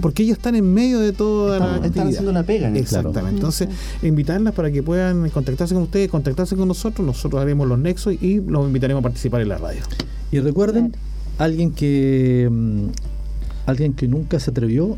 Porque 0.00 0.22
ellos 0.22 0.38
están 0.38 0.54
en 0.56 0.72
medio 0.72 1.00
de 1.00 1.12
toda 1.12 1.58
la 1.58 1.64
actividad. 1.66 1.86
Están 1.86 2.08
haciendo 2.08 2.30
una 2.30 2.42
pega. 2.42 2.68
En 2.68 2.76
Exactamente. 2.76 3.36
Entonces, 3.36 3.68
invitarlas 4.02 4.54
para 4.54 4.70
que 4.70 4.82
puedan 4.82 5.28
contactarse 5.30 5.74
con 5.74 5.84
ustedes, 5.84 6.10
contactarse 6.10 6.56
con 6.56 6.68
nosotros, 6.68 7.06
nosotros 7.06 7.40
haremos 7.40 7.68
los 7.68 7.78
nexos 7.78 8.14
y 8.20 8.40
los 8.40 8.66
invitaremos 8.66 9.00
a 9.00 9.02
participar 9.02 9.42
en 9.42 9.48
la 9.48 9.58
radio. 9.58 9.80
Y 10.34 10.40
recuerden, 10.40 10.90
alguien 11.38 11.70
que 11.70 12.48
mm, 12.50 12.88
alguien 13.66 13.92
que 13.92 14.08
nunca 14.08 14.40
se 14.40 14.50
atrevió 14.50 14.96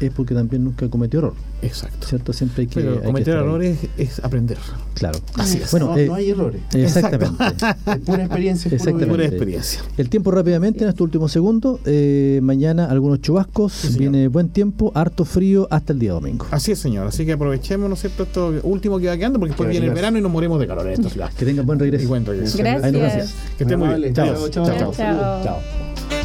es 0.00 0.10
porque 0.10 0.34
también 0.34 0.64
nunca 0.64 0.88
cometió 0.88 1.20
error. 1.20 1.34
Exacto. 1.62 2.06
¿Cierto? 2.06 2.32
Siempre 2.32 2.62
hay 2.62 2.66
que. 2.68 2.80
Pero 2.80 3.02
cometer 3.02 3.36
errores 3.36 3.78
es 3.96 4.22
aprender. 4.22 4.58
Claro. 4.94 5.18
Así 5.34 5.58
es. 5.58 5.70
Bueno, 5.70 5.86
no, 5.86 5.96
eh, 5.96 6.10
hay 6.12 6.30
errores. 6.30 6.60
Exactamente. 6.74 7.44
es 7.86 7.98
pura 7.98 8.24
experiencia. 8.24 8.70
Exactamente. 8.70 9.06
Pura 9.06 9.24
experiencia. 9.24 9.80
El 9.96 10.08
tiempo 10.08 10.30
rápidamente 10.30 10.84
en 10.84 10.90
este 10.90 11.02
último 11.02 11.28
segundo. 11.28 11.80
Eh, 11.84 12.40
mañana 12.42 12.86
algunos 12.86 13.20
chubascos. 13.20 13.96
viene 13.98 14.28
buen 14.28 14.50
tiempo, 14.50 14.92
harto 14.94 15.24
frío 15.24 15.66
hasta 15.70 15.92
el 15.92 15.98
día 15.98 16.12
domingo. 16.12 16.46
Así 16.50 16.72
es, 16.72 16.78
señor. 16.78 17.06
Así 17.06 17.24
que 17.24 17.32
aprovechemos, 17.32 17.88
¿no 17.88 17.94
es 17.94 18.00
cierto? 18.00 18.24
Esto 18.24 18.54
último 18.62 18.98
que 18.98 19.08
va 19.08 19.16
quedando 19.16 19.38
porque 19.38 19.50
después 19.50 19.68
viene 19.68 19.86
el 19.86 19.94
verano 19.94 20.18
y 20.18 20.20
nos 20.20 20.30
morimos 20.30 20.60
de 20.60 20.66
calor 20.66 20.86
en 20.86 20.92
esta 20.94 21.08
ciudad. 21.08 21.30
Que 21.32 21.44
tengan 21.44 21.66
buen 21.66 21.78
regreso. 21.78 22.04
Y 22.04 22.06
buen 22.06 22.24
regreso. 22.24 22.58
Gracias. 22.58 22.92
gracias. 22.92 23.34
Que 23.56 23.64
estén 23.64 23.78
muy 23.78 24.00
bien. 24.00 24.14
chao. 24.14 24.48
chao. 24.48 24.92
chao. 24.94 25.42
chao. 25.42 26.15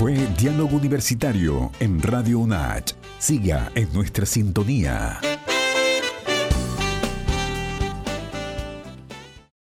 Fue 0.00 0.14
Diálogo 0.38 0.78
Universitario 0.78 1.70
en 1.78 2.00
Radio 2.00 2.38
UNACH. 2.38 2.94
Siga 3.18 3.70
en 3.74 3.92
nuestra 3.92 4.24
sintonía. 4.24 5.20